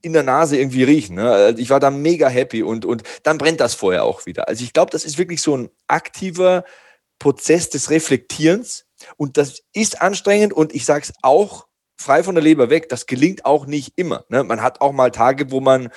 [0.00, 1.16] in der Nase irgendwie riechen.
[1.16, 1.30] Ne?
[1.30, 4.48] Also ich war da mega happy und, und dann brennt das vorher auch wieder.
[4.48, 6.64] Also ich glaube, das ist wirklich so ein aktiver
[7.18, 8.86] Prozess des Reflektierens
[9.16, 13.06] und das ist anstrengend und ich sage es auch frei von der Leber weg, das
[13.06, 14.24] gelingt auch nicht immer.
[14.28, 14.44] Ne?
[14.44, 15.90] Man hat auch mal Tage, wo man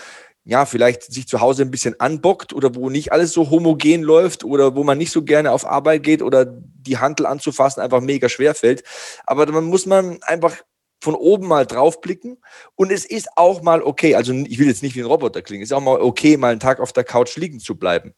[0.43, 4.43] ja, vielleicht sich zu Hause ein bisschen anbockt oder wo nicht alles so homogen läuft
[4.43, 8.27] oder wo man nicht so gerne auf Arbeit geht oder die Handel anzufassen einfach mega
[8.27, 8.83] schwer fällt.
[9.25, 10.55] Aber dann muss man einfach
[10.99, 12.37] von oben mal draufblicken
[12.75, 15.63] und es ist auch mal okay, also ich will jetzt nicht wie ein Roboter klingen,
[15.63, 18.13] es ist auch mal okay, mal einen Tag auf der Couch liegen zu bleiben.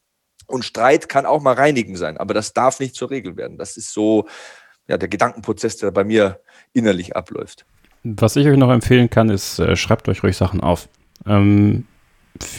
[0.47, 3.57] Und Streit kann auch mal reinigen sein, aber das darf nicht zur Regel werden.
[3.57, 4.27] Das ist so
[4.87, 6.41] ja, der Gedankenprozess, der bei mir
[6.73, 7.65] innerlich abläuft.
[8.03, 10.89] Was ich euch noch empfehlen kann, ist, äh, schreibt euch ruhig Sachen auf.
[11.25, 11.87] Ähm,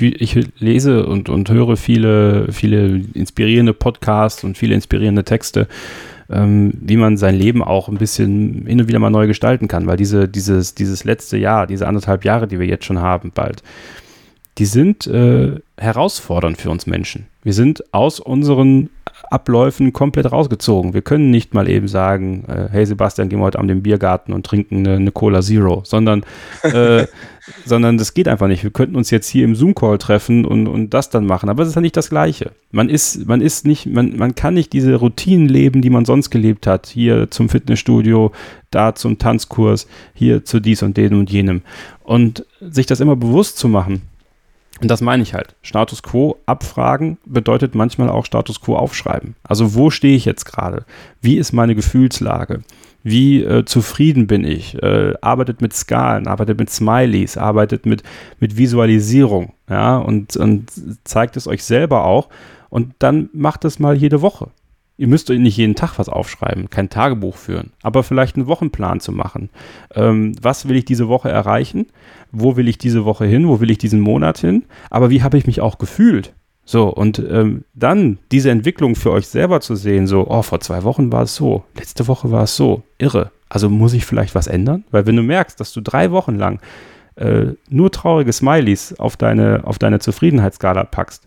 [0.01, 5.67] ich lese und, und höre viele, viele inspirierende Podcasts und viele inspirierende Texte,
[6.31, 9.87] ähm, wie man sein Leben auch ein bisschen hin und wieder mal neu gestalten kann,
[9.87, 13.63] weil diese, dieses, dieses letzte Jahr, diese anderthalb Jahre, die wir jetzt schon haben, bald,
[14.59, 17.27] die sind äh, herausfordernd für uns Menschen.
[17.43, 18.91] Wir sind aus unseren
[19.31, 20.95] Abläufen komplett rausgezogen.
[20.95, 24.33] Wir können nicht mal eben sagen, äh, hey Sebastian, gehen wir heute Abend im Biergarten
[24.33, 26.25] und trinken eine, eine Cola Zero, sondern,
[26.63, 27.07] äh,
[27.65, 28.63] sondern das geht einfach nicht.
[28.63, 31.71] Wir könnten uns jetzt hier im Zoom-Call treffen und, und das dann machen, aber es
[31.71, 32.53] ist ja nicht das Gleiche.
[32.71, 36.31] Man ist, man ist nicht, man, man kann nicht diese Routinen leben, die man sonst
[36.31, 36.87] gelebt hat.
[36.87, 38.33] Hier zum Fitnessstudio,
[38.71, 41.63] da zum Tanzkurs, hier zu dies und dem und jenem.
[42.03, 44.03] Und sich das immer bewusst zu machen,
[44.81, 45.55] und das meine ich halt.
[45.63, 49.37] Status quo abfragen bedeutet manchmal auch Status quo aufschreiben.
[49.45, 50.85] Also wo stehe ich jetzt gerade?
[51.21, 52.63] Wie ist meine Gefühlslage?
[53.05, 54.83] Wie äh, zufrieden bin ich?
[54.83, 58.03] Äh, arbeitet mit Skalen, arbeitet mit Smileys, arbeitet mit,
[58.41, 60.71] mit Visualisierung, ja, und, und
[61.05, 62.29] zeigt es euch selber auch.
[62.71, 64.49] Und dann macht es mal jede Woche.
[64.97, 69.11] Ihr müsst nicht jeden Tag was aufschreiben, kein Tagebuch führen, aber vielleicht einen Wochenplan zu
[69.11, 69.51] machen.
[69.95, 71.87] Ähm, was will ich diese Woche erreichen?
[72.31, 73.49] Wo will ich diese Woche hin?
[73.49, 74.65] Wo will ich diesen Monat hin?
[74.91, 76.33] Aber wie habe ich mich auch gefühlt?
[76.65, 80.83] So, und ähm, dann diese Entwicklung für euch selber zu sehen, so, oh, vor zwei
[80.85, 83.33] Wochen war es so, letzte Woche war es so, irre.
[83.49, 84.85] Also muss ich vielleicht was ändern?
[84.91, 86.61] Weil wenn du merkst, dass du drei Wochen lang
[87.17, 91.27] äh, nur traurige Smileys auf deine, auf deine Zufriedenheitsskala packst,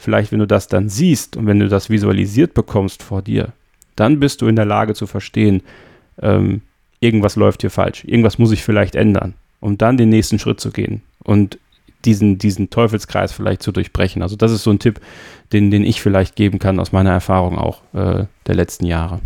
[0.00, 3.52] Vielleicht, wenn du das dann siehst und wenn du das visualisiert bekommst vor dir,
[3.96, 5.62] dann bist du in der Lage zu verstehen,
[6.22, 6.62] ähm,
[7.00, 10.70] irgendwas läuft hier falsch, irgendwas muss ich vielleicht ändern, um dann den nächsten Schritt zu
[10.70, 11.58] gehen und
[12.06, 14.22] diesen, diesen Teufelskreis vielleicht zu durchbrechen.
[14.22, 15.00] Also das ist so ein Tipp,
[15.52, 19.20] den, den ich vielleicht geben kann aus meiner Erfahrung auch äh, der letzten Jahre.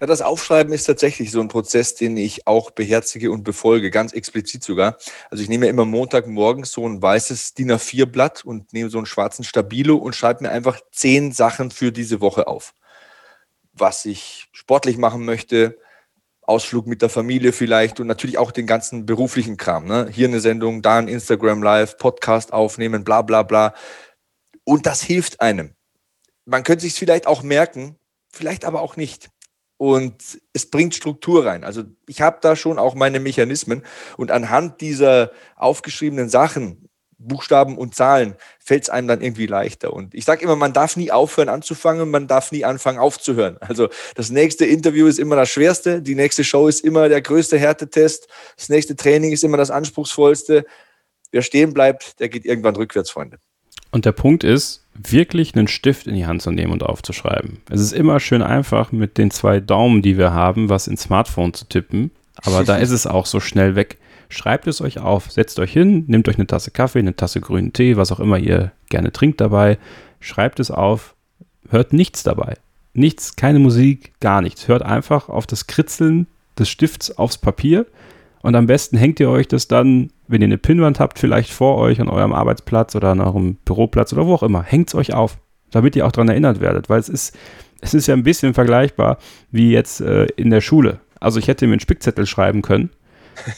[0.00, 4.12] Ja, das Aufschreiben ist tatsächlich so ein Prozess, den ich auch beherzige und befolge, ganz
[4.12, 4.98] explizit sogar.
[5.30, 9.44] Also ich nehme immer Montagmorgens so ein weißes DIN A4-Blatt und nehme so einen schwarzen
[9.44, 12.74] Stabilo und schreibe mir einfach zehn Sachen für diese Woche auf.
[13.72, 15.78] Was ich sportlich machen möchte,
[16.46, 19.86] Ausflug mit der Familie vielleicht und natürlich auch den ganzen beruflichen Kram.
[19.86, 20.08] Ne?
[20.10, 23.74] Hier eine Sendung, da ein Instagram Live, Podcast aufnehmen, bla bla bla.
[24.64, 25.74] Und das hilft einem.
[26.44, 27.96] Man könnte sich vielleicht auch merken,
[28.30, 29.30] vielleicht aber auch nicht
[29.76, 31.64] und es bringt Struktur rein.
[31.64, 33.82] Also ich habe da schon auch meine Mechanismen
[34.16, 36.88] und anhand dieser aufgeschriebenen Sachen,
[37.18, 39.92] Buchstaben und Zahlen, fällt es einem dann irgendwie leichter.
[39.92, 43.56] Und ich sage immer, man darf nie aufhören anzufangen, man darf nie anfangen aufzuhören.
[43.60, 47.58] Also das nächste Interview ist immer das schwerste, die nächste Show ist immer der größte
[47.58, 50.66] Härtetest, das nächste Training ist immer das anspruchsvollste.
[51.30, 53.38] Wer stehen bleibt, der geht irgendwann rückwärts, Freunde.
[53.94, 57.58] Und der Punkt ist, wirklich einen Stift in die Hand zu nehmen und aufzuschreiben.
[57.70, 61.54] Es ist immer schön einfach, mit den zwei Daumen, die wir haben, was ins Smartphone
[61.54, 62.10] zu tippen.
[62.44, 63.98] Aber da ist es auch so schnell weg.
[64.28, 67.72] Schreibt es euch auf, setzt euch hin, nehmt euch eine Tasse Kaffee, eine Tasse grünen
[67.72, 69.78] Tee, was auch immer ihr gerne trinkt dabei.
[70.18, 71.14] Schreibt es auf,
[71.68, 72.54] hört nichts dabei.
[72.94, 74.66] Nichts, keine Musik, gar nichts.
[74.66, 76.26] Hört einfach auf das Kritzeln
[76.58, 77.86] des Stifts aufs Papier
[78.44, 81.78] und am besten hängt ihr euch das dann, wenn ihr eine Pinnwand habt, vielleicht vor
[81.78, 84.62] euch an eurem Arbeitsplatz oder an eurem Büroplatz oder wo auch immer.
[84.62, 85.38] Hängt es euch auf,
[85.70, 86.90] damit ihr auch daran erinnert werdet.
[86.90, 87.34] Weil es ist,
[87.80, 89.16] es ist ja ein bisschen vergleichbar
[89.50, 91.00] wie jetzt äh, in der Schule.
[91.20, 92.90] Also ich hätte mir einen Spickzettel schreiben können,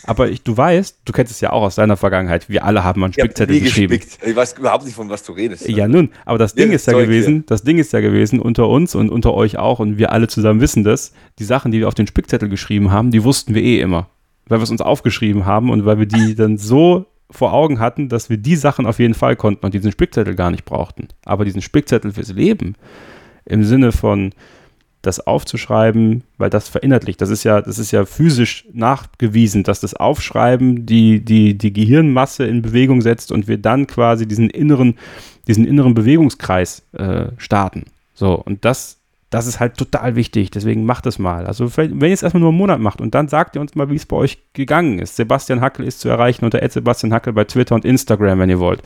[0.04, 3.02] Aber ich, du weißt, du kennst es ja auch aus deiner Vergangenheit, wir alle haben
[3.04, 3.98] einen Spickzettel geschrieben.
[3.98, 4.26] Gespickt.
[4.26, 5.68] Ich weiß überhaupt nicht, von was du redest.
[5.68, 7.44] Ja, nun, aber das Ding ist ja gewesen, hier.
[7.46, 10.60] das Ding ist ja gewesen, unter uns und unter euch auch, und wir alle zusammen
[10.60, 13.80] wissen das, die Sachen, die wir auf den Spickzettel geschrieben haben, die wussten wir eh
[13.80, 14.08] immer.
[14.48, 18.08] Weil wir es uns aufgeschrieben haben und weil wir die dann so vor Augen hatten,
[18.08, 21.08] dass wir die Sachen auf jeden Fall konnten und diesen Spickzettel gar nicht brauchten.
[21.24, 22.76] Aber diesen Spickzettel fürs Leben
[23.44, 24.32] im Sinne von
[25.02, 29.94] das aufzuschreiben, weil das verinnerlicht, das ist ja, das ist ja physisch nachgewiesen, dass das
[29.94, 34.98] Aufschreiben die, die, die Gehirnmasse in Bewegung setzt und wir dann quasi diesen inneren,
[35.46, 37.84] diesen inneren Bewegungskreis äh, starten.
[38.14, 38.95] So, und das
[39.30, 41.46] das ist halt total wichtig, deswegen macht es mal.
[41.46, 43.90] Also wenn ihr es erstmal nur einen Monat macht und dann sagt ihr uns mal,
[43.90, 45.16] wie es bei euch gegangen ist.
[45.16, 48.82] Sebastian Hackel ist zu erreichen unter Sebastian Hackel bei Twitter und Instagram, wenn ihr wollt.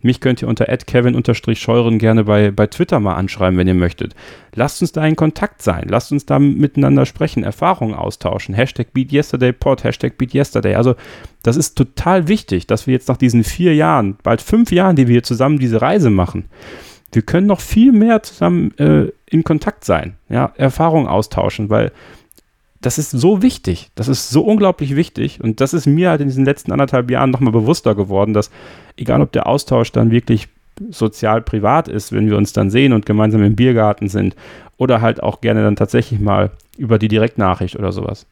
[0.00, 4.14] Mich könnt ihr unter kevin-scheuren gerne bei, bei Twitter mal anschreiben, wenn ihr möchtet.
[4.54, 5.86] Lasst uns da in Kontakt sein.
[5.88, 8.54] Lasst uns da miteinander sprechen, Erfahrungen austauschen.
[8.54, 10.76] Hashtag BeatYesterdayPod, Hashtag BeatYesterday.
[10.76, 10.94] Also
[11.42, 15.08] das ist total wichtig, dass wir jetzt nach diesen vier Jahren, bald fünf Jahren, die
[15.08, 16.44] wir hier zusammen diese Reise machen,
[17.12, 21.92] wir können noch viel mehr zusammen äh, in Kontakt sein, ja, Erfahrungen austauschen, weil
[22.80, 26.28] das ist so wichtig, das ist so unglaublich wichtig und das ist mir halt in
[26.28, 28.50] diesen letzten anderthalb Jahren nochmal bewusster geworden, dass
[28.96, 30.48] egal ob der Austausch dann wirklich
[30.88, 34.34] sozial privat ist, wenn wir uns dann sehen und gemeinsam im Biergarten sind
[34.78, 38.26] oder halt auch gerne dann tatsächlich mal über die Direktnachricht oder sowas.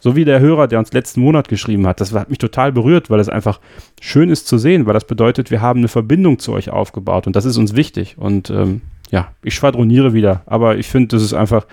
[0.00, 2.00] So wie der Hörer, der uns letzten Monat geschrieben hat.
[2.00, 3.60] Das hat mich total berührt, weil es einfach
[4.00, 7.36] schön ist zu sehen, weil das bedeutet, wir haben eine Verbindung zu euch aufgebaut und
[7.36, 8.16] das ist uns wichtig.
[8.18, 11.66] Und ähm, ja, ich schwadroniere wieder, aber ich finde, das ist einfach,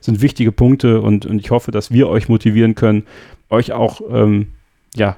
[0.00, 3.04] sind wichtige Punkte und, und ich hoffe, dass wir euch motivieren können,
[3.50, 4.48] euch auch, ähm,
[4.94, 5.16] ja,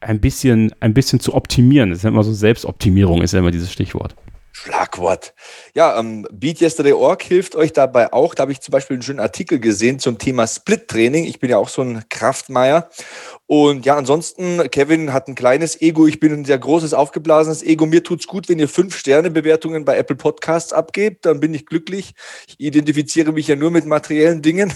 [0.00, 1.90] ein bisschen, ein bisschen zu optimieren.
[1.90, 4.14] Das ist ja immer so Selbstoptimierung, ist ja immer dieses Stichwort.
[4.52, 5.34] Schlagwort.
[5.74, 8.34] Ja, ähm, BeatYesterday.org hilft euch dabei auch.
[8.34, 11.24] Da habe ich zum Beispiel einen schönen Artikel gesehen zum Thema Split-Training.
[11.24, 12.90] Ich bin ja auch so ein Kraftmeier.
[13.46, 16.06] Und ja, ansonsten, Kevin hat ein kleines Ego.
[16.06, 17.86] Ich bin ein sehr großes, aufgeblasenes Ego.
[17.86, 21.26] Mir tut's gut, wenn ihr fünf Sterne-Bewertungen bei Apple Podcasts abgebt.
[21.26, 22.14] Dann bin ich glücklich.
[22.48, 24.72] Ich identifiziere mich ja nur mit materiellen Dingen.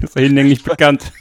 [0.00, 1.12] Das ist hinlänglich bekannt.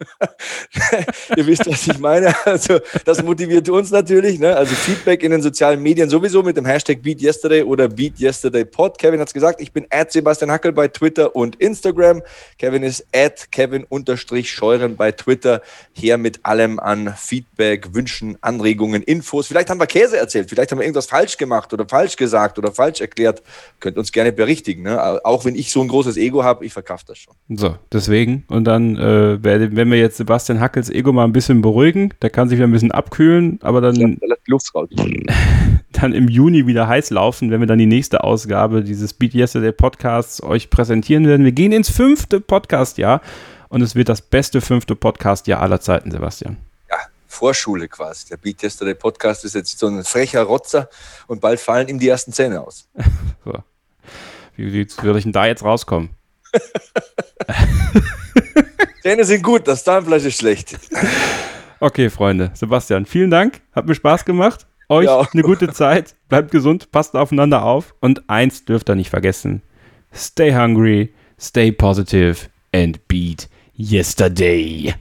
[1.36, 2.34] Ihr wisst, was ich meine.
[2.44, 4.38] Also, das motiviert uns natürlich.
[4.38, 4.56] Ne?
[4.56, 8.98] Also, Feedback in den sozialen Medien sowieso mit dem Hashtag BeatYesterday oder BeatYesterdayPod.
[8.98, 12.22] Kevin hat es gesagt, ich bin at Sebastian Hackel bei Twitter und Instagram.
[12.58, 15.62] Kevin ist at Kevin-Scheuren bei Twitter.
[15.92, 19.46] Her mit allem an Feedback, Wünschen, Anregungen, Infos.
[19.46, 22.72] Vielleicht haben wir Käse erzählt, vielleicht haben wir irgendwas falsch gemacht oder falsch gesagt oder
[22.72, 23.42] falsch erklärt.
[23.80, 24.82] Könnt uns gerne berichtigen.
[24.82, 25.24] Ne?
[25.24, 27.34] Auch wenn ich so ein großes Ego habe, ich verkaufe das schon.
[27.48, 28.44] So, deswegen.
[28.48, 32.48] Und dann, äh, wenn wir jetzt Sebastian Hackels Ego mal ein bisschen beruhigen, der kann
[32.48, 34.08] sich wieder ein bisschen abkühlen, aber dann, ja,
[34.46, 34.88] Luft raus.
[35.92, 39.72] dann im Juni wieder heiß laufen, wenn wir dann die nächste Ausgabe dieses Beat Yesterday
[39.72, 41.44] Podcasts euch präsentieren werden.
[41.44, 43.20] Wir gehen ins fünfte Podcast-Jahr
[43.68, 46.56] und es wird das beste fünfte Podcast-Jahr aller Zeiten, Sebastian.
[46.90, 46.96] Ja,
[47.26, 48.28] Vorschule quasi.
[48.28, 50.88] Der Beat Yesterday Podcast ist jetzt so ein frecher Rotzer
[51.26, 52.88] und bald fallen ihm die ersten Zähne aus.
[53.44, 53.54] so.
[54.56, 56.10] Wie, wie würde ich denn da jetzt rauskommen?
[59.02, 60.78] Zähne sind gut, das Zahnfleisch ist schlecht.
[61.80, 62.52] Okay, Freunde.
[62.54, 63.60] Sebastian, vielen Dank.
[63.72, 64.66] Hat mir Spaß gemacht.
[64.88, 65.26] Euch ja.
[65.32, 66.14] eine gute Zeit.
[66.28, 67.94] Bleibt gesund, passt aufeinander auf.
[67.98, 69.62] Und eins dürft ihr nicht vergessen.
[70.14, 72.36] Stay hungry, stay positive
[72.72, 74.94] and beat yesterday.